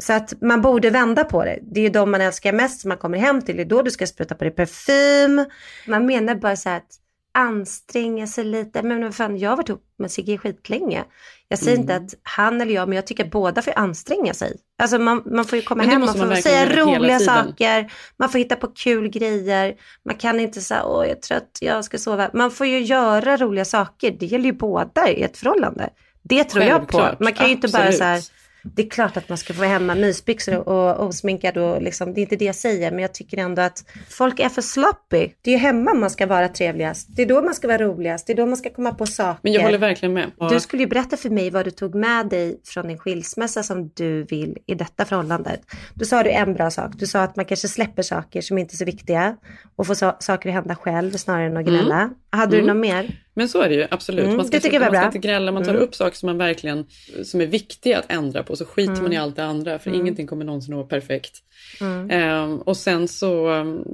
Så 0.00 0.12
att 0.12 0.32
man 0.42 0.62
borde 0.62 0.90
vända 0.90 1.24
på 1.24 1.44
det. 1.44 1.58
Det 1.62 1.80
är 1.80 1.84
ju 1.84 1.90
de 1.90 2.10
man 2.10 2.20
älskar 2.20 2.52
mest 2.52 2.80
som 2.80 2.88
man 2.88 2.98
kommer 2.98 3.18
hem 3.18 3.42
till. 3.42 3.56
Det 3.56 3.62
är 3.62 3.66
då 3.66 3.82
du 3.82 3.90
ska 3.90 4.06
spruta 4.06 4.34
på 4.34 4.44
dig 4.44 4.52
parfym. 4.52 5.44
Man 5.86 6.06
menar 6.06 6.34
bara 6.34 6.56
så 6.56 6.68
här 6.68 6.76
att 6.76 6.96
anstränga 7.32 8.26
sig 8.26 8.44
lite. 8.44 8.82
Men 8.82 9.02
vad 9.02 9.14
fan, 9.14 9.38
jag 9.38 9.50
har 9.50 9.56
varit 9.56 9.68
ihop 9.68 9.84
med 9.98 10.10
Sigge 10.10 10.38
skitlänge. 10.38 11.04
Jag 11.48 11.58
säger 11.58 11.76
Mm. 11.76 11.80
inte 11.82 11.96
att 11.96 12.14
han 12.22 12.60
eller 12.60 12.74
jag, 12.74 12.88
men 12.88 12.96
jag 12.96 13.06
tycker 13.06 13.24
att 13.24 13.30
båda 13.30 13.62
får 13.62 13.72
anstränga 13.78 14.34
sig. 14.34 14.56
Alltså 14.78 14.98
man, 14.98 15.22
man 15.26 15.44
får 15.44 15.56
ju 15.58 15.62
komma 15.64 15.82
hem, 15.82 15.92
man 15.92 16.00
måste 16.00 16.18
får 16.18 16.26
man 16.26 16.34
verkligen 16.34 16.68
säga 16.68 16.84
roliga 16.84 17.18
saker, 17.18 17.92
man 18.16 18.28
får 18.28 18.38
hitta 18.38 18.56
på 18.56 18.66
kul 18.66 19.08
grejer. 19.08 19.74
Man 20.04 20.14
kan 20.14 20.40
inte 20.40 20.60
säga, 20.60 20.84
åh 20.84 21.04
jag 21.06 21.16
är 21.16 21.20
trött, 21.20 21.58
jag 21.60 21.84
ska 21.84 21.98
sova. 21.98 22.30
Man 22.34 22.50
får 22.50 22.66
ju 22.66 22.80
göra 22.80 23.36
roliga 23.36 23.64
saker. 23.64 24.16
Det 24.20 24.26
gäller 24.26 24.44
ju 24.44 24.52
båda 24.52 25.08
i 25.10 25.22
ett 25.22 25.36
förhållande. 25.36 25.88
Det 26.22 26.44
tror 26.44 26.64
jag 26.64 26.88
på. 26.88 26.98
Självklart, 26.98 27.20
Man 27.20 27.32
kan 27.32 27.46
ju 27.46 27.52
inte 27.52 27.68
bara 27.68 27.78
absolut. 27.78 27.98
så 27.98 28.04
här, 28.04 28.22
det 28.62 28.86
är 28.86 28.90
klart 28.90 29.16
att 29.16 29.28
man 29.28 29.38
ska 29.38 29.54
få 29.54 29.62
hemma 29.64 29.94
mysbyxor 29.94 30.68
och 30.68 31.06
osminkad 31.06 31.58
och 31.58 31.82
liksom, 31.82 32.14
det 32.14 32.20
är 32.20 32.22
inte 32.22 32.36
det 32.36 32.44
jag 32.44 32.54
säger, 32.54 32.90
men 32.90 33.00
jag 33.00 33.14
tycker 33.14 33.36
ändå 33.38 33.62
att 33.62 33.84
folk 34.08 34.40
är 34.40 34.48
för 34.48 34.62
sloppy. 34.62 35.28
Det 35.42 35.50
är 35.50 35.54
ju 35.54 35.58
hemma 35.58 35.94
man 35.94 36.10
ska 36.10 36.26
vara 36.26 36.48
trevligast. 36.48 37.06
Det 37.16 37.22
är 37.22 37.26
då 37.26 37.42
man 37.42 37.54
ska 37.54 37.68
vara 37.68 37.78
roligast. 37.78 38.26
Det 38.26 38.32
är 38.32 38.36
då 38.36 38.46
man 38.46 38.56
ska 38.56 38.70
komma 38.70 38.94
på 38.94 39.06
saker. 39.06 39.40
Men 39.42 39.52
jag 39.52 39.62
håller 39.62 39.78
verkligen 39.78 40.12
med. 40.12 40.30
Ja. 40.38 40.48
Du 40.48 40.60
skulle 40.60 40.82
ju 40.82 40.88
berätta 40.88 41.16
för 41.16 41.30
mig 41.30 41.50
vad 41.50 41.64
du 41.64 41.70
tog 41.70 41.94
med 41.94 42.28
dig 42.28 42.60
från 42.64 42.88
din 42.88 42.98
skilsmässa 42.98 43.62
som 43.62 43.88
du 43.94 44.22
vill 44.24 44.58
i 44.66 44.74
detta 44.74 45.04
förhållandet. 45.04 45.60
Då 45.94 46.04
sa 46.04 46.22
du 46.22 46.30
en 46.30 46.54
bra 46.54 46.70
sak. 46.70 46.90
Du 46.94 47.06
sa 47.06 47.22
att 47.22 47.36
man 47.36 47.44
kanske 47.44 47.68
släpper 47.68 48.02
saker 48.02 48.40
som 48.40 48.58
inte 48.58 48.74
är 48.74 48.76
så 48.76 48.84
viktiga 48.84 49.36
och 49.76 49.86
får 49.86 49.94
sa- 49.94 50.16
saker 50.20 50.48
att 50.48 50.54
hända 50.54 50.74
själv 50.76 51.10
snarare 51.12 51.46
än 51.46 51.56
att 51.56 51.64
gnälla. 51.66 52.10
Hade 52.32 52.56
du 52.56 52.62
Mm. 52.62 52.76
något 52.76 52.80
mer? 52.80 53.20
Men 53.34 53.48
så 53.48 53.60
är 53.62 53.68
det 53.68 53.74
ju 53.74 53.86
absolut. 53.90 54.24
Mm, 54.24 54.36
man 54.36 54.46
ska, 54.46 54.56
det 54.56 54.60
tycker 54.60 54.74
jag 54.74 54.80
man 54.80 54.90
ska 54.90 54.98
bra. 55.00 55.06
inte 55.06 55.18
gnälla, 55.18 55.52
man 55.52 55.64
tar 55.64 55.70
Mm. 55.70 55.82
upp 55.82 55.94
saker 55.94 56.16
som 56.16 56.26
man 56.26 56.38
verkligen 56.38 56.86
som 57.24 57.40
är 57.40 57.46
viktiga 57.46 57.98
att 57.98 58.12
ändra 58.12 58.42
på 58.42 58.56
så 58.56 58.64
skiter 58.64 58.92
Mm. 58.92 59.02
man 59.02 59.12
i 59.12 59.16
allt 59.16 59.36
det 59.36 59.44
andra 59.44 59.78
för 59.78 59.90
Mm. 59.90 60.00
ingenting 60.00 60.26
kommer 60.26 60.44
någonsin 60.44 60.74
att 60.74 60.76
vara 60.78 60.86
perfekt. 60.86 61.38
Mm. 61.80 62.10
Ehm, 62.10 62.58
och 62.58 62.76
sen 62.76 63.08
så, 63.08 63.50
um, 63.50 63.84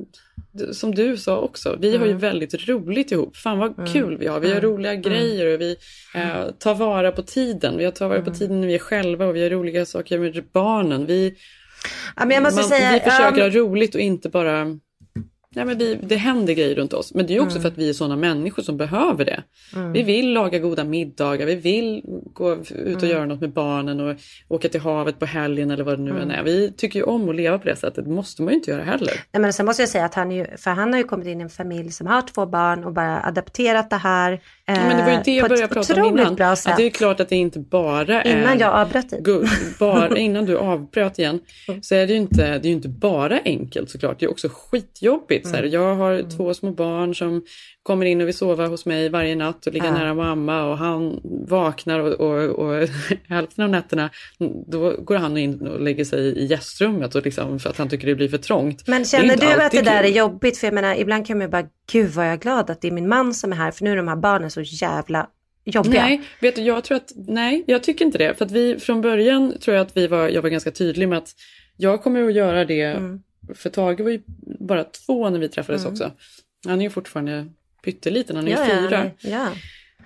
som 0.73 0.95
du 0.95 1.17
sa 1.17 1.39
också, 1.39 1.77
vi 1.81 1.97
har 1.97 2.05
ju 2.05 2.11
Mm. 2.11 2.21
väldigt 2.21 2.69
roligt 2.69 3.13
ihop. 3.13 3.37
Fan 3.37 3.59
vad 3.59 3.79
Mm. 3.79 3.93
kul 3.93 4.17
vi 4.19 4.27
har. 4.27 4.41
Vi 4.41 4.51
Mm. 4.51 4.61
roliga 4.63 4.93
Mm. 4.93 5.03
grejer 5.03 5.55
och 5.55 5.61
vi 5.61 5.77
eh, 6.15 6.51
tar 6.59 6.75
vara 6.75 7.13
på 7.13 7.23
tiden. 7.23 7.77
Vi 7.79 7.93
tar 7.93 8.09
vara 8.09 8.19
på 8.21 8.27
Mm. 8.27 8.39
tiden 8.39 8.61
när 8.61 8.69
vi 8.69 8.75
är 8.75 8.79
själva 8.79 9.27
och 9.27 9.37
vi 9.37 9.41
gör 9.41 9.51
roliga 9.51 9.87
saker 9.87 10.19
med 10.19 10.45
barnen. 10.53 11.07
Vi, 11.07 11.35
Ja, 12.17 12.25
men 12.25 12.31
jag 12.35 12.43
måste 12.43 12.61
man, 12.61 12.69
säga, 12.69 12.93
vi 12.93 13.01
försöker 13.11 13.39
ja, 13.39 13.45
ha 13.45 13.51
roligt 13.51 13.95
och 13.95 14.01
inte 14.01 14.29
bara 14.29 14.79
Nej, 15.57 15.65
men 15.65 15.79
vi, 15.79 15.99
det 16.03 16.17
händer 16.17 16.53
grejer 16.55 16.75
runt 16.75 16.93
oss. 16.93 17.15
Men 17.15 17.27
det 17.27 17.37
är 17.37 17.41
också 17.41 17.57
Mm. 17.57 17.63
för 17.63 17.69
att 17.69 17.79
vi 17.79 17.89
är 17.89 17.93
sådana 17.93 18.17
människor 18.17 18.63
som 18.63 18.77
behöver 18.77 19.25
det. 19.25 19.43
Mm. 19.75 19.93
Vi 19.93 20.03
vill 20.03 20.33
laga 20.33 20.59
goda 20.59 20.85
middagar, 20.85 21.47
vi 21.47 21.55
vill 21.55 22.03
gå 22.33 22.53
ut 22.53 22.71
och 22.71 23.03
Mm. 23.03 23.11
göra 23.11 23.25
något 23.27 23.41
med 23.41 23.51
barnen 23.51 24.01
och 24.01 24.17
åka 24.49 24.69
till 24.69 24.81
havet 24.81 25.19
på 25.19 25.27
helgen 25.27 25.71
eller 25.71 25.85
vad 25.85 25.99
det 25.99 26.03
nu 26.03 26.11
Mm. 26.11 26.23
än 26.23 26.31
är. 26.31 26.43
Vi 26.43 26.73
tycker 26.73 26.99
ju 26.99 27.05
om 27.05 27.29
att 27.29 27.37
leva 27.37 27.59
på 27.59 27.69
det 27.69 27.77
sättet, 27.77 28.05
det 28.05 28.11
måste 28.11 28.43
man 28.43 28.53
ju 28.53 28.59
inte 28.59 28.71
göra 28.71 28.83
heller. 28.83 29.13
Nej, 29.33 29.41
men 29.43 29.53
sen 29.53 29.67
måste 29.67 29.83
jag 29.83 29.89
säga 29.89 30.05
att 30.05 30.15
han, 30.15 30.31
ju, 30.31 30.47
för 30.57 30.71
han 30.71 30.93
har 30.93 30.99
ju 31.01 31.05
kommit 31.05 31.27
in 31.27 31.41
i 31.41 31.43
en 31.45 31.51
familj 31.51 31.91
som 31.93 32.07
har 32.07 32.23
två 32.23 32.47
barn 32.47 32.85
och 32.85 32.93
bara 32.93 33.23
adapterat 33.23 33.91
det 33.91 33.97
här 33.97 34.41
Ja, 34.69 34.75
men 34.75 34.97
det 34.97 35.03
var 35.03 35.11
ju 35.11 35.19
det 35.25 35.31
eh, 35.31 35.37
jag 35.37 35.45
på 35.45 35.49
började 35.55 35.75
prata 35.75 36.03
om 36.05 36.19
innan. 36.19 36.35
bra 36.35 36.47
Att 36.47 36.59
sätt. 36.59 36.77
det 36.77 36.83
är 36.87 36.91
klart 36.91 37.21
att 37.21 37.29
det 37.29 37.37
inte 37.37 37.59
bara 37.59 38.23
är... 38.23 38.39
Innan 38.41 38.59
jag 38.59 38.73
avbröt 38.75 39.11
dig. 39.11 39.23
Bara, 39.79 40.19
innan 40.19 40.45
du 40.47 40.57
avbröt 40.59 41.19
igen 41.19 41.41
Mm. 41.69 41.83
så 41.83 41.95
är 41.95 42.07
det 42.07 42.13
ju 42.13 42.19
inte, 42.19 42.59
det 42.59 42.69
är 42.69 42.73
inte 42.73 42.89
bara 42.89 43.41
enkelt 43.45 43.91
såklart. 43.91 44.21
Det 44.21 44.27
är 44.27 44.31
också 44.31 44.49
skitjobbigt. 44.53 45.47
Så 45.49 45.53
här. 45.55 45.59
Mm. 45.63 45.73
Jag 45.73 45.95
har 45.95 46.37
två 46.37 46.55
små 46.55 46.71
barn 46.71 47.15
som 47.15 47.43
kommer 47.83 48.07
in 48.07 48.21
och 48.21 48.27
vill 48.27 48.35
sova 48.37 48.67
hos 48.67 48.87
mig 48.87 49.09
varje 49.09 49.37
natt 49.37 49.67
och 49.67 49.73
ligga 49.73 49.87
Ja. 49.87 49.93
nära 49.93 50.15
mamma 50.15 50.65
och 50.65 50.79
han 50.79 51.21
vaknar 51.49 52.01
och, 52.01 52.13
och, 52.13 52.43
och 52.59 52.89
hälften 53.29 53.65
av 53.65 53.71
nätterna 53.71 54.11
då 54.67 54.91
går 54.99 55.17
han 55.17 55.37
in 55.37 55.67
och 55.67 55.81
lägger 55.81 56.05
sig 56.05 56.21
i 56.21 56.47
gästrummet 56.47 57.15
och 57.15 57.25
liksom, 57.25 57.59
för 57.59 57.71
att 57.71 57.79
han 57.79 57.89
tycker 57.89 58.07
det 58.07 58.15
blir 58.15 58.29
för 58.29 58.39
trångt. 58.39 58.89
Men 58.89 59.03
Det 59.03 59.09
känner 59.09 59.37
du 59.37 59.63
att 59.63 59.73
det 59.73 59.83
där 59.83 60.05
är 60.05 60.09
jobbigt? 60.09 60.59
För 60.59 60.67
jag 60.67 60.75
menar, 60.75 60.95
ibland 60.95 61.27
kan 61.27 61.39
man 61.39 61.47
ju 61.47 61.51
bara, 61.51 61.67
gud 61.93 62.11
vad 62.11 62.27
jag 62.27 62.33
är 62.33 62.37
glad 62.37 62.71
att 62.71 62.81
det 62.81 62.89
är 62.89 62.93
min 62.93 63.09
man 63.09 63.35
som 63.35 63.53
är 63.53 63.57
här, 63.57 63.71
för 63.71 63.85
nu 63.85 63.93
är 63.93 63.97
de 63.97 64.09
här 64.09 64.17
barnen 64.17 64.51
så 64.51 64.61
jävla 64.63 65.31
jobbiga. 65.65 66.03
Nej, 66.03 66.23
vet 66.41 66.57
du, 66.57 66.63
jag 66.63 66.85
tror 66.85 66.97
att, 66.97 67.13
nej, 67.17 67.65
jag 67.67 67.83
tycker 67.83 68.05
inte 68.05 68.19
det. 68.19 68.35
För 68.35 68.45
att 68.45 68.51
vi 68.51 68.79
från 68.79 69.01
början 69.01 69.55
tror 69.61 69.77
jag 69.77 69.87
att 69.87 69.97
vi 69.97 70.07
var, 70.07 70.29
jag 70.29 70.43
var 70.43 70.49
ganska 70.49 70.71
tydlig 70.71 71.09
med 71.09 71.19
att 71.19 71.35
jag 71.77 72.03
kommer 72.03 72.23
att 72.29 72.35
göra 72.35 72.65
det, 72.65 72.83
Mm. 72.83 73.23
för 73.55 73.71
Tage 73.71 74.01
var 74.01 74.11
ju 74.11 74.21
bara 74.61 74.85
två 74.85 75.31
när 75.31 75.39
vi 75.39 75.49
träffades 75.49 75.83
Mm. 75.83 75.93
också. 75.93 76.11
Han 76.67 76.79
är 76.81 76.85
ju 76.85 76.91
fortfarande 76.91 77.47
pytteliten, 77.85 78.37
han 78.37 78.49
är 78.49 78.51
ju 78.51 78.57
ja, 78.59 78.81
fyra. 78.81 79.11
Ja, 79.21 79.31
ja. 79.31 79.49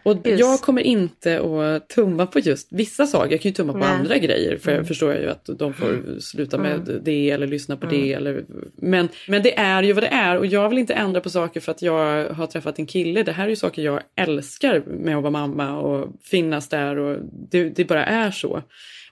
Och 0.02 0.26
Just. 0.26 0.40
jag 0.40 0.60
kommer 0.60 0.82
inte 0.82 1.40
att 1.40 1.88
tumma 1.88 2.26
på 2.26 2.38
just 2.38 2.68
vissa 2.72 3.06
saker. 3.06 3.30
Jag 3.30 3.40
kan 3.40 3.48
ju 3.48 3.54
tumma 3.54 3.72
på 3.72 3.78
Nej. 3.78 3.88
andra 3.88 4.18
grejer 4.18 4.56
för 4.56 4.70
Mm. 4.70 4.78
jag 4.80 4.88
förstår 4.88 5.14
ju 5.14 5.30
att 5.30 5.48
de 5.58 5.74
får 5.74 6.20
sluta 6.20 6.58
med 6.58 6.88
Mm. 6.88 7.00
det 7.04 7.30
eller 7.30 7.46
lyssna 7.46 7.76
på 7.76 7.86
Mm. 7.86 8.00
det. 8.00 8.12
Eller, 8.12 8.44
men, 8.76 9.08
men 9.28 9.42
det 9.42 9.58
är 9.58 9.82
ju 9.82 9.92
vad 9.92 10.02
det 10.02 10.08
är 10.08 10.38
och 10.38 10.46
jag 10.46 10.68
vill 10.68 10.78
inte 10.78 10.94
ändra 10.94 11.20
på 11.20 11.30
saker 11.30 11.60
för 11.60 11.72
att 11.72 11.82
jag 11.82 12.28
har 12.28 12.46
träffat 12.46 12.78
en 12.78 12.86
kille. 12.86 13.22
Det 13.22 13.32
här 13.32 13.44
är 13.44 13.48
ju 13.50 13.56
saker 13.56 13.82
jag 13.82 14.00
älskar 14.16 14.82
med 14.86 15.16
att 15.16 15.22
vara 15.22 15.30
mamma 15.30 15.78
och 15.78 16.08
finnas 16.22 16.68
där 16.68 16.96
och 16.98 17.18
det, 17.50 17.64
det 17.64 17.84
bara 17.84 18.04
är 18.04 18.30
så. 18.30 18.62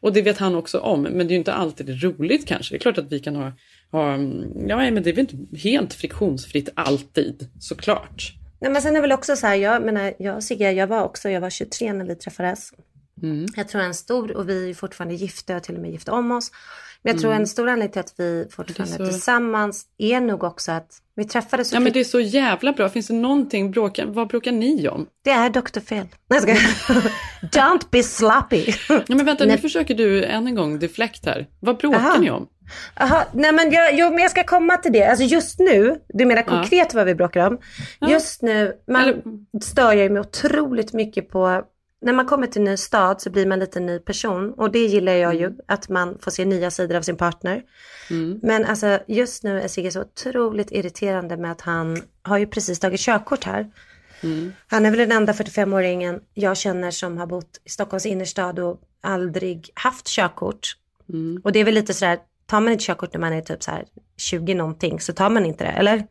Och 0.00 0.12
det 0.12 0.22
vet 0.22 0.38
han 0.38 0.54
också 0.54 0.78
om, 0.78 1.02
men 1.02 1.18
det 1.18 1.24
är 1.24 1.30
ju 1.30 1.36
inte 1.36 1.52
alltid 1.52 2.02
roligt 2.02 2.46
kanske. 2.46 2.74
Det 2.74 2.76
är 2.76 2.80
klart 2.80 2.98
att 2.98 3.12
vi 3.12 3.18
kan 3.20 3.36
ha, 3.36 3.52
ha 3.92 4.10
ja 4.68 4.76
men 4.90 5.02
det 5.02 5.10
är 5.10 5.14
väl 5.14 5.18
inte 5.18 5.36
helt 5.68 5.94
friktionsfritt 5.94 6.68
alltid, 6.74 7.48
såklart. 7.60 8.32
Nej, 8.60 8.70
men 8.70 8.82
sen 8.82 8.90
är 8.90 8.94
det 8.94 9.00
väl 9.00 9.12
också 9.12 9.36
så 9.36 9.46
här, 9.46 9.54
jag 9.54 9.82
menar, 9.82 10.14
jag 10.18 10.36
och 10.36 10.42
Sigge, 10.44 10.72
jag 10.72 10.86
var 10.86 11.02
också, 11.04 11.28
jag 11.30 11.40
var 11.40 11.50
23 11.50 11.92
när 11.92 12.04
vi 12.04 12.14
träffades. 12.14 12.72
Mm. 13.22 13.46
Jag 13.56 13.68
tror 13.68 13.82
en 13.82 13.94
stor, 13.94 14.36
och 14.36 14.48
vi 14.48 14.70
är 14.70 14.74
fortfarande 14.74 15.14
gifta 15.14 15.56
och 15.56 15.62
till 15.62 15.74
och 15.76 15.82
med 15.82 15.90
gifta 15.90 16.12
om 16.12 16.30
oss. 16.32 16.50
Men 17.02 17.12
jag 17.12 17.20
tror 17.20 17.30
Mm. 17.30 17.40
en 17.42 17.46
stor 17.46 17.68
anledning 17.68 17.92
till 17.92 18.00
att 18.00 18.14
vi 18.16 18.46
fortfarande 18.50 18.94
är 18.94 18.98
så- 18.98 19.06
tillsammans 19.12 19.86
är 19.98 20.20
nog 20.20 20.44
också 20.44 20.72
att 20.72 20.98
vi 21.16 21.24
träffades 21.24 21.72
Ja 21.72 21.80
men 21.80 21.86
fick- 21.86 21.94
det 21.94 22.00
är 22.00 22.04
så 22.04 22.20
jävla 22.20 22.72
bra. 22.72 22.88
Finns 22.88 23.06
det 23.06 23.14
någonting, 23.14 23.70
bråka, 23.70 24.06
vad 24.06 24.28
bråkar 24.28 24.52
ni 24.52 24.88
om? 24.88 25.06
det 25.24 25.30
är 25.30 25.50
Dr. 25.50 25.80
Phil. 25.80 26.06
Nej, 26.28 26.40
jag. 26.46 26.56
Don't 27.50 27.86
be 27.90 28.02
sloppy. 28.02 28.64
Ja 28.88 29.02
men 29.08 29.24
vänta, 29.26 29.44
nu 29.44 29.48
Nej. 29.50 29.58
försöker 29.60 29.94
du 29.94 30.24
än 30.24 30.46
en 30.46 30.54
gång 30.54 30.78
deflect 30.78 31.26
här. 31.26 31.46
Vad 31.60 31.76
bråkar 31.76 31.98
Aha. 31.98 32.18
ni 32.18 32.30
om? 32.30 32.48
Aha, 32.94 33.24
nej 33.32 33.52
men 33.52 33.72
jag, 33.72 33.94
jag, 33.98 34.12
men 34.12 34.22
jag 34.22 34.30
ska 34.30 34.44
komma 34.44 34.76
till 34.76 34.92
det. 34.92 35.04
Alltså 35.04 35.24
just 35.24 35.58
nu, 35.58 36.00
du 36.08 36.24
menar 36.24 36.42
konkret 36.42 36.88
ja. 36.92 36.96
vad 36.96 37.06
vi 37.06 37.14
bråkar 37.14 37.46
om. 37.46 37.58
Ja. 37.98 38.10
Just 38.10 38.42
nu, 38.42 38.72
man 38.86 39.02
Eller... 39.02 39.22
stör 39.62 39.92
jag 39.92 40.12
mig 40.12 40.20
otroligt 40.20 40.92
mycket 40.92 41.30
på 41.30 41.62
när 42.00 42.12
man 42.12 42.26
kommer 42.26 42.46
till 42.46 42.60
en 42.60 42.64
ny 42.64 42.76
stad 42.76 43.20
så 43.20 43.30
blir 43.30 43.46
man 43.46 43.58
lite 43.58 43.80
ny 43.80 43.98
person 43.98 44.52
och 44.52 44.72
det 44.72 44.86
gillar 44.86 45.12
jag 45.12 45.34
ju, 45.34 45.44
mm. 45.44 45.58
att 45.66 45.88
man 45.88 46.18
får 46.20 46.30
se 46.30 46.44
nya 46.44 46.70
sidor 46.70 46.96
av 46.96 47.02
sin 47.02 47.16
partner. 47.16 47.62
Mm. 48.10 48.40
Men 48.42 48.64
alltså 48.64 48.98
just 49.06 49.44
nu 49.44 49.60
är 49.60 49.68
Sigge 49.68 49.90
så 49.90 50.00
otroligt 50.00 50.72
irriterande 50.72 51.36
med 51.36 51.52
att 51.52 51.60
han 51.60 52.02
har 52.22 52.38
ju 52.38 52.46
precis 52.46 52.78
tagit 52.78 53.00
körkort 53.00 53.44
här. 53.44 53.70
Mm. 54.22 54.52
Han 54.66 54.86
är 54.86 54.90
väl 54.90 54.98
den 54.98 55.12
enda 55.12 55.32
45-åringen 55.32 56.20
jag 56.34 56.56
känner 56.56 56.90
som 56.90 57.18
har 57.18 57.26
bott 57.26 57.60
i 57.64 57.68
Stockholms 57.68 58.06
innerstad 58.06 58.58
och 58.58 58.80
aldrig 59.00 59.70
haft 59.74 60.06
körkort. 60.06 60.76
Mm. 61.08 61.40
Och 61.44 61.52
det 61.52 61.58
är 61.58 61.64
väl 61.64 61.74
lite 61.74 61.94
sådär, 61.94 62.18
tar 62.48 62.60
man 62.60 62.72
ett 62.72 62.80
körkort 62.80 63.12
när 63.12 63.20
man 63.20 63.32
är 63.32 63.40
typ 63.40 63.62
så 63.62 63.70
här 63.70 63.84
20 64.16 64.54
någonting 64.54 65.00
så 65.00 65.12
tar 65.12 65.30
man 65.30 65.46
inte 65.46 65.64
det, 65.64 65.70
eller? 65.70 66.04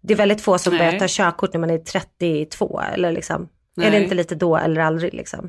Det 0.00 0.14
är 0.14 0.18
väldigt 0.18 0.40
få 0.40 0.58
som 0.58 0.72
Nej. 0.72 0.78
börjar 0.78 0.98
ta 0.98 1.06
körkort 1.08 1.52
när 1.52 1.60
man 1.60 1.70
är 1.70 1.78
32 1.78 2.80
eller 2.94 3.12
liksom. 3.12 3.48
Nej. 3.76 3.86
Är 3.86 3.90
det 3.90 4.02
inte 4.02 4.14
lite 4.14 4.34
då 4.34 4.56
eller 4.56 4.80
aldrig 4.80 5.14
liksom? 5.14 5.48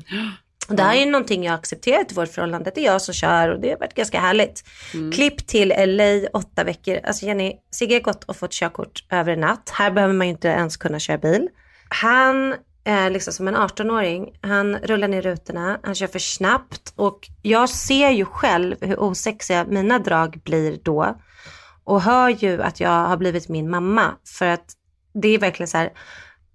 Och 0.68 0.74
det 0.76 0.82
här 0.82 0.96
är 0.96 1.00
ju 1.00 1.10
någonting 1.10 1.44
jag 1.44 1.54
accepterat 1.54 2.12
i 2.12 2.14
vårt 2.14 2.28
förhållande. 2.28 2.72
Det 2.74 2.80
är 2.80 2.84
jag 2.84 3.02
som 3.02 3.14
kör 3.14 3.48
och 3.48 3.60
det 3.60 3.70
har 3.70 3.78
varit 3.78 3.94
ganska 3.94 4.20
härligt. 4.20 4.64
Mm. 4.94 5.12
Klipp 5.12 5.46
till 5.46 5.68
LA 5.68 6.28
åtta 6.32 6.64
veckor. 6.64 7.00
Alltså 7.04 7.26
Jenny, 7.26 7.52
Sigge 7.70 7.94
har 7.94 8.00
gått 8.00 8.24
och 8.24 8.36
fått 8.36 8.52
körkort 8.52 9.04
över 9.10 9.32
en 9.32 9.40
natt. 9.40 9.70
Här 9.74 9.90
behöver 9.90 10.14
man 10.14 10.26
ju 10.26 10.30
inte 10.30 10.48
ens 10.48 10.76
kunna 10.76 10.98
köra 10.98 11.18
bil. 11.18 11.48
Han 11.88 12.54
eh, 12.86 13.10
liksom 13.10 13.32
som 13.32 13.48
en 13.48 13.56
18-åring. 13.56 14.38
Han 14.40 14.76
rullar 14.76 15.08
ner 15.08 15.22
rutorna, 15.22 15.78
han 15.82 15.94
kör 15.94 16.06
för 16.06 16.18
snabbt 16.18 16.92
och 16.96 17.28
jag 17.42 17.68
ser 17.68 18.10
ju 18.10 18.24
själv 18.24 18.76
hur 18.80 19.00
osexiga 19.00 19.64
mina 19.68 19.98
drag 19.98 20.40
blir 20.44 20.78
då. 20.82 21.16
Och 21.84 22.02
hör 22.02 22.28
ju 22.28 22.62
att 22.62 22.80
jag 22.80 23.08
har 23.08 23.16
blivit 23.16 23.48
min 23.48 23.70
mamma. 23.70 24.14
För 24.38 24.46
att 24.46 24.72
det 25.14 25.28
är 25.28 25.38
verkligen 25.38 25.68
så 25.68 25.78
här, 25.78 25.92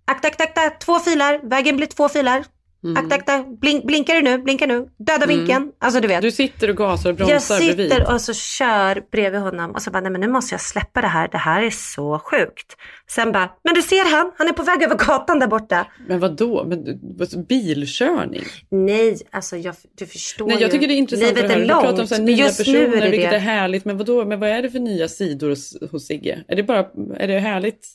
akta, 0.06 0.28
akta, 0.28 0.44
akta, 0.44 0.70
två 0.70 1.00
filar, 1.00 1.40
vägen 1.44 1.78
blir 1.78 1.88
två 1.88 2.10
filar. 2.10 2.46
Mm. 2.84 2.98
Akta, 2.98 3.16
akta, 3.16 3.44
Blink, 3.44 3.86
blinkar 3.86 4.16
du 4.16 4.22
nu, 4.22 4.38
blinkar 4.38 4.68
nu, 4.68 4.88
döda 4.98 5.24
mm. 5.24 5.38
vinkeln. 5.38 5.72
Alltså 5.80 6.00
du 6.00 6.08
vet. 6.08 6.22
Du 6.22 6.32
sitter 6.32 6.70
och 6.70 6.78
gasar 6.78 7.10
och 7.10 7.16
bromsar 7.16 7.34
Jag 7.34 7.42
sitter 7.42 7.76
bredvid. 7.76 8.04
och 8.04 8.22
så 8.22 8.34
kör 8.34 9.04
bredvid 9.12 9.42
honom 9.42 9.72
och 9.72 9.82
så 9.82 9.92
bara, 9.92 10.02
nej 10.02 10.12
men 10.12 10.22
nu 10.22 10.28
måste 10.28 10.54
jag 10.54 10.62
släppa 10.62 11.02
det 11.02 11.08
här, 11.08 11.28
det 11.28 11.38
här 11.38 11.64
är 11.64 11.70
så 11.70 12.20
sjukt. 12.20 12.78
Sen 13.10 13.32
bara, 13.32 13.50
men 13.64 13.74
du 13.74 13.82
ser 13.82 14.12
han, 14.12 14.32
han 14.38 14.48
är 14.48 14.54
på 14.54 14.64
väg 14.64 14.84
över 14.84 14.96
gatan 14.96 15.40
där 15.40 15.48
borta. 15.48 15.88
Men 16.08 16.20
vad 16.20 16.36
då? 16.36 16.64
Men, 16.64 17.46
bilkörning? 17.48 18.44
Nej, 18.70 19.18
alltså 19.32 19.58
jag, 19.58 19.76
du 19.98 20.06
förstår 20.06 20.48
Nej, 20.48 20.58
jag 20.62 20.72
tycker 20.72 20.88
det 20.88 20.94
är 20.94 20.98
intressant 20.98 21.36
Livet 21.36 21.52
är 21.52 21.66
långt. 21.66 21.82
Du 21.82 21.88
pratar 21.88 22.02
om 22.02 22.08
så 22.08 22.16
här 22.16 22.22
nya 22.22 22.46
Just 22.46 22.58
personer, 22.58 22.80
är 22.80 23.02
det 23.02 23.10
vilket 23.10 23.30
det. 23.30 23.36
är 23.36 23.40
härligt. 23.40 23.86
Men 23.86 23.98
vad 23.98 24.06
då? 24.08 24.26
Men 24.26 24.40
vad 24.40 24.50
är 24.50 24.62
det 24.62 24.70
för 24.70 24.80
nya 24.80 25.08
sidor 25.08 25.50
hos, 25.50 25.78
hos 25.92 26.06
Sigge? 26.06 26.44
Är 26.48 26.56
det 26.56 26.64
bara, 26.64 26.86
är 27.18 27.28
det 27.28 27.40
härligt? 27.40 27.88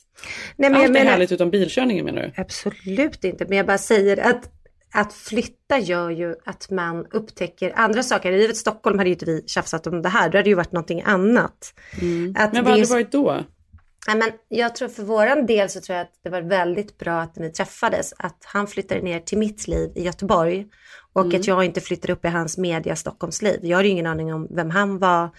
Nej, 0.55 0.69
men 0.69 0.79
Allt 0.79 0.89
är 0.89 0.93
menar, 0.93 1.11
härligt 1.11 1.31
utom 1.31 1.49
bilkörningen 1.49 2.05
menar 2.05 2.21
du? 2.21 2.41
Absolut 2.41 3.23
inte, 3.23 3.45
men 3.47 3.57
jag 3.57 3.65
bara 3.65 3.77
säger 3.77 4.17
att 4.17 4.49
att 4.93 5.13
flytta 5.13 5.79
gör 5.79 6.09
ju 6.09 6.35
att 6.45 6.69
man 6.69 7.05
upptäcker 7.11 7.73
andra 7.75 8.03
saker. 8.03 8.31
I 8.31 8.37
livet 8.37 8.57
Stockholm 8.57 8.97
hade 8.97 9.09
ju 9.09 9.15
inte 9.15 9.25
vi 9.25 9.43
tjafsat 9.47 9.87
om 9.87 10.01
det 10.01 10.09
här, 10.09 10.29
då 10.29 10.37
hade 10.37 10.43
det 10.43 10.49
ju 10.49 10.55
varit 10.55 10.71
någonting 10.71 11.01
annat. 11.05 11.73
Mm. 12.01 12.35
Att 12.37 12.53
men 12.53 12.63
vad 12.63 12.71
hade 12.71 12.83
det 12.83 12.89
varit 12.89 13.11
då? 13.11 13.43
Ja, 14.07 14.15
men 14.15 14.31
jag 14.47 14.75
tror 14.75 14.89
för 14.89 15.03
våran 15.03 15.45
del 15.45 15.69
så 15.69 15.81
tror 15.81 15.97
jag 15.97 16.03
att 16.03 16.19
det 16.23 16.29
var 16.29 16.41
väldigt 16.41 16.97
bra 16.97 17.21
att 17.21 17.33
vi 17.37 17.49
träffades. 17.49 18.13
Att 18.17 18.43
han 18.45 18.67
flyttade 18.67 19.01
ner 19.01 19.19
till 19.19 19.37
mitt 19.37 19.67
liv 19.67 19.91
i 19.95 20.03
Göteborg. 20.03 20.65
Och 21.13 21.25
mm. 21.25 21.39
att 21.39 21.47
jag 21.47 21.65
inte 21.65 21.81
flyttade 21.81 22.13
upp 22.13 22.25
i 22.25 22.27
hans 22.27 22.57
media 22.57 22.95
Stockholmsliv. 22.95 23.59
Jag 23.61 23.77
hade 23.77 23.87
ju 23.87 23.91
ingen 23.91 24.07
aning 24.07 24.33
om 24.33 24.47
vem 24.49 24.69
han 24.69 24.99
var. 24.99 25.29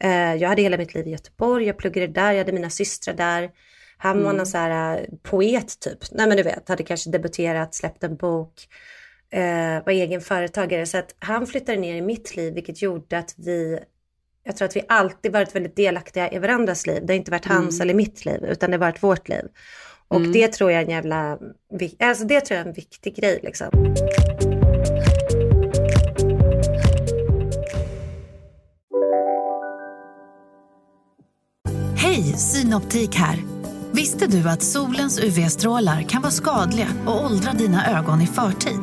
Eh, 0.00 0.34
jag 0.34 0.48
hade 0.48 0.62
hela 0.62 0.76
mitt 0.76 0.94
liv 0.94 1.06
i 1.06 1.10
Göteborg, 1.10 1.66
jag 1.66 1.78
pluggade 1.78 2.06
där, 2.06 2.32
jag 2.32 2.38
hade 2.38 2.52
mina 2.52 2.70
systrar 2.70 3.14
där. 3.14 3.50
Han 3.96 4.12
mm. 4.12 4.24
var 4.24 4.32
någon 4.32 4.46
så 4.46 4.58
här 4.58 4.98
eh, 4.98 5.04
poet 5.22 5.80
typ. 5.80 5.98
Nej 6.10 6.26
men 6.28 6.36
du 6.36 6.42
vet, 6.42 6.68
hade 6.68 6.82
kanske 6.82 7.10
debuterat, 7.10 7.74
släppt 7.74 8.04
en 8.04 8.16
bok, 8.16 8.68
eh, 9.30 9.84
var 9.86 9.92
egen 9.92 10.20
företagare. 10.20 10.86
Så 10.86 10.98
att 10.98 11.14
han 11.18 11.46
flyttade 11.46 11.78
ner 11.78 11.94
i 11.94 12.02
mitt 12.02 12.36
liv 12.36 12.54
vilket 12.54 12.82
gjorde 12.82 13.18
att 13.18 13.34
vi, 13.36 13.78
jag 14.44 14.56
tror 14.56 14.68
att 14.68 14.76
vi 14.76 14.82
alltid 14.88 15.32
varit 15.32 15.54
väldigt 15.54 15.76
delaktiga 15.76 16.30
i 16.30 16.38
varandras 16.38 16.86
liv. 16.86 17.06
Det 17.06 17.12
har 17.12 17.18
inte 17.18 17.30
varit 17.30 17.46
hans 17.46 17.74
mm. 17.74 17.82
eller 17.82 17.94
mitt 17.94 18.24
liv 18.24 18.44
utan 18.44 18.70
det 18.70 18.76
har 18.76 18.80
varit 18.80 19.02
vårt 19.02 19.28
liv. 19.28 19.44
Och 20.08 20.16
mm. 20.16 20.32
det 20.32 20.52
tror 20.52 20.70
jag 20.70 20.80
är 20.80 20.84
en 20.84 20.90
jävla, 20.90 21.38
alltså 21.98 22.24
det 22.24 22.40
tror 22.40 22.56
jag 22.56 22.64
är 22.64 22.68
en 22.68 22.74
viktig 22.74 23.16
grej 23.16 23.40
liksom. 23.42 23.94
Hej, 31.96 32.22
Synoptik 32.22 33.16
här. 33.16 33.53
Visste 33.96 34.26
du 34.26 34.48
att 34.48 34.62
solens 34.62 35.18
UV-strålar 35.18 36.02
kan 36.02 36.22
vara 36.22 36.32
skadliga 36.32 36.88
och 37.06 37.24
åldra 37.24 37.52
dina 37.52 37.98
ögon 37.98 38.20
i 38.20 38.26
förtid? 38.26 38.80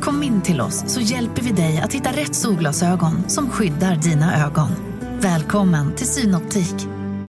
Kom 0.00 0.22
in 0.22 0.42
till 0.42 0.60
oss 0.60 0.84
så 0.86 1.00
hjälper 1.00 1.42
vi 1.42 1.52
dig 1.52 1.80
att 1.80 1.92
hitta 1.92 2.10
rätt 2.10 2.34
solglasögon 2.34 3.28
som 3.28 3.50
skyddar 3.50 3.96
dina 3.96 4.46
ögon. 4.46 4.68
Välkommen 5.20 5.94
till 5.94 6.06
Synoptik. 6.06 6.74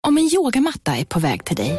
Om 0.06 0.18
en 0.18 0.30
yogamatta 0.34 0.96
är 0.96 1.04
på 1.04 1.18
väg 1.18 1.44
till 1.44 1.56
dig, 1.56 1.78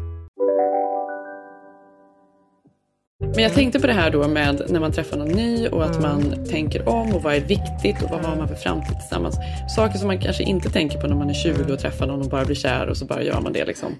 Men 3.21 3.43
jag 3.43 3.53
tänkte 3.53 3.79
på 3.79 3.87
det 3.87 3.93
här 3.93 4.11
då 4.11 4.27
med 4.27 4.61
när 4.69 4.79
man 4.79 4.91
träffar 4.91 5.17
någon 5.17 5.27
ny 5.27 5.67
och 5.67 5.85
att 5.85 6.01
man 6.01 6.45
tänker 6.45 6.89
om 6.89 7.15
och 7.15 7.23
vad 7.23 7.35
är 7.35 7.39
viktigt 7.39 8.03
och 8.03 8.09
vad 8.09 8.25
har 8.25 8.35
man 8.35 8.47
för 8.47 8.55
framtid 8.55 8.99
tillsammans. 8.99 9.35
Saker 9.75 9.97
som 9.97 10.07
man 10.07 10.19
kanske 10.19 10.43
inte 10.43 10.69
tänker 10.69 11.01
på 11.01 11.07
när 11.07 11.15
man 11.15 11.29
är 11.29 11.33
20 11.33 11.73
och 11.73 11.79
träffar 11.79 12.07
någon 12.07 12.21
och 12.21 12.29
bara 12.29 12.45
blir 12.45 12.55
kär 12.55 12.87
och 12.87 12.97
så 12.97 13.05
bara 13.05 13.23
gör 13.23 13.41
man 13.41 13.53
det 13.53 13.65
liksom. 13.65 13.95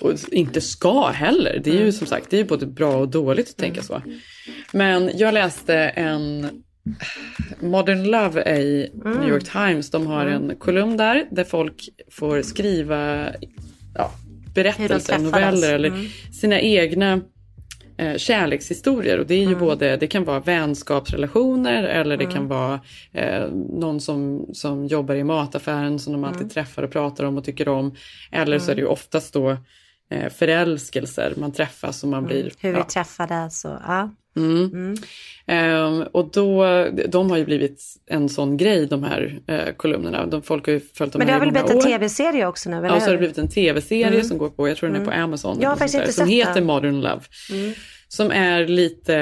Och 0.00 0.12
inte 0.32 0.60
ska 0.60 1.08
heller. 1.08 1.60
Det 1.64 1.70
är 1.70 1.84
ju 1.84 1.92
som 1.92 2.06
sagt 2.06 2.30
det 2.30 2.40
är 2.40 2.44
både 2.44 2.66
bra 2.66 2.96
och 2.96 3.08
dåligt 3.08 3.48
att 3.48 3.56
tänka 3.56 3.82
så. 3.82 4.02
Men 4.72 5.10
jag 5.14 5.34
läste 5.34 5.74
en 5.76 6.48
Modern 7.60 8.02
Love 8.02 8.58
i 8.60 8.90
New 9.04 9.28
York 9.28 9.44
Times. 9.44 9.90
De 9.90 10.06
har 10.06 10.26
en 10.26 10.56
kolumn 10.58 10.96
där 10.96 11.26
där 11.30 11.44
folk 11.44 11.88
får 12.10 12.42
skriva 12.42 13.26
ja, 13.94 14.12
berättelser, 14.54 15.18
noveller 15.18 15.74
eller 15.74 15.88
mm. 15.88 16.06
sina 16.32 16.60
egna 16.60 17.20
eh, 17.96 18.16
kärlekshistorier. 18.16 19.18
Och 19.18 19.26
det 19.26 19.34
är 19.34 19.40
ju 19.40 19.46
mm. 19.46 19.58
både, 19.58 19.96
det 19.96 20.06
kan 20.06 20.24
vara 20.24 20.40
vänskapsrelationer 20.40 21.82
eller 21.82 22.16
det 22.16 22.24
mm. 22.24 22.36
kan 22.36 22.48
vara 22.48 22.80
eh, 23.12 23.48
någon 23.52 24.00
som, 24.00 24.46
som 24.52 24.86
jobbar 24.86 25.14
i 25.14 25.24
mataffären 25.24 25.98
som 25.98 26.12
de 26.12 26.24
alltid 26.24 26.40
mm. 26.40 26.50
träffar 26.50 26.82
och 26.82 26.90
pratar 26.90 27.24
om 27.24 27.38
och 27.38 27.44
tycker 27.44 27.68
om. 27.68 27.94
Eller 28.32 28.58
så 28.58 28.70
är 28.70 28.74
det 28.74 28.80
ju 28.80 28.86
mm. 28.86 28.92
oftast 28.92 29.34
då 29.34 29.56
eh, 30.10 30.32
förälskelser, 30.32 31.34
man 31.36 31.52
träffas 31.52 32.02
och 32.02 32.08
man 32.08 32.18
mm. 32.18 32.28
blir... 32.28 32.52
Hur 32.60 32.72
vi 32.72 32.78
ja. 32.78 32.84
träffades 32.84 33.64
och 33.64 33.78
ja. 33.86 34.10
Mm. 34.36 34.96
Um, 35.46 36.02
och 36.12 36.30
då, 36.32 36.64
de 37.08 37.30
har 37.30 37.36
ju 37.36 37.44
blivit 37.44 37.82
en 38.06 38.28
sån 38.28 38.56
grej 38.56 38.86
de 38.86 39.02
här 39.04 39.40
uh, 39.50 39.74
kolumnerna. 39.76 40.26
De, 40.26 40.42
folk 40.42 40.66
har 40.66 40.72
ju 40.72 40.80
följt 40.80 41.12
dem 41.12 41.18
Men 41.18 41.26
det 41.26 41.32
har 41.32 41.40
väl 41.40 41.52
blivit 41.52 41.70
en 41.70 41.80
tv-serie 41.80 42.46
också 42.46 42.70
nu? 42.70 42.76
Eller? 42.76 42.88
Ja, 42.88 43.00
så 43.00 43.06
har 43.06 43.12
det 43.12 43.18
blivit 43.18 43.38
en 43.38 43.48
tv-serie 43.48 44.06
mm. 44.06 44.24
som 44.24 44.38
går 44.38 44.50
på, 44.50 44.68
jag 44.68 44.76
tror 44.76 44.90
den 44.90 45.00
är 45.00 45.04
på 45.04 45.10
mm. 45.10 45.24
Amazon. 45.24 45.58
Jag 45.60 45.68
har 45.68 45.76
faktiskt 45.76 45.94
inte 45.94 46.12
Som 46.12 46.26
sett 46.26 46.34
heter 46.34 46.54
den. 46.54 46.64
Modern 46.64 47.00
Love. 47.00 47.22
Mm. 47.50 47.72
Som 48.08 48.30
är 48.30 48.66
lite, 48.66 49.16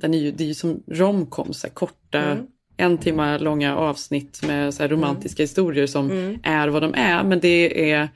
den 0.00 0.14
är 0.14 0.18
ju, 0.18 0.30
det 0.30 0.44
är 0.44 0.48
ju 0.48 0.54
som 0.54 0.82
romcom, 0.90 1.52
korta 1.74 2.18
mm. 2.18 2.46
en 2.76 2.98
timme 2.98 3.38
långa 3.38 3.76
avsnitt 3.76 4.40
med 4.46 4.74
så 4.74 4.86
romantiska 4.86 5.42
historier 5.42 5.86
som 5.86 6.38
är 6.42 6.68
vad 6.68 6.82
de 6.82 6.94
är. 6.94 7.24
Men 7.24 7.40
det 7.40 7.90
är 7.92 8.08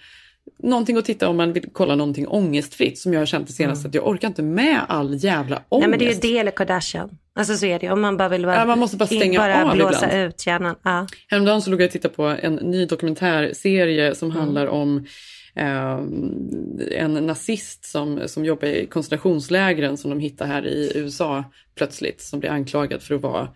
någonting 0.59 0.97
att 0.97 1.05
titta 1.05 1.29
om 1.29 1.37
man 1.37 1.53
vill 1.53 1.65
kolla 1.73 1.95
någonting 1.95 2.29
ångestfritt 2.29 2.99
som 2.99 3.13
jag 3.13 3.21
har 3.21 3.27
känt 3.27 3.47
det 3.47 3.53
senaste 3.53 3.81
mm. 3.83 3.89
att 3.91 3.95
jag 3.95 4.07
orkar 4.07 4.29
inte 4.29 4.43
med 4.43 4.81
all 4.89 5.25
jävla 5.25 5.63
ångest. 5.69 5.81
Nej 5.81 5.89
men 5.89 5.99
det 5.99 6.05
är 6.05 6.15
ju 6.15 6.21
det 6.21 6.39
eller 6.39 6.51
Kardashian. 6.51 7.19
Alltså 7.35 7.57
så 7.57 7.67
är 7.67 7.79
det 7.79 7.91
om 7.91 8.01
man 8.01 8.17
bara 8.17 8.29
vill 8.29 8.43
bara, 8.47 8.57
ja, 8.57 8.65
man 8.65 8.79
måste 8.79 8.97
bara 8.97 9.07
stänga 9.07 9.39
bara 9.39 9.65
av 9.71 9.77
blåsa 9.77 10.07
ibland. 10.07 10.29
ut 10.29 10.47
hjärnan. 10.47 10.77
Ja. 10.83 11.07
Häromdagen 11.29 11.63
så 11.63 11.71
låg 11.71 11.81
jag 11.81 11.87
och 11.87 11.93
tittade 11.93 12.15
på 12.15 12.23
en 12.25 12.55
ny 12.55 12.87
dokumentärserie 12.87 14.15
som 14.15 14.31
Mm. 14.31 14.41
handlar 14.41 14.67
om 14.67 15.07
eh, 15.55 16.01
en 17.03 17.15
nazist 17.27 17.85
som, 17.85 18.21
som 18.27 18.45
jobbar 18.45 18.69
i 18.69 18.87
koncentrationslägren 18.87 19.97
som 19.97 20.11
de 20.11 20.21
hittar 20.21 20.47
här 20.47 20.67
i 20.67 20.93
USA 20.95 21.45
plötsligt. 21.77 22.21
Som 22.21 22.41
blir 22.41 22.51
anklagad 22.51 23.03
för 23.03 23.15
att 23.15 23.23
vara 23.23 23.49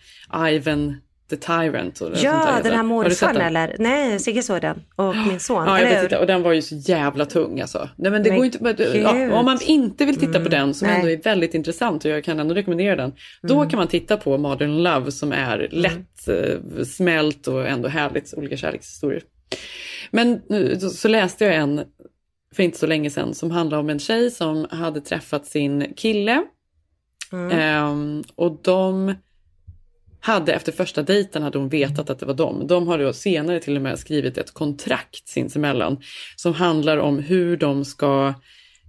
Ivan 0.51 0.97
the 1.31 1.37
Tyrant. 1.37 2.01
Och 2.01 2.11
Ja, 2.17 2.61
den 2.63 2.73
här 2.73 3.33
den? 3.33 3.43
eller? 3.43 3.77
Nej, 3.79 4.19
Sigge 4.19 4.43
såg 4.43 4.61
den. 4.61 4.83
Och 4.97 5.17
min 5.17 5.41
son. 5.41 5.67
Ja, 5.67 5.81
jag 5.81 5.89
vet 5.89 6.03
inte. 6.03 6.19
Och 6.19 6.27
den 6.27 6.43
var 6.43 6.53
ju 6.53 6.63
så 6.63 6.75
jävla 6.75 7.25
tung 7.27 7.61
alltså. 7.61 7.89
Nej, 7.97 8.11
men 8.11 8.23
det 8.23 8.29
Men 8.31 8.37
går 8.39 8.47
inte, 8.47 8.99
ja, 9.03 9.33
om 9.39 9.45
man 9.45 9.59
inte 9.63 10.05
vill 10.05 10.17
titta 10.17 10.41
på 10.41 10.49
den 10.49 10.75
som 10.75 10.89
nej. 10.89 10.97
ändå 10.97 11.11
är 11.11 11.23
väldigt 11.23 11.55
intressant 11.55 12.05
och 12.05 12.11
jag 12.11 12.25
kan 12.25 12.41
ändå 12.41 12.55
rekommendera 12.55 12.97
den. 12.97 13.13
Då 13.43 13.55
Mm. 13.55 13.71
kan 13.71 13.79
man 13.79 13.89
titta 13.89 14.17
på 14.17 14.39
Modern 14.39 14.83
Love 14.83 15.11
som 15.11 15.33
är 15.33 15.69
lätt 15.71 16.29
eh, 16.29 16.85
smält 16.85 17.47
och 17.47 17.69
ändå 17.69 17.89
härligt, 17.89 18.35
olika 18.37 18.57
kärlekshistorier. 18.57 19.23
Men 20.11 20.41
nu 20.49 20.81
så, 20.81 21.09
läste 21.09 21.45
jag 21.45 21.55
en 21.55 21.81
för 22.55 22.63
inte 22.63 22.79
så 22.79 22.87
länge 22.87 23.11
sedan 23.11 23.35
som 23.35 23.51
handlar 23.51 23.79
om 23.79 23.91
en 23.91 23.99
tjej 23.99 24.31
som 24.31 24.67
hade 24.71 25.01
träffat 25.01 25.47
sin 25.47 25.95
kille. 25.97 26.43
Mm. 27.33 27.59
Ehm, 27.59 28.25
och 28.37 28.59
de 28.63 29.15
hade 30.21 30.53
efter 30.53 30.73
första 30.73 31.03
dejten 31.03 31.43
hade 31.43 31.59
hon 31.59 31.69
vetat 31.69 32.11
att 32.11 32.19
det 32.19 32.27
var 32.27 32.35
dem. 32.35 32.67
De 32.67 32.89
har 32.89 32.99
då 32.99 33.13
senare 33.13 33.61
till 33.61 33.77
och 33.77 33.83
med 33.83 33.99
skrivit 33.99 34.39
ett 34.39 34.55
kontrakt 34.55 35.29
sinsemellan 35.29 35.97
som 36.37 36.55
handlar 36.55 36.97
om 36.99 37.19
hur 37.19 37.57
de 37.57 37.85
ska 37.85 38.35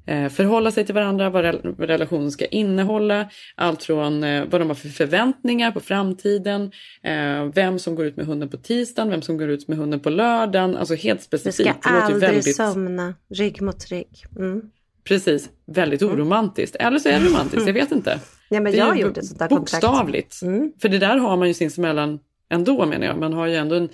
eh, 0.06 0.30
förhålla 0.30 0.72
sig 0.72 0.86
till 0.86 0.96
varandra, 0.96 1.30
vad, 1.30 1.44
rel- 1.44 1.76
vad 1.78 1.88
relationen 1.90 2.32
ska 2.32 2.46
innehålla, 2.46 3.30
allt 3.56 3.84
från 3.84 4.24
eh, 4.24 4.46
vad 4.50 4.62
de 4.62 4.68
har 4.68 4.76
för 4.76 4.90
förväntningar 4.90 5.72
på 5.72 5.80
framtiden, 5.80 6.72
eh, 7.04 7.44
vem 7.54 7.80
som 7.80 7.96
går 7.96 8.06
ut 8.06 8.18
med 8.18 8.26
hunden 8.26 8.50
på 8.50 8.58
tisdagen, 8.58 9.10
vem 9.10 9.22
som 9.22 9.38
går 9.38 9.50
ut 9.50 9.68
med 9.68 9.78
hunden 9.78 10.00
på 10.00 10.10
lördagen, 10.10 10.78
alltså 10.78 10.96
helt 10.96 11.22
specifikt. 11.22 11.70
ska 11.84 11.90
låter 11.90 11.90
ju 12.10 12.14
aldrig 12.14 12.30
väldigt- 12.30 12.56
somna 12.56 13.14
rygg 13.34 13.62
mot 13.62 13.88
rygg. 13.92 14.26
Mm. 14.38 14.62
Precis, 15.04 15.50
väldigt 15.68 16.02
oromantiskt. 16.02 16.76
Eller 16.76 17.00
så 17.00 17.10
är 17.10 17.20
det 17.20 17.26
romantiskt, 17.26 17.68
jag 17.68 17.74
vet 17.74 17.92
inte. 17.92 18.20
Ja, 18.54 18.62
men 18.62 18.72
Det 18.72 18.78
jag 18.78 19.00
gjort 19.00 19.18
ett 19.18 19.26
sånt 19.26 19.40
där 19.40 19.48
kontrakt. 19.48 19.82
Bokstavligt. 19.82 20.40
För 20.82 20.90
det 20.90 20.98
där 20.98 21.18
har 21.18 21.38
man 21.38 21.48
ju 21.48 21.54
sinsemellan 21.54 22.20
ändå 22.50 22.86
menar 22.86 23.06
jag. 23.06 23.18
Man 23.18 23.34
har 23.34 23.48
ju 23.48 23.56
ändå 23.56 23.76
en, 23.76 23.90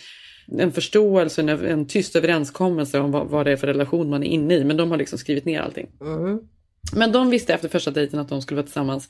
en 0.58 0.72
förståelse, 0.72 1.42
en, 1.42 1.50
en 1.50 1.88
tyst 1.88 2.16
överenskommelse 2.16 3.00
om 3.00 3.12
vad, 3.12 3.28
vad 3.28 3.46
det 3.46 3.52
är 3.52 3.58
för 3.58 3.68
relation 3.68 4.10
man 4.10 4.24
är 4.24 4.28
inne 4.28 4.56
i. 4.56 4.64
Men 4.64 4.78
de 4.78 4.92
har 4.92 4.98
liksom 4.98 5.20
skrivit 5.20 5.46
ner 5.46 5.62
allting. 5.62 5.88
Mm. 6.02 6.40
Men 6.96 7.12
de 7.12 7.30
visste 7.30 7.54
efter 7.54 7.70
första 7.70 7.92
dejten 7.92 8.20
att 8.20 8.30
de 8.30 8.42
skulle 8.42 8.56
vara 8.56 8.66
tillsammans 8.66 9.08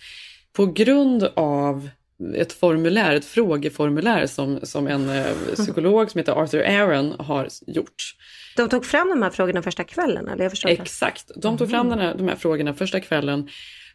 på 0.54 0.66
grund 0.66 1.24
av 1.34 1.90
ett 2.36 2.54
formulär, 2.54 3.16
ett 3.16 3.26
frågeformulär 3.26 4.28
som, 4.28 4.60
som 4.64 4.88
en 4.88 5.10
eh, 5.10 5.26
psykolog 5.56 6.12
som 6.12 6.20
heter 6.20 6.32
Arthur 6.32 6.64
Aaron 6.64 7.14
har 7.20 7.48
gjort. 7.68 8.16
De 8.56 8.70
tog 8.70 8.86
fram 8.86 9.10
de 9.10 9.22
här 9.22 9.30
frågorna 9.30 9.62
första 9.62 9.84
kvällen, 9.84 10.28
eller? 10.28 10.52
Jag. 10.64 10.72
Exakt. 10.72 11.32
De 11.36 11.58
tog 11.58 11.70
fram 11.70 11.92
här, 11.92 12.16
de 12.16 12.28
här 12.28 12.36
frågorna 12.36 12.74
första 12.74 13.00
kvällen 13.00 13.50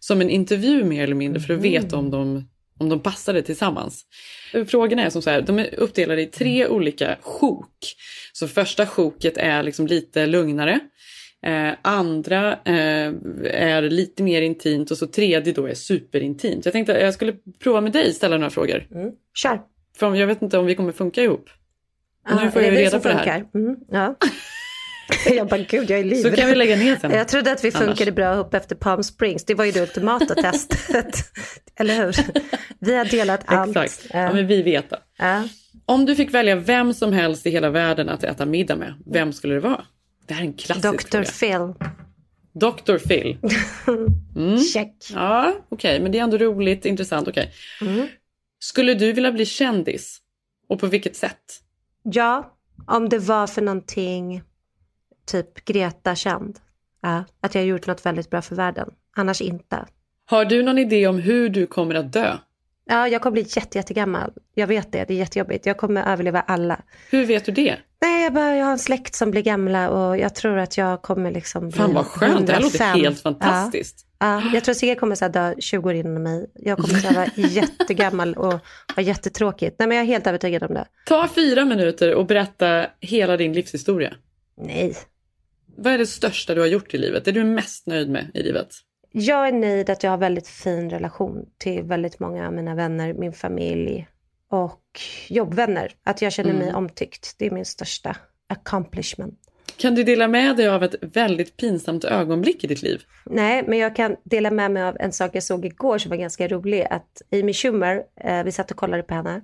som 0.05 0.21
en 0.21 0.31
intervju 0.31 0.85
mer 0.85 1.03
eller 1.03 1.15
mindre 1.15 1.41
för 1.41 1.55
att 1.55 1.61
veta 1.61 1.97
om 1.97 2.11
de, 2.11 2.49
om 2.79 2.89
de 2.89 3.01
passade 3.01 3.43
tillsammans. 3.43 4.05
Frågorna 4.67 5.03
är 5.03 5.11
som 5.11 5.23
så 5.23 5.31
här, 5.31 5.41
de 5.43 5.59
är 5.59 5.75
uppdelade 5.75 6.23
i 6.23 6.27
tre 6.27 6.67
olika 6.67 7.17
sjok. 7.23 7.95
Så 8.33 8.49
första 8.49 8.87
sjoket 8.87 9.37
är 9.37 9.63
liksom 9.63 9.87
lite 9.87 10.27
lugnare. 10.27 10.81
Eh, 11.47 11.71
andra 11.83 12.53
eh, 12.53 13.13
är 13.45 13.83
lite 13.83 14.23
mer 14.23 14.43
intimt 14.43 14.91
och 14.91 14.99
så 14.99 15.07
tredje 15.07 15.53
då 15.53 15.67
är 15.67 15.75
superintimt. 15.75 16.65
Jag 16.65 16.73
tänkte 16.73 16.97
att 16.97 17.03
jag 17.03 17.15
skulle 17.15 17.35
prova 17.59 17.81
med 17.81 17.93
dig 17.93 18.13
ställa 18.13 18.37
några 18.37 18.51
frågor. 18.51 18.87
Mm. 18.95 19.11
Kör. 19.35 19.61
För 19.97 20.15
jag 20.15 20.27
vet 20.27 20.43
inte 20.43 20.59
om 20.59 20.67
vi 20.67 20.75
kommer 20.75 20.93
funka 20.93 21.23
ihop. 21.23 21.51
nu 22.29 22.35
Ja, 22.43 22.51
får 22.51 22.61
är 22.61 22.65
jag 22.65 22.75
ju 22.75 22.81
reda 22.81 23.01
på 23.01 23.09
det 23.09 23.15
här. 23.15 23.45
Mm, 23.55 23.77
ja. 23.89 24.17
jag 25.37 25.49
bara, 25.49 25.61
gud 25.61 25.91
jag 25.91 26.01
är 26.01 26.05
livrädd. 26.05 26.33
Så 26.33 26.41
kan 26.41 26.49
vi 26.49 26.55
lägga 26.55 26.77
ner 26.77 26.97
sen. 26.97 27.11
Jag 27.11 27.29
trodde 27.29 27.53
att 27.53 27.65
vi 27.65 27.69
Annars. 27.75 27.87
funkade 27.87 28.13
bra 28.13 28.35
ihop 28.35 28.55
efter 28.55 28.75
Palm 28.77 29.03
Springs. 29.03 29.45
Det 29.45 29.55
var 29.55 29.65
ju 29.65 29.73
det 29.73 29.81
ultimata 29.81 30.35
testet. 30.43 31.17
Eller 31.77 31.97
hur? 32.07 32.17
Vi 32.79 32.97
har 32.97 33.05
delat 33.05 33.41
allt. 33.47 33.77
Exakt. 33.77 34.07
Ja, 34.15 34.33
men 34.33 34.47
vi 34.47 34.63
vet 34.63 34.91
det. 34.91 34.99
Ja. 35.19 35.43
Om 35.87 36.07
du 36.07 36.17
fick 36.17 36.35
välja 36.35 36.57
vem 36.57 36.95
som 36.95 37.13
helst 37.13 37.47
i 37.47 37.51
hela 37.51 37.71
världen 37.71 38.09
att 38.09 38.25
äta 38.25 38.47
middag 38.47 38.77
med, 38.77 38.95
vem 39.07 39.33
skulle 39.33 39.55
det 39.55 39.61
vara? 39.61 39.85
Det 40.27 40.35
här 40.35 40.43
är 40.43 40.47
en 40.47 40.53
klassisk 40.55 41.11
Dr. 41.11 41.23
fråga. 41.23 41.75
Phil. 41.75 41.91
Dr. 42.55 42.99
Phil. 43.09 43.39
Mm. 44.37 44.59
Check. 44.59 44.95
Ja, 45.15 45.55
okej, 45.69 46.01
men 46.01 46.13
det 46.13 46.19
är 46.19 46.23
ändå 46.23 46.39
roligt, 46.39 46.85
intressant. 46.85 47.29
Okej. 47.29 47.53
Mm. 47.81 48.07
Skulle 48.59 48.95
du 48.95 49.13
vilja 49.13 49.33
bli 49.33 49.47
kändis? 49.47 50.19
Och 50.69 50.81
på 50.81 50.87
vilket 50.87 51.17
sätt? 51.17 51.61
Ja, 52.03 52.57
om 52.87 53.09
det 53.09 53.19
var 53.19 53.47
för 53.47 53.63
någonting 53.63 54.43
typ 55.27 55.65
Greta 55.65 56.15
känd. 56.15 56.59
Ja, 57.03 57.25
att 57.41 57.55
jag 57.55 57.63
har 57.63 57.67
gjort 57.67 57.87
något 57.87 58.07
väldigt 58.07 58.31
bra 58.31 58.43
för 58.43 58.57
världen. 58.57 58.91
Annars 59.17 59.41
inte. 59.41 59.85
Har 60.27 60.45
du 60.45 60.63
någon 60.63 60.79
idé 60.79 61.07
om 61.07 61.19
hur 61.19 61.49
du 61.49 61.67
kommer 61.67 61.95
att 61.95 62.13
dö? 62.13 62.37
Ja, 62.85 63.09
jag 63.09 63.23
kommer 63.23 63.33
bli 63.33 63.47
jätte, 63.49 63.79
jättegammal. 63.79 64.33
Jag 64.55 64.67
vet 64.67 64.93
det, 64.93 65.05
det 65.09 65.15
är 65.15 65.19
jättejobbigt. 65.19 65.67
Jag 65.67 65.77
kommer 65.77 66.13
överleva 66.13 66.41
alla. 66.41 66.81
Hur 67.11 67.27
vet 67.27 67.45
du 67.45 67.53
det? 67.53 67.77
Nej, 68.01 68.25
jag, 68.25 68.33
bara, 68.33 68.57
jag 68.57 68.65
har 68.65 68.73
en 68.73 68.79
släkt 68.79 69.15
som 69.15 69.31
blir 69.31 69.43
gamla 69.43 69.91
och 69.91 70.19
jag 70.19 70.35
tror 70.35 70.59
att 70.59 70.77
jag 70.77 71.03
kommer 71.03 71.31
liksom 71.31 71.69
bli 71.69 71.79
Fan 71.79 71.95
vad 71.95 72.07
skönt, 72.07 72.47
det 72.47 72.53
här 72.53 72.61
låter 72.61 72.85
105. 72.85 73.01
helt 73.05 73.21
fantastiskt. 73.21 74.07
Ja, 74.19 74.41
ja, 74.45 74.51
jag 74.55 74.65
tror 74.65 74.75
Sigge 74.75 74.95
kommer 74.95 75.15
så 75.15 75.25
här 75.25 75.33
dö 75.33 75.55
20 75.59 75.89
år 75.89 75.95
innan 75.95 76.23
mig. 76.23 76.51
Jag 76.55 76.79
kommer 76.79 76.99
så 76.99 77.15
vara 77.15 77.27
jättegammal 77.37 78.35
och 78.35 78.53
ha 78.97 79.03
jättetråkigt. 79.03 79.77
Nej, 79.79 79.89
men 79.89 79.97
jag 79.97 80.03
är 80.05 80.09
helt 80.09 80.27
övertygad 80.27 80.63
om 80.63 80.75
det. 80.75 80.87
Ta 81.07 81.29
fyra 81.29 81.65
minuter 81.65 82.15
och 82.15 82.27
berätta 82.27 82.87
hela 83.01 83.37
din 83.37 83.53
livshistoria. 83.53 84.15
Nej. 84.57 84.97
Vad 85.77 85.93
är 85.93 85.99
det 85.99 86.07
största 86.07 86.55
du 86.55 86.61
har 86.61 86.69
gjort 86.69 86.95
i 86.95 86.99
livet? 86.99 87.25
Det 87.25 87.31
är 87.31 87.33
du 87.33 87.45
mest 87.45 87.87
nöjd 87.87 88.11
med 88.11 88.31
i 88.35 88.43
livet? 88.43 88.69
Jag 89.13 89.49
är 89.49 89.53
nöjd 89.53 89.91
att 89.91 90.03
jag 90.03 90.11
har 90.11 90.19
väldigt 90.19 90.49
fin 90.49 90.91
relation 90.91 91.47
till 91.59 91.83
väldigt 91.83 92.19
många 92.21 92.47
av 92.47 92.53
mina 92.53 92.75
vänner, 92.75 93.15
min 93.15 93.33
familj 93.33 94.09
och 94.51 94.83
jobbvänner. 95.29 95.93
Att 96.05 96.23
jag 96.23 96.33
känner 96.33 96.51
Mm. 96.51 96.65
mig 96.65 96.75
omtyckt. 96.75 97.35
Det 97.39 97.47
är 97.47 97.51
min 97.51 97.65
största 97.65 98.17
accomplishment. 98.47 99.39
Kan 99.77 99.95
du 99.95 100.05
dela 100.05 100.29
med 100.29 100.57
dig 100.57 100.69
av 100.69 100.83
ett 100.83 100.95
väldigt 101.01 101.57
pinsamt 101.57 102.05
ögonblick 102.05 102.65
i 102.65 102.67
ditt 102.67 102.83
liv? 102.83 103.03
Nej, 103.27 103.65
men 103.67 103.79
jag 103.79 103.97
kan 103.97 104.17
dela 104.25 104.51
med 104.51 104.71
mig 104.71 104.83
av 104.83 104.97
en 105.01 105.13
sak 105.13 105.31
jag 105.35 105.43
såg 105.43 105.65
igår 105.65 105.99
som 105.99 106.11
var 106.11 106.17
ganska 106.17 106.49
rolig. 106.49 106.87
Att 106.91 107.23
Amy 107.33 107.53
Schumer, 107.53 108.03
eh, 108.25 108.45
vi 108.45 108.53
satt 108.53 108.71
och 108.71 108.77
kollade 108.77 109.03
på 109.03 109.15
henne. 109.15 109.41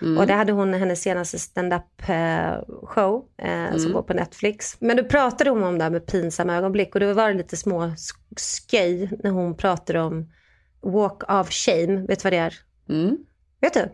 Mm. 0.00 0.18
Och 0.18 0.26
det 0.26 0.32
hade 0.34 0.52
hon 0.52 0.74
hennes 0.74 1.02
senaste 1.02 1.38
stand-up 1.38 2.08
eh, 2.08 2.52
show 2.82 3.24
eh, 3.42 3.70
som 3.70 3.80
Mm. 3.80 3.92
går 3.92 4.02
på 4.02 4.14
Netflix. 4.14 4.76
Men 4.80 4.96
då 4.96 5.04
pratade 5.04 5.50
hon 5.50 5.62
om 5.62 5.78
det 5.78 5.84
här 5.84 5.90
med 5.90 6.06
pinsamma 6.06 6.56
ögonblick 6.56 6.94
och 6.94 7.00
då 7.00 7.12
var 7.12 7.28
det 7.28 7.34
lite 7.34 7.56
små 7.56 7.82
sk- 7.82 8.70
sköj 8.70 9.10
när 9.22 9.30
hon 9.30 9.56
pratade 9.56 10.00
om 10.00 10.32
walk 10.80 11.22
of 11.32 11.50
shame. 11.50 12.06
Vet 12.06 12.18
du 12.18 12.22
vad 12.24 12.32
det 12.32 12.36
är? 12.38 12.54
Mm. 12.88 13.16
Vet 13.60 13.74
du? 13.74 13.88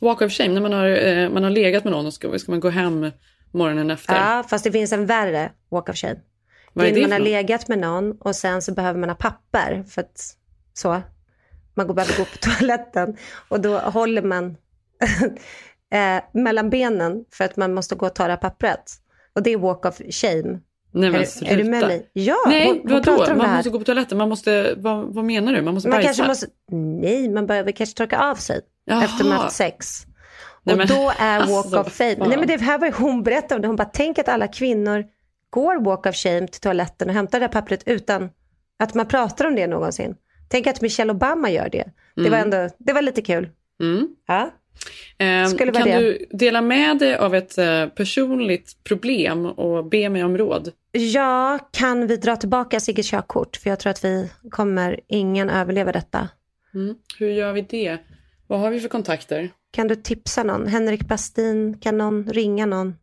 Walk 0.00 0.22
of 0.22 0.32
shame, 0.32 0.54
när 0.54 0.60
man 0.60 0.72
har, 0.72 1.06
eh, 1.06 1.30
man 1.30 1.42
har 1.42 1.50
legat 1.50 1.84
med 1.84 1.90
någon 1.92 2.06
och 2.06 2.14
ska, 2.14 2.38
ska 2.38 2.52
man 2.52 2.60
gå 2.60 2.68
hem 2.68 3.10
morgonen 3.50 3.90
efter. 3.90 4.14
Ja, 4.14 4.44
fast 4.48 4.64
det 4.64 4.72
finns 4.72 4.92
en 4.92 5.06
värre 5.06 5.52
walk 5.68 5.88
of 5.88 5.96
shame. 5.96 6.16
Vad 6.72 6.86
det 6.86 6.90
det 6.90 6.98
är 6.98 7.02
när 7.02 7.08
man 7.08 7.12
har 7.12 7.18
legat 7.24 7.68
med 7.68 7.78
någon 7.78 8.12
och 8.20 8.36
sen 8.36 8.62
så 8.62 8.72
behöver 8.74 9.00
man 9.00 9.08
ha 9.08 9.16
papper 9.16 9.84
för 9.88 10.00
att 10.00 10.34
så. 10.74 11.02
Man 11.74 11.86
går 11.86 11.94
behöver 11.94 12.16
gå 12.18 12.24
på 12.24 12.36
toaletten 12.40 13.16
och 13.48 13.60
då 13.60 13.78
håller 13.78 14.22
man 14.22 14.56
eh, 15.92 16.22
mellan 16.32 16.70
benen 16.70 17.24
för 17.32 17.44
att 17.44 17.56
man 17.56 17.74
måste 17.74 17.94
gå 17.94 18.06
och 18.06 18.14
ta 18.14 18.24
det 18.24 18.30
här 18.30 18.36
pappret. 18.36 18.92
Och 19.34 19.42
det 19.42 19.50
är 19.52 19.58
walk 19.58 19.84
of 19.84 20.00
shame. 20.10 20.58
Nej 20.92 21.10
men 21.10 21.20
är, 21.20 21.52
är 21.52 21.56
du 21.56 21.64
med 21.64 21.86
mig? 21.86 22.10
Ja, 22.12 22.36
Nej, 22.46 22.66
hon, 22.66 22.78
hon 22.78 22.92
vadå? 22.92 23.24
det 23.24 23.34
Man 23.34 23.54
måste 23.56 23.70
gå 23.70 23.78
på 23.78 23.84
toaletten, 23.84 24.18
man 24.18 24.28
måste, 24.28 24.74
vad, 24.76 25.14
vad 25.14 25.24
menar 25.24 25.52
du? 25.52 25.62
Man 25.62 25.74
måste 25.74 25.88
man 25.88 25.96
bajsa? 25.96 26.06
kanske 26.06 26.26
måste, 26.26 26.46
nej, 26.76 27.28
man 27.28 27.46
behöver 27.46 27.72
kanske 27.72 27.96
torka 27.96 28.18
av 28.18 28.34
sig 28.34 28.60
Jaha. 28.84 29.04
efter 29.04 29.24
man 29.24 29.32
haft 29.32 29.56
sex. 29.56 30.06
Nej, 30.62 30.72
och 30.72 30.78
men- 30.78 30.86
då 30.88 31.12
är 31.18 31.38
walk 31.38 31.48
alltså, 31.50 31.80
of 31.80 31.92
fame. 31.92 32.16
fan. 32.16 32.28
Nej 32.28 32.38
men 32.38 32.46
det 32.46 32.60
här 32.60 32.78
var 32.78 32.86
ju 32.86 32.92
hon 32.92 33.22
berättade 33.22 33.54
om 33.54 33.62
det. 33.62 33.68
Hon 33.68 33.76
bara, 33.76 33.90
tänk 33.92 34.18
att 34.18 34.28
alla 34.28 34.48
kvinnor 34.48 35.04
går 35.50 35.84
walk 35.84 36.06
of 36.06 36.14
shame 36.16 36.46
till 36.48 36.60
toaletten 36.60 37.08
och 37.08 37.14
hämtar 37.14 37.40
det 37.40 37.44
här 37.46 37.52
pappret 37.52 37.82
utan 37.86 38.30
att 38.78 38.94
man 38.94 39.06
pratar 39.08 39.44
om 39.44 39.54
det 39.54 39.66
någonsin. 39.66 40.14
Tänk 40.48 40.66
att 40.66 40.80
Michelle 40.80 41.12
Obama 41.12 41.50
gör 41.50 41.68
det. 41.68 41.84
Det 42.16 42.30
var 42.30 42.38
Mm. 42.38 42.52
ändå, 42.52 42.74
det 42.78 42.92
var 42.92 43.02
lite 43.02 43.22
kul. 43.22 43.48
Mm. 43.80 44.08
Ja. 44.26 44.50
Vara 45.18 45.72
kan 45.72 45.84
det. 45.84 45.98
du 45.98 46.26
dela 46.30 46.60
med 46.60 46.98
dig 46.98 47.16
av 47.16 47.34
ett 47.34 47.58
eh, 47.58 47.86
personligt 47.86 48.84
problem 48.84 49.46
och 49.46 49.84
be 49.84 50.08
mig 50.08 50.24
om 50.24 50.38
råd? 50.38 50.72
Ja, 50.92 51.58
kan 51.72 52.06
vi 52.06 52.16
dra 52.16 52.36
tillbaka 52.36 52.80
Sigges 52.80 53.10
körkort? 53.10 53.56
För 53.56 53.70
jag 53.70 53.80
tror 53.80 53.90
att 53.90 54.04
vi 54.04 54.30
kommer 54.50 55.00
ingen 55.08 55.50
överleva 55.50 55.92
detta. 55.92 56.28
Mm. 56.74 56.94
Hur 57.18 57.30
gör 57.30 57.52
vi 57.52 57.62
det? 57.62 57.98
Vad 58.46 58.60
har 58.60 58.70
vi 58.70 58.80
för 58.80 58.88
kontakter? 58.88 59.50
Kan 59.70 59.88
du 59.88 59.96
tipsa 59.96 60.42
någon? 60.42 60.66
Henrik 60.66 61.08
Bastin, 61.08 61.78
kan 61.80 61.98
någon 61.98 62.28
ringa 62.28 62.66
någon? 62.66 62.94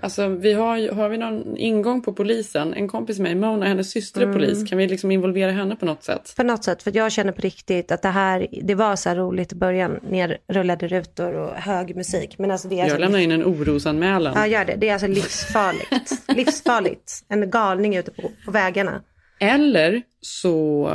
Alltså, 0.00 0.28
vi 0.28 0.52
har, 0.52 0.92
har 0.94 1.08
vi 1.08 1.18
någon 1.18 1.56
ingång 1.56 2.02
på 2.02 2.12
polisen? 2.12 2.74
En 2.74 2.88
kompis 2.88 3.18
med 3.18 3.36
mig, 3.36 3.50
Mona, 3.50 3.66
hennes 3.66 3.90
syster 3.90 4.20
är 4.20 4.24
Mm. 4.24 4.34
polis. 4.38 4.68
Kan 4.68 4.78
vi 4.78 4.88
liksom 4.88 5.10
involvera 5.10 5.50
henne 5.52 5.76
på 5.76 5.86
något 5.86 6.02
sätt? 6.04 6.34
På 6.36 6.42
något 6.42 6.64
sätt, 6.64 6.82
för 6.82 6.96
jag 6.96 7.12
känner 7.12 7.32
på 7.32 7.40
riktigt 7.40 7.92
att 7.92 8.02
det 8.02 8.08
här, 8.08 8.46
det 8.62 8.74
var 8.74 8.96
så 8.96 9.08
här 9.08 9.16
roligt 9.16 9.52
i 9.52 9.56
början, 9.56 9.98
nerrullade 10.10 10.88
rutor 10.88 11.34
och 11.34 11.50
hög 11.54 11.96
musik. 11.96 12.38
Men 12.38 12.50
alltså 12.50 12.68
det 12.68 12.74
är 12.74 12.82
alltså 12.82 12.94
Jag 12.94 13.00
lämnar 13.00 13.18
in 13.18 13.32
en 13.32 13.44
orosanmälan. 13.44 14.32
Ja, 14.36 14.46
gör 14.46 14.64
det. 14.64 14.76
Det 14.76 14.88
är 14.88 14.92
alltså 14.92 15.06
livsfarligt. 15.06 16.12
livsfarligt. 16.36 17.24
En 17.28 17.50
galning 17.50 17.96
ute 17.96 18.10
på, 18.10 18.30
på 18.44 18.50
vägarna. 18.50 19.02
Eller 19.40 20.02
så 20.20 20.90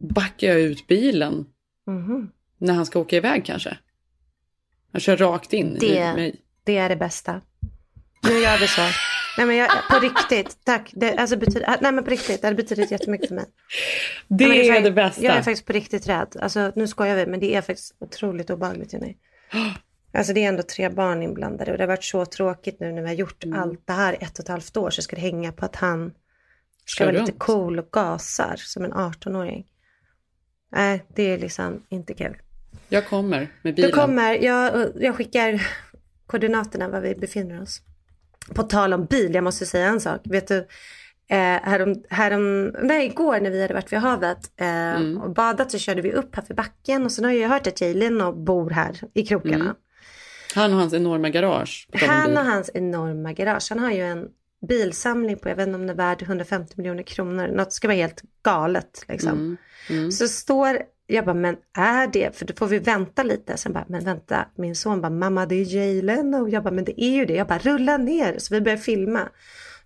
backar 0.00 0.48
jag 0.48 0.60
ut 0.60 0.86
bilen 0.86 1.46
Mhm. 1.86 2.30
när 2.58 2.74
han 2.74 2.86
ska 2.86 2.98
åka 3.00 3.16
iväg 3.16 3.44
kanske. 3.44 3.76
Han 4.92 5.00
kör 5.00 5.16
rakt 5.16 5.52
in 5.52 5.76
i 5.76 5.78
Det, 5.80 6.14
mig. 6.14 6.34
det 6.64 6.76
är 6.78 6.88
det 6.88 6.96
bästa. 6.96 7.40
Nu 8.22 8.38
gör 8.38 8.58
vi 8.58 8.66
så. 8.68 8.82
Nej 9.38 9.46
men 9.46 9.56
jag, 9.56 9.70
på 9.90 9.98
riktigt, 9.98 10.64
tack. 10.64 10.90
Det, 10.94 11.16
alltså 11.16 11.36
betyder, 11.36 11.76
nej 11.80 11.92
men 11.92 12.04
på 12.04 12.10
riktigt, 12.10 12.40
det 12.40 12.46
hade 12.46 12.56
betydit 12.56 12.90
jättemycket 12.90 13.28
för 13.28 13.34
mig. 13.34 13.44
Det 14.28 14.46
Nej, 14.48 14.68
men 14.68 14.76
är 14.76 14.82
det 14.82 14.90
bästa. 14.90 15.22
Jag 15.22 15.36
är 15.36 15.42
faktiskt 15.42 15.66
på 15.66 15.72
riktigt 15.72 16.08
rädd. 16.08 16.36
Alltså 16.40 16.72
nu 16.76 16.86
skojar 16.88 17.16
vi, 17.16 17.26
men 17.26 17.40
det 17.40 17.54
är 17.54 17.60
faktiskt 17.62 17.94
otroligt 17.98 18.50
obehagligt 18.50 18.92
Jenny. 18.92 19.16
Alltså 20.12 20.32
det 20.32 20.44
är 20.44 20.48
ändå 20.48 20.62
tre 20.62 20.88
barn 20.88 21.22
inblandade 21.22 21.72
och 21.72 21.78
det 21.78 21.84
har 21.84 21.88
varit 21.88 22.04
så 22.04 22.26
tråkigt 22.26 22.80
nu 22.80 22.92
när 22.92 23.02
vi 23.02 23.08
har 23.08 23.14
gjort 23.14 23.44
Mm. 23.44 23.60
allt 23.60 23.86
det 23.86 23.92
här 23.92 24.16
ett 24.20 24.38
och 24.38 24.44
ett 24.44 24.48
halvt 24.48 24.76
år 24.76 24.90
så 24.90 25.02
ska 25.02 25.16
det 25.16 25.22
hänga 25.22 25.52
på 25.52 25.64
att 25.64 25.76
han 25.76 26.12
ska 26.84 27.04
vara 27.06 27.20
lite 27.20 27.32
cool 27.32 27.78
och 27.78 27.88
gasar 27.92 28.54
som 28.56 28.84
en 28.84 28.92
18-åring. 28.92 29.66
Nej, 30.72 31.04
det 31.14 31.22
är 31.22 31.38
liksom 31.38 31.82
inte 31.88 32.14
kul. 32.14 32.36
Jag 32.88 33.06
kommer 33.06 33.48
med 33.62 33.74
bilen. 33.74 33.90
Du 33.90 33.96
kommer, 33.96 34.34
jag, 34.44 34.92
jag 35.00 35.16
skickar 35.16 35.66
koordinaterna 36.26 36.88
var 36.88 37.00
vi 37.00 37.14
befinner 37.14 37.62
oss. 37.62 37.80
På 38.54 38.62
tal 38.62 38.92
om 38.92 39.04
bil, 39.04 39.34
jag 39.34 39.44
måste 39.44 39.66
säga 39.66 39.86
en 39.86 40.00
sak. 40.00 40.20
Vet 40.24 40.48
du, 40.48 40.56
eh, 41.30 41.36
härom, 41.62 42.02
härom, 42.10 42.66
nej, 42.82 43.06
igår 43.06 43.40
när 43.40 43.50
vi 43.50 43.62
hade 43.62 43.74
varit 43.74 43.92
vid 43.92 43.98
havet 43.98 44.38
eh, 44.60 44.68
Mm. 44.68 45.18
och 45.18 45.30
badat 45.34 45.70
så 45.70 45.78
körde 45.78 46.02
vi 46.02 46.12
upp 46.12 46.36
här 46.36 46.42
för 46.42 46.54
backen 46.54 47.04
och 47.04 47.12
sen 47.12 47.24
har 47.24 47.32
jag 47.32 47.48
hört 47.48 47.66
att 47.66 47.80
Jay 47.80 47.94
Leno 47.94 48.32
bor 48.44 48.70
här 48.70 49.00
i 49.14 49.26
krokarna. 49.26 49.54
Mm. 49.64 49.74
Han 50.54 50.72
och 50.72 50.78
hans 50.78 50.94
enorma 50.94 51.28
garage. 51.30 51.88
Han 51.92 52.36
och 52.36 52.44
hans 52.44 52.70
enorma 52.74 53.32
garage. 53.32 53.66
Han 53.70 53.78
har 53.78 53.90
ju 53.90 54.02
en 54.02 54.26
bilsamling 54.68 55.38
på, 55.38 55.48
jag 55.48 55.56
vet 55.56 55.66
inte 55.66 55.74
om 55.76 55.86
den 55.86 55.90
är 55.90 55.94
värd 55.94 56.22
150 56.22 56.74
miljoner 56.76 57.02
kronor. 57.02 57.48
Något 57.48 57.72
ska 57.72 57.88
vara 57.88 57.96
helt 57.96 58.22
galet 58.42 59.04
liksom. 59.08 59.32
Mm. 59.32 59.56
Mm. 59.90 60.12
Så 60.12 60.28
står, 60.28 60.78
jag 61.10 61.24
bara, 61.24 61.34
men 61.34 61.56
är 61.78 62.06
det, 62.06 62.36
för 62.36 62.44
då 62.44 62.54
får 62.54 62.66
vi 62.66 62.78
vänta 62.78 63.22
lite. 63.22 63.56
Sen 63.56 63.72
bara, 63.72 63.84
men 63.88 64.04
vänta, 64.04 64.48
min 64.56 64.76
son 64.76 65.00
bara, 65.00 65.10
mamma 65.10 65.46
det 65.46 65.54
är 65.54 65.74
Jay 65.74 66.02
Leno. 66.02 66.48
Jag 66.48 66.62
bara, 66.62 66.74
men 66.74 66.84
det 66.84 67.02
är 67.04 67.10
ju 67.10 67.24
det. 67.24 67.34
Jag 67.34 67.46
bara, 67.46 67.58
rulla 67.58 67.96
ner. 67.96 68.38
Så 68.38 68.54
vi 68.54 68.60
börjar 68.60 68.78
filma. 68.78 69.28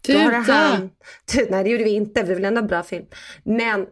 Då 0.06 0.12
Tuta! 0.12 0.52
han, 0.52 0.90
Tu- 1.32 1.46
nej 1.50 1.64
det 1.64 1.70
gjorde 1.70 1.84
vi 1.84 1.90
inte, 1.90 2.22
vi 2.22 2.34
ville 2.34 2.48
ändå 2.48 2.62
bra 2.62 2.82
film. 2.82 3.06
Men 3.44 3.86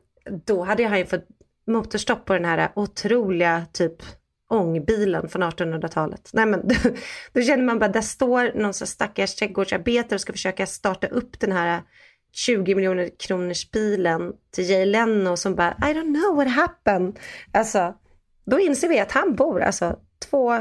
då 0.47 0.62
hade 0.62 0.87
han 0.87 0.99
ju 0.99 1.07
fått 1.07 1.26
motorstopp 1.66 2.24
på 2.24 2.33
den 2.33 2.45
här 2.45 2.72
otroliga 2.74 3.66
typ 3.72 4.03
ångbilen 4.51 5.28
från 5.28 5.43
1800-talet. 5.43 6.31
Nej 6.33 6.47
men 6.47 6.68
då, 6.68 6.74
då 7.33 7.43
känner 7.43 7.64
man 7.64 7.78
bara, 7.78 7.89
där 7.89 8.01
står 8.01 8.53
någon 8.61 8.74
så 8.74 8.87
stackars 8.87 9.35
trädgårdsarbetare 9.35 10.14
och 10.14 10.20
ska 10.20 10.33
försöka 10.33 10.66
starta 10.66 11.07
upp 11.07 11.41
den 11.41 11.53
här 11.53 11.83
20 12.33 12.74
miljoner 12.74 13.11
kronors 13.18 13.70
bilen 13.70 14.33
till 14.55 14.70
Jay 14.70 14.85
Leno 14.87 15.37
som 15.37 15.55
bara, 15.55 15.70
I 15.83 15.93
don't 15.95 16.14
know 16.14 16.37
what 16.37 16.49
happened. 16.49 17.18
Alltså, 17.53 17.95
då 18.47 18.61
inser 18.61 18.89
vi 18.89 19.01
att 19.01 19.12
han 19.12 19.35
bor 19.35 19.62
alltså 19.62 19.97
två, 20.31 20.55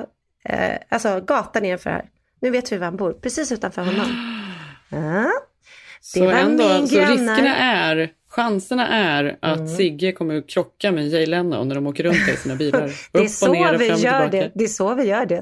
eh, 0.44 0.76
alltså 0.90 1.22
gatan 1.22 1.64
nedanför 1.64 1.90
här. 1.90 2.06
Nu 2.42 2.50
vet 2.50 2.72
vi 2.72 2.78
var 2.78 2.86
han 2.86 2.98
bor, 2.98 3.14
precis 3.14 3.52
utanför 3.52 3.82
honom. 3.82 4.06
Ja. 4.92 5.32
Så, 6.02 6.30
ändå, 6.30 6.64
så 6.64 7.00
riskerna 7.00 7.56
är, 7.58 8.10
chanserna 8.30 8.88
är 8.88 9.38
att 9.42 9.58
Mm. 9.58 9.68
Sigge 9.68 10.12
kommer 10.12 10.38
att 10.38 10.50
krocka 10.50 10.92
med 10.92 11.08
Jay 11.08 11.26
Leno 11.26 11.64
när 11.64 11.76
de 11.76 11.88
åker 11.88 12.04
runt 12.04 12.30
i 12.30 12.38
sina 12.38 12.56
bilar. 12.56 12.92
Det 13.12 13.20
är 13.20 13.24
Upp 13.24 13.30
så 13.30 13.48
och 13.48 13.54
ner 13.54 13.76
och 13.76 13.82
vi 13.82 13.86
fram 13.88 13.96
och 13.96 14.02
gör 14.02 14.30
tillbaka. 14.30 14.38
det. 14.38 14.52
Det 14.56 14.64
är 14.64 14.68
så 14.68 14.96
vi 14.96 15.04
gör 15.04 15.26
det. 15.26 15.42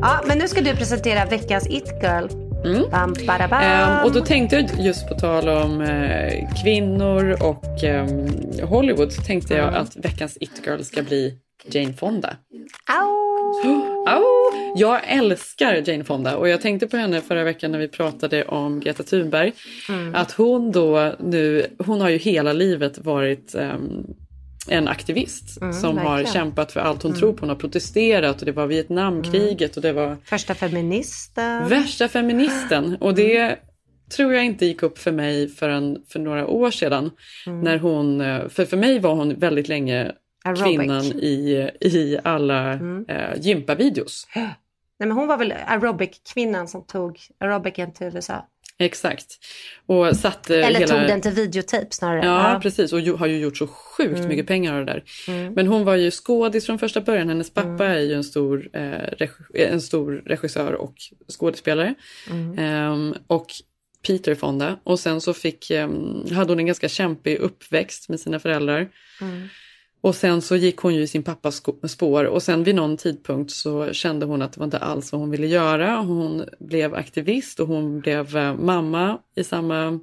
Ja, 0.00 0.20
men 0.26 0.38
nu 0.38 0.48
ska 0.48 0.60
du 0.60 0.76
presentera 0.76 1.24
veckans 1.24 1.66
It 1.66 1.92
Girl. 2.02 2.43
Mm. 2.64 2.90
Bam, 2.90 3.14
bada, 3.26 3.48
bam. 3.48 3.62
Ehm, 3.62 4.04
och 4.04 4.12
då 4.12 4.20
tänkte 4.20 4.56
jag 4.56 4.86
just 4.86 5.08
på 5.08 5.14
tal 5.14 5.48
om 5.48 5.80
eh, 5.80 6.48
kvinnor 6.62 7.36
och 7.42 7.84
ehm, 7.84 8.28
Hollywood 8.62 9.12
så 9.12 9.22
tänkte 9.22 9.54
jag 9.54 9.68
Mm. 9.68 9.82
att 9.82 9.96
veckans 9.96 10.38
It-girl 10.40 10.82
ska 10.82 11.02
bli 11.02 11.38
Jane 11.70 11.92
Fonda. 11.92 12.36
Au! 13.00 13.74
Au! 14.08 14.22
Jag 14.76 15.00
älskar 15.06 15.82
Jane 15.90 16.04
Fonda 16.04 16.36
och 16.36 16.48
jag 16.48 16.60
tänkte 16.60 16.86
på 16.86 16.96
henne 16.96 17.20
förra 17.20 17.44
veckan 17.44 17.72
när 17.72 17.78
vi 17.78 17.88
pratade 17.88 18.44
om 18.44 18.80
Greta 18.80 19.02
Thunberg. 19.02 19.52
Mm. 19.88 20.14
Att 20.14 20.32
hon 20.32 20.72
då 20.72 21.12
nu, 21.18 21.66
hon 21.78 22.00
har 22.00 22.08
ju 22.08 22.16
hela 22.18 22.52
livet 22.52 22.98
varit 22.98 23.54
ehm, 23.54 24.06
en 24.68 24.88
aktivist 24.88 25.60
Mm, 25.60 25.72
som 25.72 25.98
har 25.98 26.04
verkligen. 26.16 26.32
kämpat 26.32 26.72
för 26.72 26.80
allt 26.80 27.02
hon 27.02 27.10
Mm. 27.10 27.20
tror 27.20 27.32
på. 27.32 27.40
Hon 27.40 27.48
har 27.48 27.56
protesterat 27.56 28.40
och 28.40 28.46
det 28.46 28.52
var 28.52 28.66
Vietnamkriget 28.66 29.76
och 29.76 29.82
det 29.82 29.92
var 29.92 30.16
Första 30.24 30.54
feministen. 30.54 31.68
Värsta 31.68 32.08
feministen. 32.08 32.96
Och 33.00 33.14
det 33.14 33.58
tror 34.16 34.34
jag 34.34 34.44
inte 34.44 34.66
gick 34.66 34.82
upp 34.82 34.98
för 34.98 35.12
mig 35.12 35.48
förrän 35.48 35.98
för 36.08 36.18
några 36.18 36.46
år 36.46 36.70
sedan. 36.70 37.10
Mm. 37.46 37.60
När 37.60 37.78
hon, 37.78 38.18
för 38.50 38.64
för 38.64 38.76
mig 38.76 38.98
var 38.98 39.14
hon 39.14 39.34
väldigt 39.38 39.68
länge 39.68 40.12
Aerobic. 40.44 40.64
kvinnan 40.64 41.04
i, 41.04 41.70
i 41.80 42.18
alla 42.24 42.72
Mm. 42.72 43.04
eh, 43.08 43.40
gympavideos. 43.40 44.26
Nej, 44.36 45.08
men 45.08 45.12
hon 45.12 45.26
var 45.28 45.36
väl 45.36 45.54
aerobic-kvinnan 45.66 46.68
som 46.68 46.86
tog 46.86 47.18
aerobicen 47.40 47.92
till 47.92 48.06
USA. 48.06 48.46
Exakt. 48.78 49.26
Och 49.86 50.16
satte 50.16 50.56
Eller 50.56 50.78
hela... 50.80 50.94
tog 50.98 51.08
den 51.08 51.20
till 51.20 51.30
videotape 51.32 51.86
snarare. 51.90 52.26
Ja, 52.26 52.58
precis. 52.62 52.92
Och 52.92 53.00
har 53.00 53.26
ju 53.26 53.38
gjort 53.38 53.56
så 53.56 53.66
sjukt 53.66 54.16
Mm. 54.18 54.28
mycket 54.28 54.46
pengar 54.46 54.74
av 54.80 54.86
det 54.86 54.92
där. 54.92 55.04
Mm. 55.28 55.52
Men 55.54 55.66
hon 55.66 55.84
var 55.84 55.94
ju 55.96 56.10
skådis 56.10 56.66
från 56.66 56.78
första 56.78 57.00
början. 57.00 57.28
Hennes 57.28 57.50
pappa 57.50 57.86
är 57.86 58.00
ju 58.00 58.14
en 58.14 58.24
stor, 58.24 58.68
eh, 58.72 58.80
regi- 59.18 59.66
en 59.70 59.80
stor 59.80 60.22
regissör 60.26 60.72
och 60.72 60.94
skådespelare. 61.38 61.94
Mm. 62.30 62.58
Ehm, 62.58 63.14
och 63.26 63.46
Peter 64.06 64.34
Fonda. 64.34 64.78
Och 64.84 65.00
sen 65.00 65.20
så 65.20 65.34
fick, 65.34 65.70
ehm, 65.70 66.24
hade 66.34 66.52
hon 66.52 66.58
en 66.58 66.66
ganska 66.66 66.88
kämpig 66.88 67.36
uppväxt 67.38 68.08
med 68.08 68.20
sina 68.20 68.38
föräldrar. 68.40 68.88
Och 70.04 70.14
sen 70.14 70.42
så 70.42 70.56
gick 70.56 70.76
hon 70.76 70.94
ju 70.94 71.02
i 71.02 71.06
sin 71.06 71.22
pappas 71.22 71.62
spår 71.88 72.24
och 72.24 72.42
sen 72.42 72.64
vid 72.64 72.74
någon 72.74 72.96
tidpunkt 72.96 73.50
så 73.50 73.92
kände 73.92 74.26
hon 74.26 74.42
att 74.42 74.52
det 74.52 74.60
var 74.60 74.64
inte 74.64 74.78
alls 74.78 75.12
vad 75.12 75.20
hon 75.20 75.30
ville 75.30 75.46
göra. 75.46 75.96
Hon 75.96 76.44
blev 76.58 76.94
aktivist 76.94 77.60
och 77.60 77.68
hon 77.68 78.00
blev 78.00 78.36
eh, 78.36 78.54
mamma 78.54 79.18
i 79.36 79.44
samma 79.44 80.00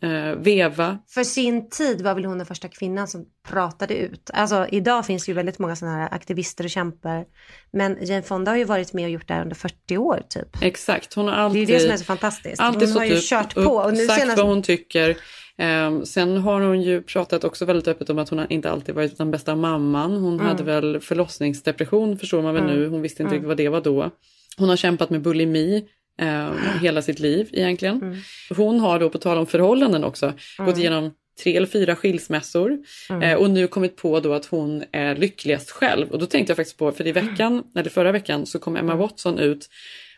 eh, 0.00 0.38
veva. 0.38 0.98
För 1.08 1.24
sin 1.24 1.70
tid 1.70 2.02
var 2.02 2.14
väl 2.14 2.24
hon 2.24 2.38
den 2.38 2.46
första 2.46 2.68
kvinnan 2.68 3.08
som 3.08 3.26
pratade 3.48 3.94
ut. 3.94 4.30
Alltså 4.34 4.66
idag 4.70 5.06
finns 5.06 5.28
ju 5.28 5.32
väldigt 5.32 5.58
många 5.58 5.76
sådana 5.76 5.96
här 5.96 6.14
aktivister 6.14 6.64
och 6.64 6.70
kämpar. 6.70 7.24
Men 7.70 7.98
Jane 8.00 8.22
Fonda 8.22 8.50
har 8.50 8.56
ju 8.56 8.64
varit 8.64 8.92
med 8.92 9.04
och 9.04 9.10
gjort 9.10 9.28
det 9.28 9.34
här 9.34 9.42
under 9.42 9.56
40 9.56 9.96
år 9.98 10.22
typ. 10.28 10.62
Exakt, 10.62 11.14
hon 11.14 11.28
har 11.28 11.34
Det 11.34 11.40
är 11.40 11.44
alltid, 11.44 11.68
det 11.68 11.80
som 11.80 11.90
är 11.90 11.96
så 11.96 12.04
fantastiskt. 12.04 12.60
alltid 12.60 12.88
hon 12.88 12.98
har 12.98 13.04
ju 13.04 13.20
kört 13.20 13.56
upp, 13.56 13.64
på. 13.64 13.74
Och 13.74 13.92
nu 13.94 14.06
sagt 14.06 14.20
senast... 14.20 14.38
vad 14.38 14.48
hon 14.48 14.62
tycker. 14.62 15.16
Ehm, 15.58 16.06
sen 16.06 16.36
har 16.36 16.60
hon 16.60 16.82
ju 16.82 17.02
pratat 17.02 17.44
också 17.44 17.64
väldigt 17.64 17.88
öppet 17.88 18.10
om 18.10 18.18
att 18.18 18.28
hon 18.28 18.46
inte 18.52 18.70
alltid 18.70 18.94
varit 18.94 19.18
den 19.18 19.30
bästa 19.30 19.54
mamman. 19.56 20.12
Hon 20.16 20.34
Mm. 20.34 20.46
hade 20.46 20.62
väl 20.62 21.00
förlossningsdepression 21.00 22.18
förstår 22.18 22.42
man 22.42 22.54
väl 22.54 22.62
Mm. 22.62 22.76
nu. 22.76 22.88
Hon 22.88 23.02
visste 23.02 23.22
inte 23.22 23.30
Mm. 23.34 23.34
riktigt 23.34 23.48
vad 23.48 23.56
det 23.56 23.68
var 23.68 23.80
då. 23.80 24.10
Hon 24.56 24.68
har 24.68 24.76
kämpat 24.76 25.10
med 25.10 25.20
bulimi 25.22 25.84
ehm, 26.18 26.52
hela 26.82 27.02
sitt 27.02 27.18
liv 27.18 27.48
egentligen. 27.52 28.02
Mm. 28.02 28.16
Hon 28.56 28.80
har 28.80 29.00
då 29.00 29.10
på 29.10 29.18
tal 29.18 29.38
om 29.38 29.46
förhållanden 29.46 30.04
också 30.04 30.26
gått 30.58 30.68
Mm. 30.68 30.78
igenom 30.80 31.10
tre 31.42 31.56
eller 31.56 31.66
fyra 31.66 31.96
skilsmässor 31.96 32.78
Mm. 33.10 33.22
eh, 33.22 33.34
och 33.36 33.50
nu 33.50 33.66
kommit 33.66 33.96
på 33.96 34.20
då 34.20 34.32
att 34.32 34.46
hon 34.46 34.84
är 34.92 35.16
lyckligast 35.16 35.70
själv. 35.70 36.10
Och 36.10 36.18
då 36.18 36.26
tänkte 36.26 36.50
jag 36.50 36.56
faktiskt 36.56 36.78
på, 36.78 36.92
för 36.92 37.06
i 37.06 37.12
veckan, 37.12 37.62
eller 37.76 37.90
förra 37.90 38.12
veckan 38.12 38.46
så 38.46 38.58
kom 38.58 38.76
Emma 38.76 38.94
Watson 38.96 39.38
ut 39.38 39.68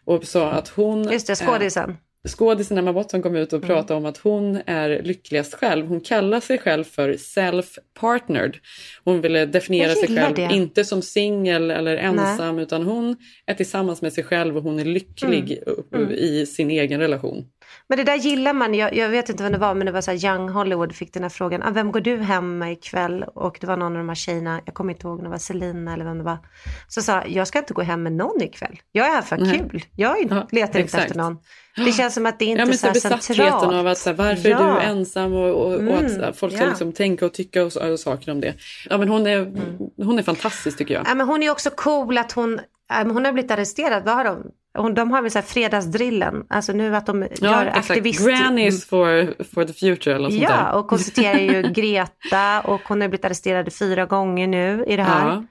och 0.04 0.24
sa 0.24 0.50
att 0.50 0.68
hon... 0.68 1.00
Mm. 1.00 1.12
Just 1.12 1.26
det, 1.26 1.32
eh, 1.32 1.36
skådisen. 2.28 2.78
Emma 2.78 2.92
Watson 2.92 3.22
kom 3.22 3.36
ut 3.36 3.52
och 3.52 3.64
Mm. 3.64 3.68
pratade 3.68 3.98
om 3.98 4.06
att 4.06 4.18
hon 4.18 4.60
är 4.66 5.02
lyckligast 5.02 5.54
själv. 5.54 5.86
Hon 5.86 6.00
kallar 6.00 6.40
sig 6.40 6.58
själv 6.58 6.84
för 6.84 7.12
self-partnered. 7.12 8.54
Hon 9.04 9.20
ville 9.20 9.46
definiera 9.46 9.94
sig 9.94 10.16
själv, 10.16 10.34
det. 10.36 10.48
inte 10.52 10.84
som 10.84 11.02
singel 11.02 11.70
eller 11.70 11.96
ensam, 11.96 12.58
utan 12.58 12.82
hon 12.82 13.16
är 13.46 13.54
tillsammans 13.54 14.02
med 14.02 14.12
sig 14.12 14.24
själv 14.24 14.56
och 14.56 14.62
hon 14.62 14.78
är 14.78 14.84
lycklig 14.84 15.58
upp- 15.66 15.94
Mm. 15.94 16.10
i 16.10 16.46
sin 16.46 16.70
egen 16.70 17.00
relation. 17.00 17.44
Men 17.88 17.98
det 17.98 18.04
där 18.04 18.16
gillar 18.16 18.52
man. 18.52 18.74
Jag, 18.74 18.94
jag 18.96 19.08
vet 19.08 19.28
inte 19.28 19.42
vem 19.42 19.52
det 19.52 19.58
var, 19.58 19.74
men 19.74 19.86
det 19.86 19.92
var 19.92 20.00
så 20.00 20.10
här 20.10 20.24
Young 20.26 20.48
Hollywood 20.48 20.94
fick 20.94 21.14
den 21.14 21.22
här 21.22 21.30
frågan. 21.30 21.62
Ah, 21.62 21.70
vem 21.70 21.92
går 21.92 22.00
du 22.00 22.16
hem 22.18 22.58
med 22.58 22.72
ikväll? 22.72 23.22
Och 23.34 23.58
det 23.60 23.66
var 23.66 23.76
någon 23.76 23.92
av 23.92 23.98
de 23.98 24.08
här 24.08 24.14
tjejerna, 24.16 24.60
jag 24.64 24.74
kommer 24.74 24.92
inte 24.92 25.06
ihåg 25.06 25.18
om 25.18 25.24
det 25.24 25.30
var 25.30 25.38
Selina 25.38 25.92
eller 25.94 26.04
vem 26.04 26.18
det 26.18 26.24
var. 26.24 26.38
Så 26.88 27.02
sa 27.02 27.22
jag 27.26 27.48
ska 27.48 27.58
inte 27.58 27.74
gå 27.74 27.82
hem 27.82 28.02
med 28.02 28.12
någon 28.12 28.42
ikväll. 28.42 28.80
Jag 28.92 29.06
är 29.06 29.10
här 29.10 29.22
för 29.22 29.36
Nej. 29.36 29.58
kul. 29.70 29.84
Jag 29.96 30.18
är- 30.20 30.26
Ja, 30.30 30.46
letar 30.50 30.66
inte 30.66 30.78
exakt. 30.78 31.04
efter 31.04 31.16
någon. 31.18 31.38
Det 31.76 31.92
känns 31.92 32.14
som 32.14 32.26
att 32.26 32.38
det 32.38 32.44
inte 32.44 32.60
ja, 32.60 32.64
men 32.66 32.72
är 32.74 32.78
så 32.78 32.86
här 32.86 33.18
centralt. 33.20 33.74
av 33.74 33.86
att 33.86 33.98
så 33.98 34.10
här, 34.10 34.16
varför 34.16 34.48
är 34.48 34.52
Ja. 34.52 34.58
du 34.74 34.80
ensam 34.80 35.32
och, 35.34 35.48
och, 35.50 35.66
och 35.66 35.74
att 35.74 36.00
Mm, 36.00 36.08
så 36.08 36.20
här, 36.20 36.32
folk 36.32 36.52
ska 36.52 36.62
ja. 36.62 36.68
liksom 36.68 36.92
tänka 36.92 37.26
och 37.26 37.34
tycka 37.34 37.64
och, 37.64 37.72
så- 37.72 37.92
och 37.92 38.00
saker 38.00 38.32
om 38.32 38.40
det. 38.40 38.54
Ja, 38.90 38.98
men 38.98 39.08
hon, 39.08 39.26
är, 39.26 39.38
Mm. 39.38 39.56
hon 39.96 40.18
är 40.18 40.22
fantastisk 40.22 40.78
tycker 40.78 40.94
jag. 40.94 41.06
Ja, 41.08 41.14
men 41.14 41.26
hon 41.26 41.42
är 41.42 41.50
också 41.50 41.70
cool 41.70 42.18
att 42.18 42.32
hon, 42.32 42.60
hon 42.88 43.24
har 43.24 43.32
blivit 43.32 43.50
arresterad. 43.50 44.04
Vad 44.04 44.14
har 44.14 44.24
de? 44.24 44.42
De 44.94 45.10
har 45.10 45.22
väl 45.22 45.30
så 45.30 45.38
här 45.38 45.46
fredagsdrillen, 45.46 46.44
alltså 46.48 46.72
nu 46.72 46.96
att 46.96 47.06
de 47.06 47.22
ja, 47.22 47.28
gör 47.40 47.66
exakt. 47.66 47.90
aktivist... 47.90 48.26
Grannies 48.26 48.86
for, 48.86 49.44
for 49.44 49.64
the 49.64 49.72
future 49.72 50.14
eller 50.14 50.28
något 50.28 50.38
Ja, 50.38 50.48
sånt 50.48 50.60
där. 50.60 50.72
och 50.74 50.86
konstaterar 50.88 51.38
ju 51.38 51.62
Greta 51.74 52.60
och 52.60 52.80
hon 52.88 53.00
har 53.00 53.08
blivit 53.08 53.24
arresterad 53.24 53.72
fyra 53.72 54.06
gånger 54.06 54.46
nu 54.46 54.84
i 54.86 54.96
det 54.96 55.02
här. 55.02 55.26
Ja. 55.26 55.44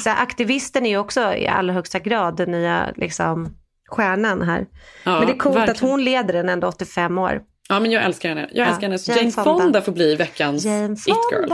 Så 0.00 0.10
aktivisten 0.10 0.86
är 0.86 0.90
ju 0.90 0.98
också 0.98 1.34
i 1.34 1.46
allra 1.46 1.72
högsta 1.74 1.98
grad 1.98 2.36
den 2.36 2.50
nya 2.50 2.92
liksom, 2.96 3.54
stjärnan 3.88 4.42
här. 4.42 4.66
Ja, 5.04 5.18
men 5.18 5.26
det 5.26 5.32
är 5.32 5.38
coolt 5.38 5.56
verkligen. 5.56 5.70
att 5.76 5.80
hon 5.80 6.04
leder 6.04 6.32
den 6.32 6.48
ändå 6.48 6.68
85 6.68 7.18
år. 7.18 7.42
Ja, 7.68 7.80
men 7.80 7.90
jag 7.90 8.04
älskar 8.04 8.28
henne. 8.28 8.48
Jag 8.52 8.68
älskar 8.68 8.82
henne. 8.82 8.98
Jane, 9.06 9.20
Jane 9.20 9.32
Fonda. 9.32 9.62
Fonda 9.62 9.82
får 9.82 9.92
bli 9.92 10.14
veckans 10.16 10.64
Jane 10.64 10.94
it-girl. 10.94 11.50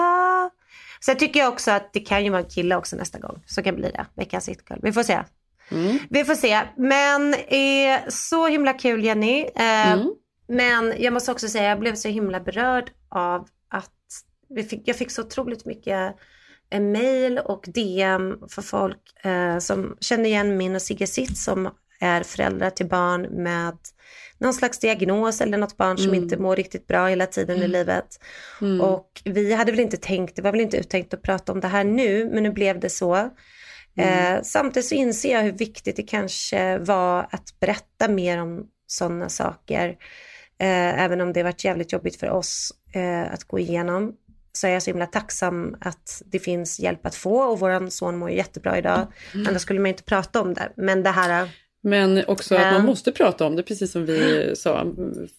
Sen 1.04 1.16
tycker 1.16 1.40
jag 1.40 1.48
också 1.48 1.70
att 1.70 1.92
det 1.92 2.00
kan 2.00 2.24
ju 2.24 2.30
vara 2.30 2.42
en 2.42 2.48
kille 2.48 2.76
också 2.76 2.96
nästa 2.96 3.18
gång. 3.18 3.42
Så 3.46 3.62
kan 3.62 3.76
bli 3.76 3.90
det, 3.90 4.06
veckans 4.16 4.48
it-girl. 4.48 4.78
Vi 4.82 4.92
får 4.92 5.02
se. 5.02 5.18
Mm. 5.70 5.98
Vi 6.10 6.24
får 6.24 6.34
se. 6.34 6.60
Men 6.76 7.34
eh, 7.34 8.08
så 8.08 8.46
himla 8.46 8.72
kul 8.72 9.04
Jenny. 9.04 9.40
Eh, 9.40 9.92
mm. 9.92 10.14
Men 10.48 10.94
jag 10.98 11.12
måste 11.12 11.32
också 11.32 11.48
säga, 11.48 11.68
jag 11.68 11.80
blev 11.80 11.94
så 11.94 12.08
himla 12.08 12.40
berörd 12.40 12.90
av 13.08 13.48
att 13.68 13.90
vi 14.48 14.62
fick, 14.62 14.82
jag 14.88 14.96
fick 14.96 15.10
så 15.10 15.22
otroligt 15.22 15.64
mycket 15.64 16.14
eh, 16.70 16.80
mail 16.80 17.38
och 17.38 17.64
DM 17.74 18.38
för 18.48 18.62
folk 18.62 19.24
eh, 19.24 19.58
som 19.58 19.96
känner 20.00 20.24
igen 20.24 20.56
min 20.56 20.74
och 20.74 20.82
Sigge 20.82 21.06
Sitt 21.06 21.38
som 21.38 21.70
är 22.00 22.22
föräldrar 22.22 22.70
till 22.70 22.88
barn 22.88 23.22
med 23.22 23.76
någon 24.38 24.54
slags 24.54 24.78
diagnos 24.78 25.40
eller 25.40 25.58
något 25.58 25.76
barn 25.76 25.98
som 25.98 26.08
mm. 26.08 26.22
inte 26.22 26.36
mår 26.36 26.56
riktigt 26.56 26.86
bra 26.86 27.06
hela 27.06 27.26
tiden 27.26 27.56
mm. 27.56 27.70
i 27.70 27.72
livet. 27.72 28.20
Mm. 28.60 28.80
Och 28.80 29.22
vi 29.24 29.54
hade 29.54 29.72
väl 29.72 29.80
inte 29.80 29.96
tänkt, 29.96 30.36
det 30.36 30.42
var 30.42 30.52
väl 30.52 30.60
inte 30.60 30.76
uttänkt 30.76 31.14
att 31.14 31.22
prata 31.22 31.52
om 31.52 31.60
det 31.60 31.68
här 31.68 31.84
nu, 31.84 32.30
men 32.32 32.42
nu 32.42 32.50
blev 32.50 32.80
det 32.80 32.90
så. 32.90 33.30
Mm. 33.96 34.36
Eh, 34.36 34.42
samtidigt 34.42 34.88
så 34.88 34.94
inser 34.94 35.32
jag 35.32 35.42
hur 35.42 35.52
viktigt 35.52 35.96
det 35.96 36.02
kanske 36.02 36.78
var 36.78 37.26
att 37.30 37.60
berätta 37.60 38.08
mer 38.08 38.42
om 38.42 38.66
sådana 38.86 39.28
saker. 39.28 39.88
Eh, 40.58 41.02
även 41.04 41.20
om 41.20 41.32
det 41.32 41.42
varit 41.42 41.64
jävligt 41.64 41.92
jobbigt 41.92 42.16
för 42.16 42.30
oss 42.30 42.72
eh, 42.92 43.32
att 43.32 43.44
gå 43.44 43.58
igenom 43.58 44.12
så 44.52 44.66
är 44.66 44.70
jag 44.70 44.82
så 44.82 44.90
himla 44.90 45.06
tacksam 45.06 45.76
att 45.80 46.22
det 46.26 46.38
finns 46.38 46.80
hjälp 46.80 47.06
att 47.06 47.14
få 47.14 47.42
och 47.42 47.60
våran 47.60 47.90
son 47.90 48.16
mår 48.16 48.30
jättebra 48.30 48.78
idag. 48.78 49.06
Mm. 49.34 49.46
Annars 49.48 49.62
skulle 49.62 49.80
man 49.80 49.88
inte 49.88 50.02
prata 50.02 50.40
om 50.40 50.54
det. 50.54 50.72
Men 50.76 51.02
det 51.02 51.10
här... 51.10 51.48
Men 51.82 52.24
också 52.26 52.54
att 52.54 52.72
man 52.72 52.84
måste 52.84 53.12
prata 53.12 53.46
om 53.46 53.56
det, 53.56 53.62
precis 53.62 53.92
som 53.92 54.06
vi 54.06 54.52
sa. 54.56 54.86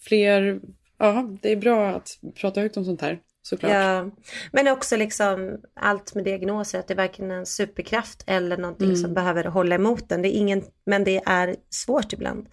Fler, 0.00 0.60
ja, 0.98 1.28
det 1.42 1.52
är 1.52 1.56
bra 1.56 1.88
att 1.88 2.18
prata 2.34 2.60
högt 2.60 2.76
om 2.76 2.84
sånt 2.84 3.00
här 3.00 3.18
såklart. 3.42 3.72
Ja. 3.72 4.10
Men 4.52 4.68
också 4.68 4.96
liksom 4.96 5.56
allt 5.80 6.14
med 6.14 6.24
diagnoser, 6.24 6.78
att 6.78 6.88
det 6.88 6.94
är 6.94 6.96
varken 6.96 7.30
en 7.30 7.46
superkraft 7.46 8.24
eller 8.26 8.56
någonting 8.56 8.88
mm. 8.88 8.96
som 8.96 9.14
behöver 9.14 9.44
hålla 9.44 9.74
emot 9.74 10.08
den. 10.08 10.22
Det 10.22 10.28
är 10.28 10.38
ingen, 10.38 10.62
men 10.86 11.04
det 11.04 11.22
är 11.26 11.56
svårt 11.70 12.12
ibland. 12.12 12.46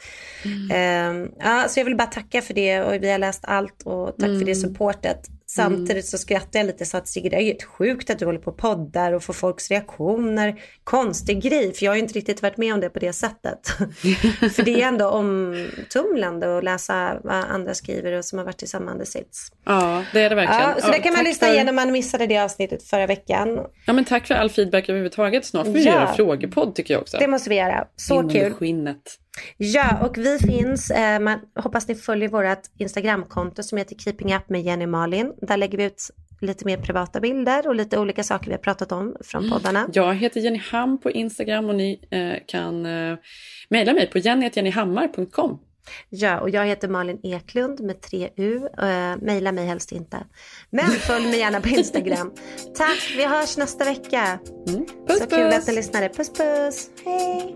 Mm. 0.45 1.21
Um, 1.21 1.31
ja, 1.39 1.65
så 1.69 1.79
jag 1.79 1.85
vill 1.85 1.97
bara 1.97 2.07
tacka 2.07 2.41
för 2.41 2.53
det 2.53 2.81
och 2.81 2.93
vi 2.93 3.11
har 3.11 3.17
läst 3.17 3.45
allt 3.45 3.83
och 3.83 4.15
tack 4.17 4.27
mm. 4.27 4.39
för 4.39 4.45
det 4.45 4.51
mm. 4.51 4.69
supportet. 4.69 5.27
Samtidigt 5.55 5.91
mm. 5.91 6.03
så 6.03 6.17
skrattar 6.17 6.59
jag 6.59 6.67
lite 6.67 6.85
så 6.85 6.97
att 6.97 7.07
Sigrid, 7.07 7.31
det 7.31 7.37
är 7.37 7.41
helt 7.41 7.63
sjukt 7.63 8.09
att 8.09 8.19
du 8.19 8.25
håller 8.25 8.39
på 8.39 8.51
och 8.51 8.57
poddar 8.57 9.13
och 9.13 9.23
får 9.23 9.33
folks 9.33 9.69
reaktioner. 9.69 10.61
Konstig 10.83 11.41
grej, 11.41 11.73
för 11.73 11.85
jag 11.85 11.91
har 11.91 11.95
ju 11.95 12.01
inte 12.01 12.13
riktigt 12.13 12.41
varit 12.41 12.57
med 12.57 12.73
om 12.73 12.79
det 12.79 12.89
på 12.89 12.99
det 12.99 13.13
sättet. 13.13 13.67
för 14.55 14.63
det 14.63 14.81
är 14.81 14.87
ändå 14.87 15.07
omtumlande 15.09 16.57
att 16.57 16.63
läsa 16.63 17.17
vad 17.23 17.35
andra 17.35 17.73
skriver 17.73 18.11
och 18.11 18.25
som 18.25 18.39
har 18.39 18.45
varit 18.45 18.63
i 18.63 18.67
samma 18.67 19.05
sits. 19.05 19.51
Ja, 19.65 20.03
det 20.13 20.21
är 20.21 20.29
det 20.29 20.35
verkligen. 20.35 20.61
Ja, 20.61 20.75
så 20.81 20.87
ja, 20.87 20.91
det 20.91 20.99
kan 20.99 21.13
man 21.13 21.23
lyssna 21.23 21.47
för... 21.47 21.53
igenom 21.53 21.69
om 21.69 21.75
man 21.75 21.91
missade 21.91 22.27
det 22.27 22.37
avsnittet 22.37 22.83
förra 22.83 23.07
veckan. 23.07 23.59
Ja, 23.85 23.93
men 23.93 24.05
tack 24.05 24.27
för 24.27 24.35
all 24.35 24.49
feedback 24.49 24.89
överhuvudtaget. 24.89 25.45
Snart 25.45 25.65
får 25.65 25.73
vi 25.73 25.85
ja. 25.85 25.93
göra 25.93 26.13
frågepodd 26.13 26.75
tycker 26.75 26.93
jag 26.93 27.01
också. 27.01 27.17
Det 27.17 27.27
måste 27.27 27.49
vi 27.49 27.55
göra. 27.55 27.87
Så 27.95 28.21
In 28.21 28.29
kul. 28.29 28.53
skinnet. 28.53 29.19
Ja, 29.57 30.05
och 30.05 30.17
vi 30.17 30.39
finns, 30.39 30.91
eh, 30.91 31.19
man, 31.19 31.39
hoppas 31.55 31.87
ni 31.87 31.95
följer 31.95 32.29
vårt 32.29 32.61
Instagramkonto 32.77 33.63
som 33.63 33.77
heter 33.77 33.95
Keeping 33.95 34.35
Up 34.35 34.49
med 34.49 34.61
Jenny 34.61 34.85
Malin. 34.85 35.33
Där 35.41 35.57
lägger 35.57 35.77
vi 35.77 35.83
ut 35.83 36.09
lite 36.41 36.65
mer 36.65 36.77
privata 36.77 37.19
bilder 37.19 37.67
och 37.67 37.75
lite 37.75 37.99
olika 37.99 38.23
saker 38.23 38.45
vi 38.45 38.51
har 38.51 38.59
pratat 38.59 38.91
om 38.91 39.15
från 39.21 39.49
poddarna. 39.49 39.89
Jag 39.93 40.15
heter 40.15 40.39
Jenny 40.39 40.61
Ham 40.71 40.97
på 41.01 41.11
Instagram 41.11 41.69
och 41.69 41.75
ni 41.75 42.07
eh, 42.11 42.45
kan 42.47 42.85
eh, 42.85 43.17
mejla 43.69 43.93
mig 43.93 44.07
på 44.09 44.17
jenny.jennyhammar.com. 44.17 45.59
Ja, 46.09 46.39
och 46.39 46.49
jag 46.49 46.65
heter 46.65 46.87
Malin 46.87 47.19
Eklund 47.23 47.79
med 47.79 48.01
tre 48.01 48.29
U. 48.35 48.55
Uh, 48.55 49.17
Mejla 49.21 49.51
mig 49.51 49.65
helst 49.65 49.91
inte. 49.91 50.17
Men 50.69 50.85
följ 50.85 51.25
mig 51.27 51.39
gärna 51.39 51.61
på 51.61 51.69
Instagram. 51.69 52.31
Tack, 52.77 53.13
vi 53.17 53.25
hörs 53.25 53.57
nästa 53.57 53.85
vecka. 53.85 54.39
Mm. 54.67 54.85
Puss, 55.07 55.19
Så 55.19 55.25
puss. 55.25 55.29
kul 55.29 55.53
att 55.53 55.67
ni 55.67 55.75
lyssnade. 55.75 56.09
Puss 56.09 56.33
puss. 56.33 56.89
Hej. 57.05 57.55